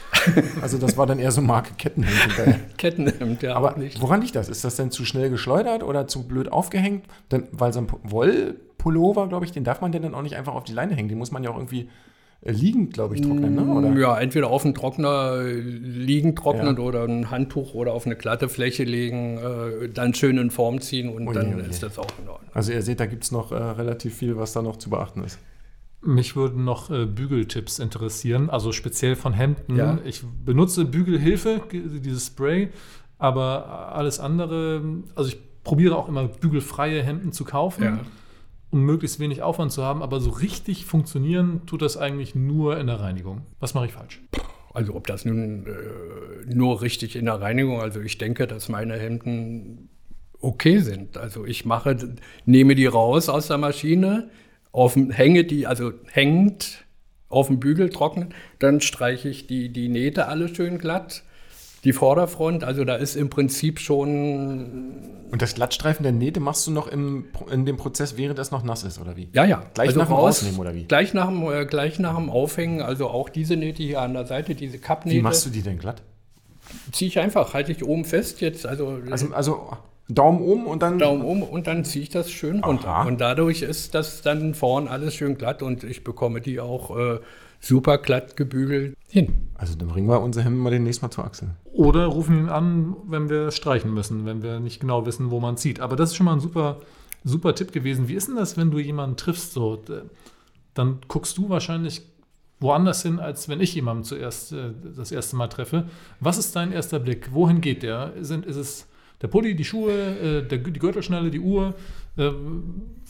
also 0.60 0.76
das 0.76 0.98
war 0.98 1.06
dann 1.06 1.18
eher 1.18 1.32
so 1.32 1.40
Marke 1.40 1.72
Kettenhemd. 1.78 2.14
Kettenhemd, 2.76 3.42
ja. 3.42 3.54
Aber 3.56 3.78
nicht. 3.78 3.98
woran 4.02 4.20
liegt 4.20 4.36
das? 4.36 4.50
Ist 4.50 4.62
das 4.62 4.76
denn 4.76 4.90
zu 4.90 5.06
schnell 5.06 5.30
geschleudert 5.30 5.82
oder 5.82 6.06
zu 6.06 6.28
blöd 6.28 6.52
aufgehängt? 6.52 7.06
Denn, 7.30 7.44
weil 7.50 7.72
so 7.72 7.80
ein 7.80 7.86
Wollpullover, 8.02 9.28
glaube 9.28 9.46
ich, 9.46 9.52
den 9.52 9.64
darf 9.64 9.80
man 9.80 9.90
denn 9.90 10.02
dann 10.02 10.14
auch 10.14 10.22
nicht 10.22 10.36
einfach 10.36 10.54
auf 10.54 10.64
die 10.64 10.72
Leine 10.74 10.94
hängen. 10.94 11.08
Den 11.08 11.16
muss 11.18 11.30
man 11.32 11.42
ja 11.42 11.50
auch 11.50 11.56
irgendwie 11.56 11.88
liegend, 12.44 12.92
glaube 12.94 13.14
ich, 13.14 13.20
trocknen, 13.20 13.54
ne? 13.54 13.64
Oder? 13.64 13.92
Ja, 13.98 14.18
entweder 14.18 14.48
auf 14.48 14.62
den 14.62 14.74
Trockner 14.74 15.42
äh, 15.42 15.52
liegen 15.60 16.34
trocknen 16.34 16.78
oder 16.78 17.04
ein 17.04 17.30
Handtuch 17.30 17.74
oder 17.74 17.92
auf 17.92 18.04
eine 18.06 18.16
glatte 18.16 18.48
Fläche 18.48 18.84
legen, 18.84 19.38
äh, 19.38 19.88
dann 19.88 20.12
schön 20.14 20.38
in 20.38 20.50
Form 20.50 20.80
ziehen 20.80 21.08
und 21.08 21.28
Ui, 21.28 21.34
dann 21.34 21.54
ui. 21.54 21.60
ist 21.62 21.82
das 21.82 21.98
auch 21.98 22.06
in 22.22 22.28
Ordnung. 22.28 22.50
Also 22.52 22.72
ihr 22.72 22.82
seht, 22.82 22.98
da 23.00 23.06
gibt 23.06 23.24
es 23.24 23.30
noch 23.30 23.52
äh, 23.52 23.54
relativ 23.56 24.14
viel, 24.16 24.36
was 24.36 24.52
da 24.52 24.62
noch 24.62 24.76
zu 24.76 24.90
beachten 24.90 25.22
ist. 25.22 25.38
Mich 26.04 26.34
würden 26.34 26.64
noch 26.64 26.90
äh, 26.90 27.06
Bügeltipps 27.06 27.78
interessieren, 27.78 28.50
also 28.50 28.72
speziell 28.72 29.14
von 29.14 29.32
Hemden. 29.34 29.76
Ja. 29.76 29.98
Ich 30.04 30.24
benutze 30.44 30.84
Bügelhilfe, 30.84 31.60
ge- 31.68 32.00
dieses 32.00 32.26
Spray, 32.26 32.70
aber 33.18 33.92
alles 33.94 34.18
andere, 34.18 34.82
also 35.14 35.28
ich 35.30 35.38
probiere 35.62 35.94
auch 35.96 36.08
immer 36.08 36.24
bügelfreie 36.26 37.04
Hemden 37.04 37.30
zu 37.30 37.44
kaufen, 37.44 37.84
Ja. 37.84 38.00
Um 38.72 38.84
möglichst 38.84 39.20
wenig 39.20 39.42
Aufwand 39.42 39.70
zu 39.70 39.84
haben, 39.84 40.02
aber 40.02 40.18
so 40.20 40.30
richtig 40.30 40.86
funktionieren 40.86 41.62
tut 41.66 41.82
das 41.82 41.96
eigentlich 41.96 42.34
nur 42.34 42.78
in 42.78 42.88
der 42.88 43.00
Reinigung. 43.00 43.42
Was 43.60 43.74
mache 43.74 43.86
ich 43.86 43.92
falsch? 43.92 44.20
Also 44.72 44.94
ob 44.94 45.06
das 45.06 45.26
nun 45.26 45.66
äh, 45.66 46.54
nur 46.54 46.80
richtig 46.80 47.14
in 47.14 47.26
der 47.26 47.40
Reinigung, 47.40 47.80
also 47.80 48.00
ich 48.00 48.16
denke, 48.16 48.46
dass 48.46 48.70
meine 48.70 48.98
Hemden 48.98 49.90
okay 50.40 50.78
sind. 50.78 51.18
Also 51.18 51.44
ich 51.44 51.66
mache, 51.66 52.16
nehme 52.46 52.74
die 52.74 52.86
raus 52.86 53.28
aus 53.28 53.48
der 53.48 53.58
Maschine, 53.58 54.30
auf, 54.72 54.96
hänge 54.96 55.44
die, 55.44 55.66
also 55.66 55.92
hängend 56.10 56.86
auf 57.28 57.48
dem 57.48 57.60
Bügel 57.60 57.90
trocknen, 57.90 58.34
dann 58.58 58.80
streiche 58.80 59.28
ich 59.28 59.46
die, 59.46 59.70
die 59.70 59.88
Nähte 59.88 60.28
alle 60.28 60.48
schön 60.48 60.78
glatt, 60.78 61.24
die 61.84 61.92
Vorderfront, 61.92 62.62
also 62.64 62.84
da 62.84 62.94
ist 62.94 63.16
im 63.16 63.28
Prinzip 63.28 63.80
schon, 63.80 64.92
Und 65.30 65.42
das 65.42 65.54
Glattstreifen 65.54 66.04
der 66.04 66.12
Nähte 66.12 66.38
machst 66.38 66.66
du 66.66 66.70
noch 66.70 66.86
im, 66.86 67.26
in 67.50 67.66
dem 67.66 67.76
Prozess, 67.76 68.16
während 68.16 68.38
es 68.38 68.50
noch 68.52 68.62
nass 68.62 68.84
ist, 68.84 69.00
oder 69.00 69.16
wie? 69.16 69.28
ja, 69.32 69.44
ja. 69.44 69.58
Also 69.58 69.70
Gleich 69.74 69.94
nach 69.96 70.06
dem 70.06 70.12
raus, 70.12 70.24
Rausnehmen, 70.36 70.60
oder 70.60 70.74
wie? 70.74 70.84
Gleich 70.84 71.12
nach, 71.14 71.28
dem, 71.28 71.42
äh, 71.50 71.66
gleich 71.66 71.98
nach 71.98 72.16
dem 72.16 72.30
Aufhängen, 72.30 72.82
also 72.82 73.08
auch 73.08 73.28
diese 73.28 73.56
Nähte 73.56 73.82
hier 73.82 74.00
an 74.00 74.14
der 74.14 74.26
Seite, 74.26 74.54
diese 74.54 74.78
Kappnähte, 74.78 75.18
Wie 75.18 75.22
machst 75.22 75.44
du 75.46 75.50
die 75.50 75.62
denn 75.62 75.78
glatt? 75.78 76.02
ziehe 76.92 77.08
ich 77.08 77.18
einfach, 77.18 77.54
halte 77.54 77.72
ich 77.72 77.84
oben 77.84 78.04
fest 78.04 78.40
jetzt, 78.40 78.66
also 78.66 78.98
Also, 79.10 79.34
also 79.34 79.76
Daumen 80.08 80.40
oben 80.42 80.66
und 80.66 80.82
dann. 80.82 80.98
Daumen 80.98 81.22
um 81.22 81.42
und 81.42 81.66
dann 81.66 81.84
ziehe 81.84 82.02
ich 82.02 82.10
das 82.10 82.30
schön 82.30 82.62
runter. 82.62 82.88
Aha. 82.88 83.04
Und 83.08 83.20
dadurch 83.20 83.62
ist 83.62 83.94
das 83.94 84.22
dann 84.22 84.54
vorn 84.54 84.88
alles 84.88 85.14
schön 85.14 85.38
glatt 85.38 85.62
und 85.62 85.84
ich 85.84 86.04
bekomme 86.04 86.40
die 86.40 86.60
auch 86.60 86.96
äh, 86.96 87.18
super 87.60 87.98
glatt 87.98 88.36
gebügelt 88.36 88.96
hin. 89.08 89.48
Also 89.62 89.76
dann 89.76 89.86
bringen 89.86 90.08
wir 90.08 90.20
unsere 90.20 90.44
Hemden 90.44 90.58
mal 90.58 90.70
demnächst 90.70 91.02
mal 91.02 91.10
zu 91.12 91.22
Axel. 91.22 91.50
Oder 91.72 92.06
rufen 92.06 92.36
ihn 92.36 92.48
an, 92.48 92.96
wenn 93.06 93.30
wir 93.30 93.52
streichen 93.52 93.94
müssen, 93.94 94.26
wenn 94.26 94.42
wir 94.42 94.58
nicht 94.58 94.80
genau 94.80 95.06
wissen, 95.06 95.30
wo 95.30 95.38
man 95.38 95.56
zieht. 95.56 95.78
Aber 95.78 95.94
das 95.94 96.10
ist 96.10 96.16
schon 96.16 96.26
mal 96.26 96.32
ein 96.32 96.40
super, 96.40 96.80
super 97.22 97.54
Tipp 97.54 97.70
gewesen. 97.70 98.08
Wie 98.08 98.14
ist 98.14 98.26
denn 98.26 98.34
das, 98.34 98.56
wenn 98.56 98.72
du 98.72 98.80
jemanden 98.80 99.16
triffst? 99.16 99.52
So, 99.52 99.80
dann 100.74 100.98
guckst 101.06 101.38
du 101.38 101.48
wahrscheinlich 101.48 102.02
woanders 102.58 103.04
hin, 103.04 103.20
als 103.20 103.48
wenn 103.48 103.60
ich 103.60 103.72
jemanden 103.76 104.02
zuerst 104.02 104.50
äh, 104.50 104.72
das 104.96 105.12
erste 105.12 105.36
Mal 105.36 105.46
treffe. 105.46 105.88
Was 106.18 106.38
ist 106.38 106.56
dein 106.56 106.72
erster 106.72 106.98
Blick? 106.98 107.32
Wohin 107.32 107.60
geht 107.60 107.84
der? 107.84 108.14
Sind, 108.20 108.44
ist 108.44 108.56
es 108.56 108.88
der 109.20 109.28
Pulli, 109.28 109.54
die 109.54 109.64
Schuhe, 109.64 109.92
äh, 109.92 110.42
der, 110.42 110.58
die 110.58 110.80
Gürtelschnalle, 110.80 111.30
die 111.30 111.38
Uhr? 111.38 111.74
Äh, 112.16 112.32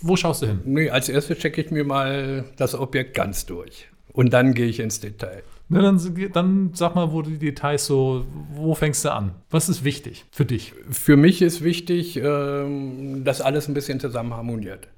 wo 0.03 0.17
schaust 0.17 0.43
du 0.43 0.49
hin? 0.49 0.61
Nee, 0.67 0.91
als 0.91 1.09
erstes 1.09 1.39
checke 1.39 1.63
ich 1.63 1.71
mir 1.71 1.85
mal 1.85 2.45
das 2.59 2.75
Objekt 2.75 3.15
ganz 3.15 3.47
durch. 3.47 3.89
Und 4.13 4.35
dann 4.35 4.53
gehe 4.53 4.67
ich 4.67 4.81
ins 4.81 5.01
Detail. 5.01 5.43
Na, 5.73 5.83
dann, 5.83 6.33
dann 6.33 6.71
sag 6.75 6.95
mal, 6.95 7.13
wo 7.13 7.23
die 7.23 7.39
Details 7.39 7.87
so, 7.87 8.25
wo 8.55 8.75
fängst 8.75 9.05
du 9.05 9.13
an? 9.13 9.33
Was 9.51 9.69
ist 9.69 9.85
wichtig 9.85 10.25
für 10.31 10.45
dich? 10.45 10.73
Für 10.91 11.17
mich 11.17 11.43
ist 11.43 11.63
wichtig, 11.63 12.17
ähm, 12.17 13.25
dass 13.25 13.41
alles 13.41 13.69
ein 13.69 13.75
bisschen 13.75 13.99
zusammen 14.01 14.35
harmoniert. 14.35 14.89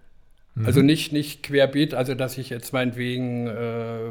Mhm. 0.54 0.66
Also 0.66 0.82
nicht, 0.82 1.12
nicht 1.12 1.42
querbeet, 1.42 1.94
also 1.94 2.14
dass 2.14 2.38
ich 2.38 2.50
jetzt 2.50 2.72
meinetwegen 2.72 3.46
äh, 3.46 4.10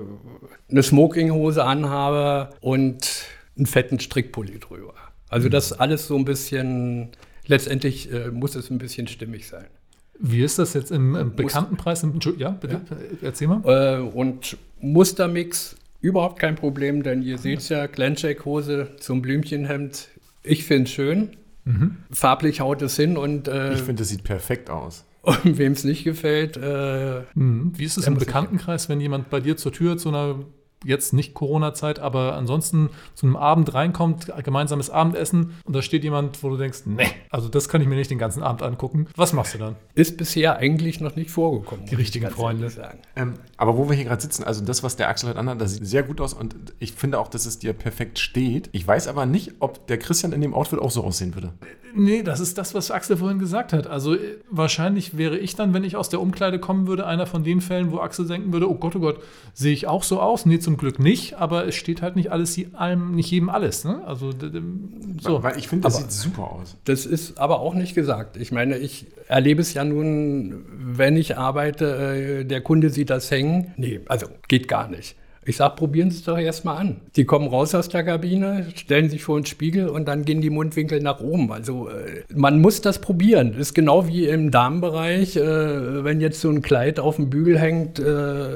eine 0.70 0.84
Smokinghose 0.84 1.64
anhabe 1.64 2.50
und 2.62 3.26
einen 3.58 3.66
fetten 3.66 4.00
Strickpulli 4.00 4.60
drüber. 4.60 4.94
Also 5.30 5.50
das 5.50 5.74
alles 5.74 6.08
so 6.08 6.16
ein 6.16 6.26
bisschen, 6.26 7.10
letztendlich 7.48 8.12
äh, 8.12 8.30
muss 8.30 8.56
es 8.56 8.70
ein 8.70 8.78
bisschen 8.78 9.08
stimmig 9.08 9.48
sein. 9.48 9.66
Wie 10.20 10.44
ist 10.44 10.60
das 10.60 10.74
jetzt 10.74 10.92
im, 10.92 11.16
im 11.16 11.36
Bekanntenpreis? 11.36 12.06
Ja, 12.38 12.52
bitte, 12.52 12.82
ja. 12.90 12.98
erzähl 13.22 13.48
mal. 13.48 13.62
Äh, 13.66 14.02
und 14.02 14.58
Mustermix 14.80 15.76
überhaupt 16.04 16.38
kein 16.38 16.56
Problem, 16.56 17.02
denn 17.02 17.24
ihr 17.24 17.40
seht 17.40 17.68
ja, 17.70 17.88
Glencheck-Hose 17.88 18.98
zum 19.00 19.24
Blümchenhemd. 19.24 20.10
Ich 20.44 20.66
finde 20.66 20.84
es 20.84 20.92
schön. 20.92 21.30
Mhm. 21.64 21.98
Farblich 22.12 22.60
haut 22.60 22.82
es 22.82 22.96
hin 22.98 23.18
und. 23.18 23.48
Äh, 23.48 23.74
ich 23.74 23.82
finde, 23.82 24.04
es 24.04 24.10
sieht 24.10 24.24
perfekt 24.24 24.70
aus. 24.70 25.06
Und 25.24 25.58
wem 25.58 25.72
es 25.72 25.86
nicht 25.86 26.04
gefällt. 26.04 26.58
Äh, 26.58 27.22
mhm. 27.34 27.72
Wie 27.78 27.86
ist 27.86 27.98
es 27.98 28.08
im 28.08 28.18
Bekanntenkreis, 28.18 28.90
wenn 28.90 29.00
jemand 29.00 29.30
bei 29.30 29.40
dir 29.40 29.56
zur 29.56 29.72
Tür 29.72 29.98
zu 29.98 30.10
einer 30.10 30.40
jetzt 30.84 31.14
nicht 31.14 31.34
Corona-Zeit, 31.34 32.00
aber 32.00 32.36
ansonsten 32.36 32.90
zu 33.14 33.26
einem 33.26 33.36
Abend 33.36 33.74
reinkommt, 33.74 34.32
gemeinsames 34.44 34.90
Abendessen 34.90 35.54
und 35.66 35.76
da 35.76 35.82
steht 35.82 36.04
jemand, 36.04 36.44
wo 36.44 36.50
du 36.50 36.58
denkst, 36.58 36.82
nee, 36.86 37.08
also 37.30 37.50
das 37.50 37.70
kann 37.70 37.82
ich 37.82 37.88
mir 37.88 37.96
nicht 37.96 38.12
den 38.12 38.18
ganzen 38.18 38.44
Abend 38.44 38.62
angucken. 38.64 39.08
Was 39.16 39.34
machst 39.34 39.54
du 39.54 39.58
dann? 39.58 39.76
Ist 39.96 40.18
bisher 40.18 40.58
eigentlich 40.58 41.00
noch 41.00 41.16
nicht 41.16 41.32
vorgekommen. 41.32 41.86
Die 41.86 41.96
richtigen 41.96 42.30
Freunde. 42.30 42.72
Ähm, 43.16 43.34
aber 43.58 43.78
wo 43.78 43.90
wir 43.90 43.96
hier 43.96 44.06
gerade 44.06 44.22
sitzen, 44.22 44.44
also 44.44 44.64
das, 44.64 44.84
was 44.84 44.96
der 44.96 45.10
Axel 45.10 45.30
heute 45.30 45.40
anhat, 45.40 45.62
das 45.62 45.74
sieht 45.74 45.88
sehr 45.88 46.04
gut 46.04 46.22
aus 46.22 46.34
und 46.34 46.56
ich 46.80 46.94
finde 46.94 47.20
auch, 47.20 47.28
dass 47.28 47.46
es 47.46 47.60
dir 47.60 47.74
perfekt 47.74 48.20
steht. 48.20 48.70
Ich 48.72 48.86
weiß 48.86 49.08
aber 49.08 49.26
nicht, 49.26 49.54
ob 49.60 49.88
der 49.88 49.98
Christian 49.98 50.32
in 50.32 50.42
dem 50.42 50.54
Outfit 50.54 50.80
auch 50.80 50.92
so 50.92 51.04
aussehen 51.04 51.36
würde. 51.36 51.54
Nee, 51.96 52.24
das 52.24 52.40
ist 52.40 52.58
das, 52.58 52.74
was 52.74 52.90
Axel 52.90 53.18
vorhin 53.18 53.38
gesagt 53.38 53.72
hat. 53.72 53.86
Also 53.86 54.16
äh, 54.16 54.38
wahrscheinlich 54.50 55.18
wäre 55.18 55.38
ich 55.38 55.56
dann, 55.56 55.74
wenn 55.74 55.84
ich 55.84 55.96
aus 55.96 56.10
der 56.10 56.22
Umkleide 56.22 56.60
kommen 56.60 56.88
würde, 56.88 57.06
einer 57.06 57.28
von 57.28 57.44
den 57.44 57.62
Fällen, 57.62 57.92
wo 57.92 58.00
Axel 58.00 58.28
denken 58.28 58.52
würde, 58.52 58.70
oh 58.70 58.76
Gott, 58.76 58.96
oh 58.96 59.00
Gott, 59.00 59.20
sehe 59.54 59.74
ich 59.74 59.86
auch 59.88 60.04
so 60.04 60.20
aus? 60.20 60.46
Nee, 60.46 60.60
zum 60.60 60.73
Glück 60.78 61.00
nicht, 61.00 61.36
aber 61.36 61.68
es 61.68 61.76
steht 61.76 62.02
halt 62.02 62.16
nicht 62.16 62.32
alles 62.32 62.60
allem, 62.74 63.16
nicht 63.16 63.32
jedem 63.32 63.50
alles. 63.50 63.86
Ne? 63.86 64.02
Also 64.06 64.32
so. 65.22 65.44
Weil 65.44 65.58
ich 65.58 65.68
finde, 65.68 65.84
das 65.84 65.96
aber 65.96 66.10
sieht 66.10 66.12
super 66.12 66.52
aus. 66.52 66.78
Das 66.86 67.06
ist 67.06 67.38
aber 67.38 67.60
auch 67.60 67.74
nicht 67.74 67.96
gesagt. 67.96 68.38
Ich 68.38 68.52
meine, 68.52 68.78
ich 68.78 69.08
erlebe 69.28 69.62
es 69.62 69.74
ja 69.74 69.84
nun, 69.84 70.66
wenn 70.70 71.18
ich 71.18 71.38
arbeite, 71.38 72.42
äh, 72.42 72.46
der 72.46 72.62
Kunde 72.62 72.90
sieht 72.90 73.10
das 73.10 73.32
hängen. 73.32 73.74
Nee, 73.78 74.02
also 74.08 74.28
geht 74.48 74.68
gar 74.68 74.88
nicht. 74.88 75.16
Ich 75.46 75.58
sage, 75.58 75.76
probieren 75.76 76.10
Sie 76.10 76.18
es 76.20 76.24
doch 76.24 76.38
erstmal 76.38 76.78
an. 76.78 77.02
Die 77.16 77.26
kommen 77.26 77.48
raus 77.48 77.76
aus 77.76 77.90
der 77.90 78.04
Kabine, 78.04 78.68
stellen 78.76 79.10
sich 79.10 79.24
vor 79.24 79.40
den 79.40 79.46
Spiegel 79.46 79.90
und 79.90 80.08
dann 80.08 80.24
gehen 80.24 80.42
die 80.42 80.50
Mundwinkel 80.50 81.02
nach 81.02 81.20
oben. 81.20 81.52
Also 81.52 81.90
äh, 81.90 82.24
man 82.34 82.62
muss 82.62 82.82
das 82.82 83.02
probieren. 83.02 83.52
Das 83.52 83.60
ist 83.60 83.74
genau 83.74 84.08
wie 84.08 84.26
im 84.26 84.52
Damenbereich. 84.52 85.36
Äh, 85.36 86.04
wenn 86.04 86.22
jetzt 86.22 86.40
so 86.40 86.50
ein 86.50 86.62
Kleid 86.62 87.00
auf 87.00 87.18
dem 87.18 87.30
Bügel 87.30 87.60
hängt, 87.60 88.00
äh, 88.00 88.56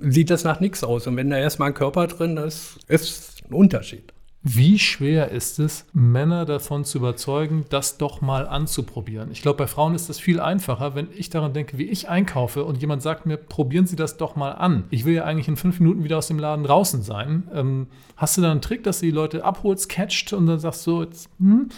sieht 0.00 0.30
das 0.30 0.44
nach 0.44 0.60
nichts 0.60 0.84
aus. 0.84 1.06
Und 1.06 1.16
wenn 1.16 1.30
da 1.30 1.38
erstmal 1.38 1.68
ein 1.68 1.74
Körper 1.74 2.06
drin 2.06 2.36
ist, 2.36 2.78
ist 2.88 3.42
ein 3.48 3.54
Unterschied. 3.54 4.12
Wie 4.46 4.78
schwer 4.78 5.30
ist 5.30 5.58
es, 5.58 5.86
Männer 5.94 6.44
davon 6.44 6.84
zu 6.84 6.98
überzeugen, 6.98 7.64
das 7.70 7.96
doch 7.96 8.20
mal 8.20 8.46
anzuprobieren? 8.46 9.30
Ich 9.30 9.40
glaube, 9.40 9.56
bei 9.56 9.66
Frauen 9.66 9.94
ist 9.94 10.10
das 10.10 10.20
viel 10.20 10.38
einfacher, 10.38 10.94
wenn 10.94 11.08
ich 11.16 11.30
daran 11.30 11.54
denke, 11.54 11.78
wie 11.78 11.84
ich 11.84 12.10
einkaufe 12.10 12.62
und 12.64 12.78
jemand 12.82 13.00
sagt 13.00 13.24
mir, 13.24 13.38
probieren 13.38 13.86
Sie 13.86 13.96
das 13.96 14.18
doch 14.18 14.36
mal 14.36 14.50
an. 14.50 14.84
Ich 14.90 15.06
will 15.06 15.14
ja 15.14 15.24
eigentlich 15.24 15.48
in 15.48 15.56
fünf 15.56 15.80
Minuten 15.80 16.04
wieder 16.04 16.18
aus 16.18 16.28
dem 16.28 16.38
Laden 16.38 16.62
draußen 16.62 17.00
sein. 17.00 17.48
Ähm, 17.54 17.86
hast 18.18 18.36
du 18.36 18.42
da 18.42 18.50
einen 18.50 18.60
Trick, 18.60 18.84
dass 18.84 19.00
du 19.00 19.06
die 19.06 19.12
Leute 19.12 19.42
abholst, 19.42 19.88
catcht 19.88 20.34
und 20.34 20.44
dann 20.44 20.58
sagst 20.58 20.86
du, 20.86 20.90
so, 20.90 21.02
jetzt, 21.04 21.30
hm? 21.38 21.70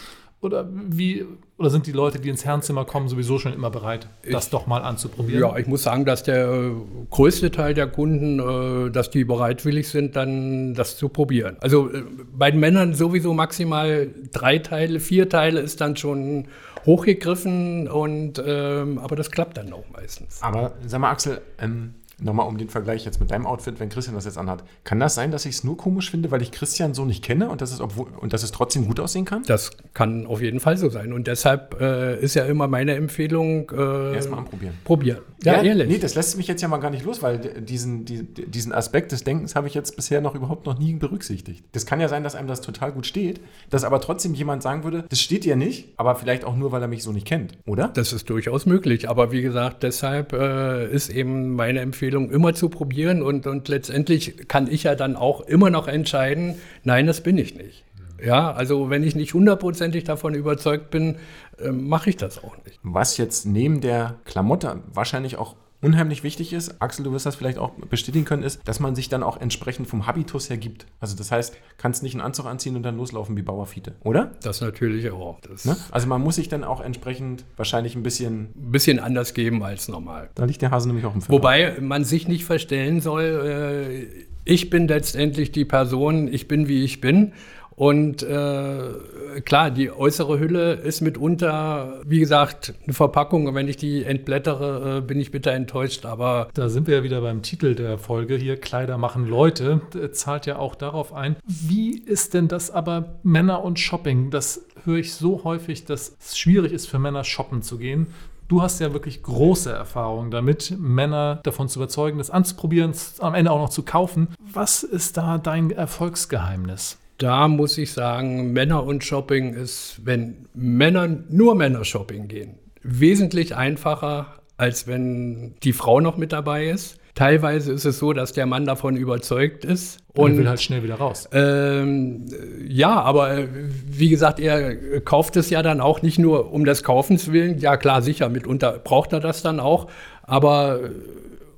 Oder 0.47 0.69
wie, 0.71 1.27
oder 1.59 1.71
sind 1.71 1.89
die 1.89 1.93
Leute, 1.93 2.21
die 2.21 2.29
ins 2.29 2.45
Herrenzimmer 2.45 2.85
kommen, 2.85 3.09
sowieso 3.09 3.41
schon 3.41 3.53
immer 3.53 3.69
bereit, 3.69 4.09
das 4.31 4.45
ich, 4.45 4.51
doch 4.51 4.69
mal 4.69 4.83
anzuprobieren? 4.83 5.43
Ja, 5.43 5.57
ich 5.57 5.67
muss 5.67 5.83
sagen, 5.83 6.05
dass 6.05 6.23
der 6.23 6.49
äh, 6.49 6.71
größte 7.11 7.51
Teil 7.51 7.75
der 7.75 7.89
Kunden, 7.89 8.39
äh, 8.39 8.91
dass 8.93 9.11
die 9.11 9.25
bereitwillig 9.25 9.89
sind, 9.89 10.15
dann 10.15 10.75
das 10.75 10.97
zu 10.97 11.09
probieren. 11.09 11.57
Also 11.61 11.91
äh, 11.93 12.05
bei 12.33 12.53
den 12.53 12.61
Männern 12.61 12.95
sowieso 12.95 13.35
maximal 13.35 14.09
drei 14.33 14.59
Teile, 14.59 15.01
vier 15.01 15.29
Teile 15.29 15.59
ist 15.59 15.81
dann 15.81 15.97
schon 15.97 16.47
hochgegriffen 16.87 17.89
und 17.89 18.41
ähm, 18.47 18.99
aber 18.99 19.17
das 19.17 19.33
klappt 19.33 19.57
dann 19.57 19.73
auch 19.73 19.85
meistens. 19.93 20.41
Aber 20.43 20.75
sag 20.87 21.01
mal, 21.01 21.11
Axel, 21.11 21.41
ähm, 21.59 21.95
Nochmal 22.19 22.47
um 22.47 22.57
den 22.57 22.71
Vergleich 22.71 23.05
jetzt 23.05 23.21
mit 23.21 23.31
deinem 23.31 23.47
Outfit, 23.47 23.79
wenn 23.79 23.91
Christian 23.91 24.15
das 24.15 24.25
jetzt 24.25 24.39
anhat. 24.39 24.65
Kann 24.85 24.99
das 24.99 25.15
sein, 25.15 25.31
dass 25.31 25.45
ich 25.45 25.57
es 25.57 25.65
nur 25.65 25.77
komisch 25.77 26.11
finde, 26.11 26.31
weil 26.31 26.41
ich 26.41 26.51
Christian 26.51 26.95
so 26.95 27.05
nicht 27.05 27.23
kenne 27.23 27.51
und 27.51 27.61
dass 27.61 27.73
es, 27.73 27.81
obwohl, 27.81 28.07
und 28.19 28.33
dass 28.33 28.43
es 28.43 28.53
trotzdem 28.53 28.87
gut 28.87 28.99
aussehen 29.01 29.27
kann? 29.27 29.43
Das 29.47 29.71
kann 29.93 30.27
auf 30.27 30.41
jeden 30.41 30.61
Fall 30.61 30.79
so 30.79 30.89
sein. 30.89 31.13
Und 31.13 31.27
deshalb 31.27 31.79
äh, 31.79 32.19
ist 32.19 32.35
ja 32.35 32.47
immer 32.47 32.69
meine 32.69 32.95
Empfehlung. 32.95 33.71
Äh, 33.71 34.15
Erstmal 34.15 34.41
anprobieren. 34.41 34.75
Probieren. 34.85 35.19
Ja, 35.45 35.57
ja, 35.57 35.63
ehrlich. 35.63 35.89
Nee, 35.89 35.99
das 35.99 36.15
lässt 36.15 36.37
mich 36.39 36.49
jetzt 36.49 36.63
ja 36.63 36.69
mal 36.69 36.79
gar 36.79 36.91
nicht 36.91 37.05
los, 37.05 37.23
weil 37.23 37.39
diesen, 37.39 38.07
die, 38.07 38.23
diesen 38.25 38.73
Aspekt 38.73 39.13
des 39.13 39.23
Denkens 39.23 39.55
habe 39.55 39.69
ich 39.69 39.75
jetzt 39.75 39.95
bisher 39.95 40.23
noch 40.23 40.35
überhaupt 40.35 40.65
noch 40.65 40.79
nie 40.79 40.95
berücksichtigt. 40.95 41.65
Das 41.73 41.85
kann 41.85 42.01
ja 42.01 42.09
sein, 42.09 42.25
dass 42.25 42.35
einem 42.35 42.49
das 42.49 42.63
total 42.63 42.93
gut 42.93 43.07
steht, 43.07 43.41
dass 43.69 43.85
aber 43.85 44.01
trotzdem 44.01 44.33
jemand 44.33 44.63
sagen 44.63 44.85
würde, 44.85 45.05
das 45.09 45.21
steht 45.21 45.45
dir 45.45 45.57
nicht, 45.57 45.93
aber 45.99 46.17
vielleicht 46.17 46.45
auch 46.45 46.57
nur, 46.57 46.73
weil 46.73 46.81
er 46.81 46.89
mich 46.89 47.03
so 47.03 47.13
nicht 47.13 47.27
kennt, 47.27 47.59
oder? 47.67 47.89
Das 47.89 48.15
ist 48.15 48.31
durchaus 48.31 48.65
möglich. 48.65 49.09
Aber 49.11 49.31
wie 49.31 49.43
gesagt, 49.43 49.83
deshalb 49.83 50.33
äh, 50.33 50.91
ist 50.91 51.11
eben 51.11 51.55
meine 51.55 51.81
Empfehlung, 51.81 52.06
immer 52.15 52.55
zu 52.55 52.69
probieren 52.69 53.23
und, 53.23 53.47
und 53.47 53.69
letztendlich 53.69 54.49
kann 54.49 54.71
ich 54.71 54.85
ja 54.85 54.95
dann 54.95 55.17
auch 55.17 55.41
immer 55.43 55.71
noch 55.71 55.89
entscheiden, 55.89 56.57
nein, 56.85 57.07
das 57.07 57.21
bin 57.21 57.39
ich 57.39 57.55
nicht. 57.55 57.85
Ja, 58.25 58.53
also 58.53 58.89
wenn 58.89 59.03
ich 59.03 59.15
nicht 59.15 59.35
hundertprozentig 59.35 60.05
davon 60.05 60.35
überzeugt 60.35 60.91
bin, 60.91 61.17
äh, 61.59 61.71
mache 61.71 62.11
ich 62.11 62.17
das 62.17 62.43
auch 62.43 62.57
nicht. 62.65 62.79
Was 62.83 63.19
jetzt 63.19 63.45
neben 63.45 63.81
der 63.81 64.17
Klamotte 64.25 64.81
wahrscheinlich 64.93 65.37
auch 65.37 65.55
unheimlich 65.87 66.25
wichtig 66.25 66.53
ist, 66.53 66.83
Axel, 66.83 67.05
du 67.05 67.13
wirst 67.13 67.27
das 67.27 67.37
vielleicht 67.37 67.59
auch 67.59 67.71
bestätigen 67.71 68.25
können, 68.25 68.43
ist, 68.43 68.61
dass 68.65 68.81
man 68.81 68.97
sich 68.97 69.09
dann 69.09 69.23
auch 69.23 69.41
entsprechend 69.41 69.87
vom 69.87 70.07
Habitus 70.07 70.51
her 70.51 70.57
gibt. 70.57 70.87
Also 71.01 71.17
das 71.17 71.31
heißt, 71.31 71.57
kannst 71.79 72.03
nicht 72.03 72.15
einen 72.15 72.23
Anzug 72.23 72.47
anziehen 72.47 72.75
und 72.75 72.83
dann 72.83 72.97
loslaufen 72.97 73.37
wie 73.37 73.43
Bauerfiete, 73.43 73.95
oder? 74.03 74.33
Das 74.43 74.61
natürlich 74.61 75.09
auch. 75.13 75.39
Das 75.41 75.65
ne? 75.65 75.77
Also 75.93 76.09
man 76.09 76.21
muss 76.21 76.35
sich 76.35 76.49
dann 76.49 76.65
auch 76.65 76.81
entsprechend 76.81 77.45
wahrscheinlich 77.57 77.95
ein 77.95 78.03
bisschen... 78.03 78.51
Ein 78.57 78.73
bisschen 78.73 78.99
anders 78.99 79.33
geben 79.33 79.63
als 79.63 79.87
normal. 79.87 80.31
Da 80.35 80.45
liegt 80.45 80.61
der 80.61 80.73
Hase 80.73 80.89
nämlich 80.89 81.07
auch 81.07 81.15
im 81.15 81.23
Film. 81.23 81.39
Wobei 81.39 81.77
man 81.81 82.05
sich 82.05 82.27
nicht 82.27 82.45
verstellen 82.45 83.01
soll, 83.01 83.23
äh, 83.23 84.27
ich 84.45 84.71
bin 84.71 84.89
letztendlich 84.89 85.53
die 85.53 85.65
Person, 85.65 86.27
ich 86.27 86.49
bin 86.49 86.67
wie 86.67 86.83
ich 86.83 87.01
bin 87.01 87.33
und 87.77 88.23
äh, 88.23 89.41
klar, 89.45 89.71
die 89.71 89.91
äußere 89.91 90.39
Hülle 90.39 90.73
ist 90.73 91.03
mitunter, 91.03 92.01
wie 92.07 92.21
gesagt, 92.21 92.73
eine 92.85 92.95
Verpackung. 92.95 93.47
Und 93.47 93.55
wenn 93.55 93.69
ich 93.69 93.77
die 93.77 94.03
entblättere, 94.03 94.99
äh, 94.99 95.01
bin 95.03 95.21
ich 95.21 95.31
bitter 95.31 95.53
enttäuscht. 95.53 96.07
Aber 96.07 96.49
da 96.55 96.71
sind 96.71 96.87
wir 96.87 96.97
ja 96.97 97.03
wieder 97.03 97.21
beim 97.21 97.43
Titel 97.43 97.75
der 97.75 97.99
Folge 97.99 98.37
hier: 98.37 98.59
Kleider 98.59 98.97
machen 98.97 99.27
Leute. 99.27 99.83
Das 99.93 100.13
zahlt 100.13 100.47
ja 100.47 100.59
auch 100.59 100.75
darauf 100.75 101.13
ein. 101.13 101.37
Wie 101.45 101.99
ist 101.99 102.33
denn 102.33 102.49
das 102.49 102.71
aber 102.71 103.17
Männer 103.23 103.63
und 103.63 103.79
Shopping? 103.79 104.31
Das 104.31 104.65
höre 104.85 104.97
ich 104.97 105.13
so 105.13 105.45
häufig, 105.45 105.85
dass 105.85 106.17
es 106.19 106.39
schwierig 106.39 106.73
ist 106.73 106.87
für 106.87 106.99
Männer 106.99 107.25
shoppen 107.25 107.61
zu 107.61 107.77
gehen. 107.77 108.07
Du 108.49 108.63
hast 108.63 108.81
ja 108.81 108.95
wirklich 108.95 109.23
große 109.23 109.73
Erfahrungen 109.73 110.31
damit, 110.31 110.75
Männer 110.79 111.41
davon 111.43 111.69
zu 111.69 111.81
überzeugen, 111.81 112.19
das 112.19 112.31
anzuprobieren, 112.31 112.93
am 113.19 113.35
Ende 113.35 113.51
auch 113.51 113.59
noch 113.59 113.71
zu 113.71 113.83
kaufen. 113.83 114.29
Was 114.39 114.83
ist 114.85 115.17
da 115.17 115.37
dein 115.37 115.73
Erfolgsgeheimnis? 115.73 116.99
Da 117.19 117.49
muss 117.49 117.79
ich 117.79 117.93
sagen, 117.93 118.53
Männer 118.53 118.85
und 118.85 119.05
Shopping 119.05 119.55
ist, 119.55 120.01
wenn 120.05 120.47
Männer 120.55 121.09
nur 121.29 121.55
Männer 121.55 121.85
Shopping 121.85 122.29
gehen, 122.29 122.59
wesentlich 122.83 123.57
einfacher, 123.57 124.35
als 124.57 124.87
wenn 124.87 125.55
die 125.63 125.73
Frau 125.73 126.01
noch 126.01 126.17
mit 126.17 126.33
dabei 126.33 126.67
ist. 126.67 126.99
Teilweise 127.15 127.73
ist 127.73 127.87
es 127.87 127.99
so, 127.99 128.13
dass 128.13 128.35
der 128.35 128.45
Mann 128.45 128.67
davon 128.67 128.95
überzeugt 128.95 129.65
ist. 129.65 130.01
Und 130.15 130.33
er 130.33 130.39
will 130.39 130.49
halt 130.51 130.61
schnell 130.61 130.83
wieder 130.83 130.97
raus. 130.97 131.27
Ähm, 131.33 132.27
ja, 132.69 133.01
aber 133.01 133.39
äh, 133.39 133.49
wie 133.87 134.11
gesagt, 134.11 134.39
er 134.39 135.01
kauft 135.01 135.37
es 135.37 135.49
ja 135.49 135.63
dann 135.63 135.81
auch 135.81 136.03
nicht 136.03 136.19
nur 136.19 136.53
um 136.53 136.67
des 136.67 136.85
Kaufens 136.85 137.33
willen. 137.33 137.59
Ja, 137.59 137.79
klar, 137.79 138.03
sicher, 138.03 138.29
mitunter 138.29 138.79
braucht 138.85 139.15
er 139.15 139.21
das 139.21 139.43
dann 139.43 139.61
auch. 139.61 139.89
Aber 140.25 140.81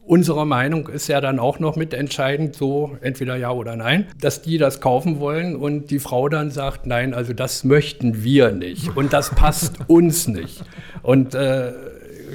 Unsere 0.09 0.47
Meinung 0.47 0.89
ist 0.89 1.07
ja 1.09 1.21
dann 1.21 1.39
auch 1.39 1.59
noch 1.59 1.77
mitentscheidend, 1.77 2.57
so 2.57 2.97
entweder 3.03 3.37
ja 3.37 3.51
oder 3.51 3.77
nein, 3.77 4.07
dass 4.19 4.41
die 4.41 4.57
das 4.57 4.81
kaufen 4.81 5.21
wollen 5.21 5.55
und 5.55 5.91
die 5.91 5.99
Frau 5.99 6.31
dann 6.31 6.51
sagt, 6.51 6.87
nein, 6.87 7.13
also 7.13 7.35
das 7.35 7.63
möchten 7.63 8.23
wir 8.25 8.53
nicht 8.53 8.97
und 8.97 9.13
das 9.13 9.29
passt 9.29 9.75
uns 9.87 10.27
nicht. 10.27 10.65
Und 11.03 11.35
äh, 11.35 11.73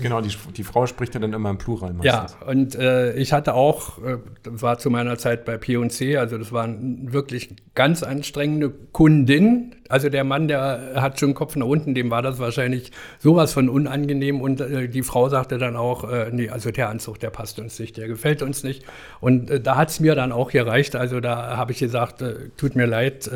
Genau, 0.01 0.21
die, 0.21 0.31
die 0.55 0.63
Frau 0.63 0.85
spricht 0.85 1.13
ja 1.13 1.19
dann 1.19 1.33
immer 1.33 1.49
im 1.49 1.57
Plural 1.57 1.93
meistens. 1.93 2.35
Ja, 2.39 2.47
und 2.47 2.75
äh, 2.75 3.13
ich 3.13 3.33
hatte 3.33 3.53
auch, 3.53 3.99
äh, 4.03 4.17
war 4.43 4.77
zu 4.77 4.89
meiner 4.89 5.17
Zeit 5.17 5.45
bei 5.45 5.57
P&C, 5.57 6.17
also 6.17 6.37
das 6.37 6.51
war 6.51 6.67
wirklich 6.79 7.55
ganz 7.75 8.03
anstrengende 8.03 8.71
Kundin. 8.91 9.75
Also 9.89 10.09
der 10.09 10.23
Mann, 10.23 10.47
der 10.47 10.93
hat 10.95 11.19
schon 11.19 11.33
Kopf 11.33 11.55
nach 11.55 11.65
unten, 11.65 11.93
dem 11.93 12.09
war 12.09 12.21
das 12.21 12.39
wahrscheinlich 12.39 12.91
sowas 13.19 13.53
von 13.53 13.69
unangenehm. 13.69 14.41
Und 14.41 14.61
äh, 14.61 14.87
die 14.87 15.03
Frau 15.03 15.29
sagte 15.29 15.57
dann 15.57 15.75
auch, 15.75 16.09
äh, 16.09 16.29
nee, 16.31 16.49
also 16.49 16.71
der 16.71 16.89
Anzug, 16.89 17.19
der 17.19 17.29
passt 17.29 17.59
uns 17.59 17.79
nicht, 17.79 17.97
der 17.97 18.07
gefällt 18.07 18.41
uns 18.41 18.63
nicht. 18.63 18.83
Und 19.19 19.49
äh, 19.49 19.59
da 19.59 19.75
hat 19.75 19.89
es 19.89 19.99
mir 19.99 20.15
dann 20.15 20.31
auch 20.31 20.51
gereicht. 20.51 20.95
Also 20.95 21.19
da 21.19 21.57
habe 21.57 21.71
ich 21.71 21.79
gesagt, 21.79 22.21
äh, 22.21 22.35
tut 22.57 22.75
mir 22.75 22.85
leid, 22.85 23.29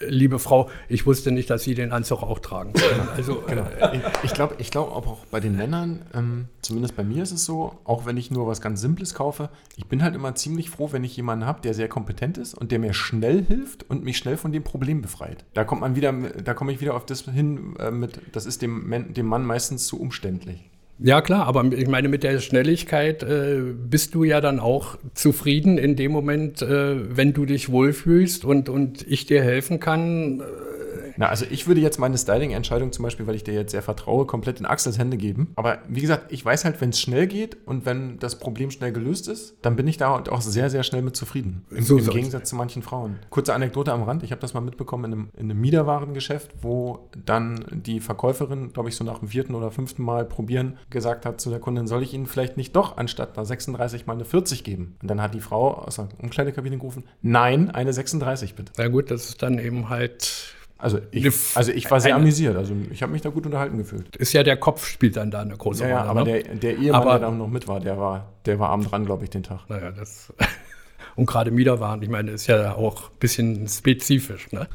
liebe 0.00 0.38
Frau, 0.38 0.70
ich 0.88 1.06
wusste 1.06 1.32
nicht, 1.32 1.50
dass 1.50 1.62
Sie 1.62 1.74
den 1.74 1.92
Anzug 1.92 2.22
auch 2.22 2.38
tragen. 2.38 2.72
Also, 3.16 3.42
genau. 3.46 3.66
Ich 4.22 4.32
glaube 4.32 4.54
ich 4.58 4.70
glaub 4.70 4.92
auch 4.92 5.24
bei 5.30 5.40
den 5.40 5.56
Männern, 5.56 6.02
ähm, 6.14 6.46
zumindest 6.62 6.96
bei 6.96 7.02
mir 7.02 7.22
ist 7.22 7.32
es 7.32 7.44
so, 7.44 7.78
auch 7.84 8.06
wenn 8.06 8.16
ich 8.16 8.30
nur 8.30 8.46
was 8.46 8.60
ganz 8.60 8.80
Simples 8.80 9.14
kaufe, 9.14 9.50
ich 9.76 9.86
bin 9.86 10.02
halt 10.02 10.14
immer 10.14 10.34
ziemlich 10.34 10.70
froh, 10.70 10.90
wenn 10.92 11.04
ich 11.04 11.16
jemanden 11.16 11.46
habe, 11.46 11.60
der 11.62 11.74
sehr 11.74 11.88
kompetent 11.88 12.38
ist 12.38 12.54
und 12.54 12.70
der 12.70 12.78
mir 12.78 12.94
schnell 12.94 13.44
hilft 13.44 13.88
und 13.90 14.04
mich 14.04 14.18
schnell 14.18 14.36
von 14.36 14.52
dem 14.52 14.62
Problem 14.62 15.02
befreit. 15.02 15.44
Da 15.58 15.64
kommt 15.64 15.80
man 15.80 15.96
wieder, 15.96 16.12
da 16.12 16.54
komme 16.54 16.70
ich 16.70 16.80
wieder 16.80 16.94
auf 16.94 17.04
das 17.04 17.22
hin 17.22 17.74
äh, 17.80 17.90
mit, 17.90 18.20
das 18.30 18.46
ist 18.46 18.62
dem, 18.62 19.12
dem 19.12 19.26
Mann 19.26 19.44
meistens 19.44 19.88
zu 19.88 20.00
umständlich. 20.00 20.70
Ja, 21.00 21.20
klar, 21.20 21.48
aber 21.48 21.64
ich 21.64 21.88
meine, 21.88 22.06
mit 22.06 22.22
der 22.22 22.38
Schnelligkeit 22.38 23.24
äh, 23.24 23.62
bist 23.74 24.14
du 24.14 24.22
ja 24.22 24.40
dann 24.40 24.60
auch 24.60 24.98
zufrieden 25.14 25.76
in 25.76 25.96
dem 25.96 26.12
Moment, 26.12 26.62
äh, 26.62 27.16
wenn 27.16 27.32
du 27.32 27.44
dich 27.44 27.72
wohlfühlst 27.72 28.44
und, 28.44 28.68
und 28.68 29.04
ich 29.08 29.26
dir 29.26 29.42
helfen 29.42 29.80
kann. 29.80 30.44
Na, 31.18 31.26
also 31.26 31.44
ich 31.50 31.66
würde 31.66 31.80
jetzt 31.80 31.98
meine 31.98 32.16
Styling-Entscheidung 32.16 32.92
zum 32.92 33.02
Beispiel, 33.02 33.26
weil 33.26 33.34
ich 33.34 33.42
dir 33.42 33.52
jetzt 33.52 33.72
sehr 33.72 33.82
vertraue, 33.82 34.24
komplett 34.24 34.60
in 34.60 34.66
Axels 34.66 34.98
Hände 34.98 35.16
geben. 35.16 35.52
Aber 35.56 35.80
wie 35.88 36.00
gesagt, 36.00 36.32
ich 36.32 36.44
weiß 36.44 36.64
halt, 36.64 36.80
wenn 36.80 36.90
es 36.90 37.00
schnell 37.00 37.26
geht 37.26 37.56
und 37.66 37.84
wenn 37.84 38.20
das 38.20 38.38
Problem 38.38 38.70
schnell 38.70 38.92
gelöst 38.92 39.26
ist, 39.26 39.56
dann 39.62 39.74
bin 39.74 39.88
ich 39.88 39.96
da 39.96 40.14
auch 40.14 40.40
sehr, 40.40 40.70
sehr 40.70 40.84
schnell 40.84 41.02
mit 41.02 41.16
zufrieden. 41.16 41.64
Im, 41.70 41.82
so 41.82 41.98
im 41.98 42.08
Gegensatz 42.08 42.50
zu 42.50 42.56
manchen 42.56 42.82
Frauen. 42.82 43.18
Kurze 43.30 43.52
Anekdote 43.52 43.92
am 43.92 44.04
Rand. 44.04 44.22
Ich 44.22 44.30
habe 44.30 44.40
das 44.40 44.54
mal 44.54 44.60
mitbekommen 44.60 45.06
in 45.06 45.12
einem, 45.12 45.28
in 45.36 45.50
einem 45.50 45.60
Miederwarengeschäft, 45.60 46.52
wo 46.62 47.08
dann 47.24 47.64
die 47.72 47.98
Verkäuferin, 47.98 48.72
glaube 48.72 48.88
ich, 48.88 48.94
so 48.94 49.02
nach 49.02 49.18
dem 49.18 49.28
vierten 49.28 49.56
oder 49.56 49.72
fünften 49.72 50.04
Mal 50.04 50.24
probieren, 50.24 50.78
gesagt 50.88 51.26
hat 51.26 51.40
zu 51.40 51.50
der 51.50 51.58
Kundin, 51.58 51.88
soll 51.88 52.04
ich 52.04 52.14
Ihnen 52.14 52.26
vielleicht 52.26 52.56
nicht 52.56 52.76
doch 52.76 52.96
anstatt 52.96 53.36
einer 53.36 53.44
36 53.44 54.06
mal 54.06 54.12
eine 54.12 54.24
40 54.24 54.62
geben? 54.62 54.96
Und 55.02 55.10
dann 55.10 55.20
hat 55.20 55.34
die 55.34 55.40
Frau 55.40 55.74
aus 55.74 55.96
der 55.96 56.10
Umkleidekabine 56.22 56.76
gerufen, 56.76 57.02
nein, 57.22 57.72
eine 57.72 57.92
36 57.92 58.54
bitte. 58.54 58.70
Na 58.78 58.86
gut, 58.86 59.10
das 59.10 59.30
ist 59.30 59.42
dann 59.42 59.58
eben 59.58 59.88
halt 59.88 60.54
also 60.80 61.00
ich, 61.10 61.26
also 61.56 61.72
ich 61.72 61.90
war 61.90 62.00
sehr 62.00 62.14
eine, 62.14 62.22
amüsiert. 62.22 62.56
Also 62.56 62.72
ich 62.92 63.02
habe 63.02 63.10
mich 63.10 63.20
da 63.20 63.30
gut 63.30 63.44
unterhalten 63.44 63.78
gefühlt. 63.78 64.14
Ist 64.14 64.32
ja 64.32 64.44
der 64.44 64.56
Kopf 64.56 64.86
spielt 64.86 65.16
dann 65.16 65.32
da 65.32 65.40
eine 65.40 65.56
große 65.56 65.82
Rolle. 65.82 65.94
Ja, 65.94 66.04
aber 66.04 66.22
ne? 66.24 66.42
der, 66.42 66.54
der 66.54 66.78
Ehemann, 66.78 67.02
aber, 67.02 67.18
der 67.18 67.28
da 67.28 67.30
noch 67.32 67.48
mit 67.48 67.66
war, 67.66 67.80
der 67.80 67.98
war, 67.98 68.32
der 68.46 68.60
war 68.60 68.70
abend 68.70 68.90
dran, 68.90 69.04
glaube 69.04 69.24
ich, 69.24 69.30
den 69.30 69.42
Tag. 69.42 69.68
Naja, 69.68 69.90
das. 69.90 70.32
Und 71.16 71.26
gerade 71.26 71.50
Miederwaren, 71.50 72.00
ich 72.02 72.08
meine, 72.08 72.30
ist 72.30 72.46
ja 72.46 72.76
auch 72.76 73.10
ein 73.10 73.18
bisschen 73.18 73.66
spezifisch. 73.66 74.52
Ne? 74.52 74.68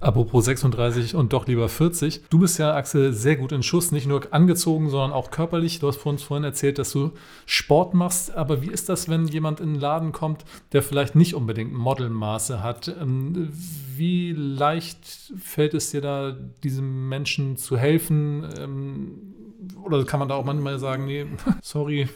Apropos 0.00 0.44
36 0.44 1.14
und 1.14 1.32
doch 1.32 1.46
lieber 1.46 1.68
40. 1.68 2.22
Du 2.28 2.38
bist 2.38 2.58
ja, 2.58 2.74
Axel, 2.74 3.12
sehr 3.12 3.36
gut 3.36 3.52
in 3.52 3.62
Schuss, 3.62 3.92
nicht 3.92 4.06
nur 4.06 4.22
angezogen, 4.30 4.90
sondern 4.90 5.12
auch 5.12 5.30
körperlich. 5.30 5.78
Du 5.78 5.88
hast 5.88 6.04
uns 6.04 6.22
vorhin 6.22 6.44
erzählt, 6.44 6.78
dass 6.78 6.92
du 6.92 7.12
Sport 7.46 7.94
machst. 7.94 8.34
Aber 8.34 8.62
wie 8.62 8.70
ist 8.70 8.88
das, 8.88 9.08
wenn 9.08 9.26
jemand 9.26 9.60
in 9.60 9.74
den 9.74 9.80
Laden 9.80 10.12
kommt, 10.12 10.44
der 10.72 10.82
vielleicht 10.82 11.14
nicht 11.14 11.34
unbedingt 11.34 11.72
Modelmaße 11.72 12.62
hat? 12.62 12.88
Ähm, 13.00 13.50
wie 13.96 14.32
leicht 14.32 14.98
fällt 15.38 15.74
es 15.74 15.90
dir 15.90 16.02
da, 16.02 16.36
diesem 16.62 17.08
Menschen 17.08 17.56
zu 17.56 17.78
helfen? 17.78 18.46
Ähm, 18.58 19.34
oder 19.82 20.04
kann 20.04 20.20
man 20.20 20.28
da 20.28 20.34
auch 20.34 20.44
manchmal 20.44 20.78
sagen, 20.78 21.06
nee, 21.06 21.26
sorry, 21.62 22.08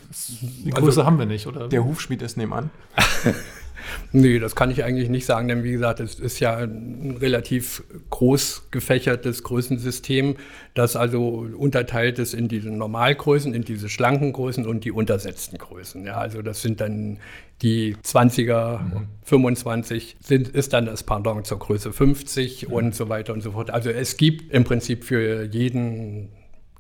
die 0.64 0.70
Größe 0.70 0.86
also, 0.86 1.06
haben 1.06 1.18
wir 1.18 1.26
nicht? 1.26 1.46
Oder? 1.46 1.68
Der 1.68 1.84
Hufschmied 1.84 2.22
ist 2.22 2.36
nebenan. 2.36 2.70
Nee, 4.12 4.38
das 4.38 4.54
kann 4.54 4.70
ich 4.70 4.84
eigentlich 4.84 5.08
nicht 5.08 5.26
sagen, 5.26 5.48
denn 5.48 5.64
wie 5.64 5.72
gesagt, 5.72 6.00
es 6.00 6.14
ist 6.14 6.40
ja 6.40 6.56
ein 6.56 7.16
relativ 7.20 7.82
groß 8.10 8.68
gefächertes 8.70 9.42
Größensystem, 9.42 10.36
das 10.74 10.96
also 10.96 11.46
unterteilt 11.56 12.18
ist 12.18 12.34
in 12.34 12.48
diese 12.48 12.70
Normalgrößen, 12.70 13.54
in 13.54 13.62
diese 13.62 13.88
schlanken 13.88 14.32
Größen 14.32 14.66
und 14.66 14.84
die 14.84 14.92
untersetzten 14.92 15.58
Größen. 15.58 16.04
Ja, 16.06 16.18
also 16.18 16.42
das 16.42 16.62
sind 16.62 16.80
dann 16.80 17.18
die 17.62 17.96
20er, 17.96 18.80
mhm. 18.80 19.08
25 19.24 20.16
sind, 20.20 20.48
ist 20.48 20.72
dann 20.72 20.86
das 20.86 21.02
Pardon 21.02 21.44
zur 21.44 21.58
Größe 21.58 21.92
50 21.92 22.68
mhm. 22.68 22.74
und 22.74 22.94
so 22.94 23.08
weiter 23.08 23.32
und 23.32 23.42
so 23.42 23.52
fort. 23.52 23.70
Also 23.70 23.90
es 23.90 24.16
gibt 24.16 24.52
im 24.52 24.64
Prinzip 24.64 25.04
für 25.04 25.44
jeden 25.44 26.28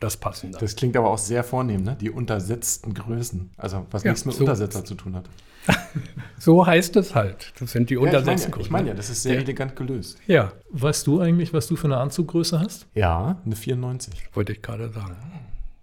das 0.00 0.16
Passende. 0.16 0.58
Das 0.58 0.74
klingt 0.74 0.96
aber 0.96 1.10
auch 1.10 1.18
sehr 1.18 1.44
vornehm, 1.44 1.82
ne? 1.82 1.96
Die 2.00 2.10
untersetzten 2.10 2.94
Größen. 2.94 3.50
Also 3.56 3.86
was 3.90 4.02
ja, 4.02 4.10
nichts 4.10 4.24
mit 4.24 4.34
so 4.34 4.40
Untersetzer 4.40 4.84
zu 4.84 4.94
tun 4.94 5.14
hat. 5.14 5.28
so 6.38 6.66
heißt 6.66 6.96
es 6.96 7.14
halt. 7.14 7.52
Das 7.60 7.72
sind 7.72 7.90
die 7.90 7.94
ja, 7.94 8.00
Untersetzten. 8.00 8.58
Ich 8.60 8.70
meine 8.70 8.88
ja, 8.88 8.94
das 8.94 9.10
ist 9.10 9.22
sehr 9.22 9.34
ja. 9.34 9.40
elegant 9.40 9.76
gelöst. 9.76 10.18
Ja. 10.26 10.52
Weißt 10.70 11.06
du 11.06 11.20
eigentlich, 11.20 11.52
was 11.52 11.66
du 11.66 11.76
für 11.76 11.86
eine 11.86 11.98
Anzuggröße 11.98 12.58
hast? 12.58 12.86
Ja, 12.94 13.40
eine 13.44 13.54
94. 13.54 14.14
Wollte 14.32 14.52
ich 14.52 14.62
gerade 14.62 14.90
sagen. 14.90 15.16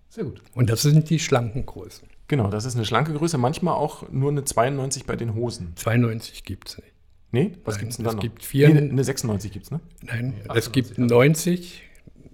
Sehr 0.10 0.24
gut. 0.24 0.42
Und 0.56 0.70
das 0.70 0.82
sind 0.82 1.10
die 1.10 1.20
schlanken 1.20 1.66
Größen. 1.66 2.08
Genau, 2.28 2.50
das 2.50 2.66
ist 2.66 2.76
eine 2.76 2.86
schlanke 2.86 3.14
Größe. 3.14 3.38
Manchmal 3.38 3.76
auch 3.76 4.10
nur 4.10 4.32
eine 4.32 4.44
92 4.44 5.06
bei 5.06 5.16
den 5.16 5.36
Hosen. 5.36 5.74
92 5.76 6.44
gibt 6.44 6.70
es 6.70 6.78
nicht. 6.78 6.94
Nee, 7.32 7.52
was 7.66 7.78
gibt 7.78 7.92
es 7.92 7.98
denn 7.98 8.06
dann 8.06 8.12
es 8.12 8.16
noch? 8.16 8.22
Gibt 8.24 8.44
vier, 8.44 8.70
nee, 8.70 8.90
eine 8.90 9.04
96 9.04 9.52
gibt 9.52 9.66
es, 9.66 9.72
ne? 9.72 9.82
Nein, 10.02 10.34
es 10.56 10.72
gibt 10.72 10.98
90, 10.98 11.84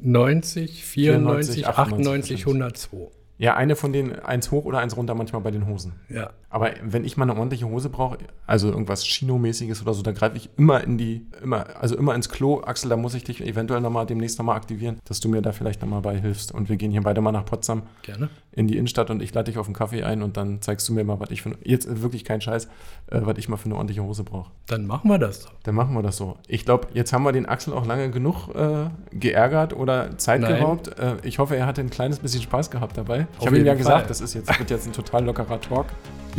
90, 0.04 0.84
94, 0.84 1.66
94 1.66 1.68
98, 1.68 2.40
102. 2.42 2.98
Ja, 3.38 3.56
eine 3.56 3.76
von 3.76 3.94
denen, 3.94 4.20
eins 4.20 4.52
hoch 4.52 4.66
oder 4.66 4.80
eins 4.80 4.96
runter 4.96 5.16
manchmal 5.16 5.42
bei 5.42 5.52
den 5.52 5.66
Hosen. 5.66 5.94
Ja. 6.10 6.32
Aber 6.54 6.70
wenn 6.84 7.04
ich 7.04 7.18
mal 7.18 7.28
eine 7.28 7.34
ordentliche 7.34 7.68
Hose 7.68 7.90
brauche, 7.90 8.20
also 8.46 8.70
irgendwas 8.70 9.04
Chino-mäßiges 9.04 9.82
oder 9.82 9.96
so, 9.96 10.04
da 10.04 10.12
greife 10.12 10.38
ich 10.38 10.52
immer 10.56 10.84
in 10.84 11.00
die, 11.00 11.26
immer, 11.42 11.66
also 11.82 11.98
immer 11.98 12.14
ins 12.14 12.30
Klo. 12.30 12.62
Axel, 12.62 12.92
da 12.92 12.96
muss 12.96 13.16
ich 13.16 13.24
dich 13.24 13.42
eventuell 13.42 13.82
nochmal 13.82 14.06
demnächst 14.06 14.38
nochmal 14.38 14.56
aktivieren, 14.56 15.00
dass 15.06 15.20
du 15.20 15.30
mir 15.30 15.42
da 15.42 15.52
vielleicht 15.52 15.82
nochmal 15.82 16.02
bei 16.02 16.16
hilfst. 16.16 16.52
Und 16.52 16.70
wir 16.70 16.78
gehen 16.78 16.92
hier 16.92 17.02
beide 17.02 17.22
mal 17.22 17.32
nach 17.32 17.46
Potsdam. 17.46 17.82
Gerne. 18.04 18.30
In 18.52 18.68
die 18.68 18.78
Innenstadt 18.78 19.10
und 19.10 19.20
ich 19.24 19.34
lade 19.34 19.50
dich 19.50 19.58
auf 19.58 19.66
einen 19.66 19.74
Kaffee 19.74 20.04
ein 20.04 20.22
und 20.22 20.38
dann 20.38 20.62
zeigst 20.62 20.88
du 20.88 20.94
mir 20.94 21.04
mal, 21.04 21.20
was 21.20 21.32
ich 21.32 21.42
für, 21.42 21.58
jetzt 21.64 22.04
wirklich 22.04 22.24
kein 22.24 22.40
Scheiß, 22.40 22.66
äh, 23.08 23.22
was 23.24 23.40
ich 23.40 23.50
mal 23.50 23.58
für 23.58 23.66
eine 23.66 23.74
ordentliche 23.74 24.04
Hose 24.04 24.24
brauche. 24.24 24.52
Dann 24.68 24.86
machen 24.86 25.10
wir 25.10 25.18
das. 25.18 25.48
Dann 25.64 25.74
machen 25.74 25.96
wir 25.96 26.04
das 26.04 26.18
so. 26.18 26.38
Ich 26.48 26.66
glaube, 26.66 26.88
jetzt 26.94 27.14
haben 27.14 27.24
wir 27.24 27.32
den 27.32 27.48
Axel 27.48 27.74
auch 27.74 27.88
lange 27.88 28.12
genug 28.12 28.50
äh, 28.54 28.92
geärgert 29.10 29.76
oder 29.76 30.20
Zeit 30.20 30.42
Nein. 30.42 30.54
geraubt. 30.60 31.00
Äh, 31.00 31.16
ich 31.24 31.40
hoffe, 31.40 31.56
er 31.56 31.66
hatte 31.66 31.82
ein 31.82 31.90
kleines 31.90 32.20
bisschen 32.20 32.44
Spaß 32.44 32.70
gehabt 32.70 32.96
dabei. 32.96 33.26
Ich 33.40 33.48
habe 33.48 33.58
ihm 33.58 33.66
ja 33.66 33.74
gesagt, 33.74 34.12
das 34.12 34.22
ist 34.22 34.36
jetzt, 34.36 34.60
wird 34.60 34.70
jetzt 34.70 34.86
ein 34.86 34.94
total 34.94 35.26
lockerer 35.26 35.60
Talk 35.60 35.88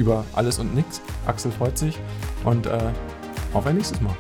über 0.04 0.24
alles 0.34 0.58
und 0.58 0.74
nichts. 0.74 1.00
Axel 1.26 1.50
freut 1.50 1.78
sich 1.78 1.98
und 2.44 2.66
äh, 2.66 2.78
auf 3.54 3.66
ein 3.66 3.76
nächstes 3.76 4.00
Mal. 4.02 4.14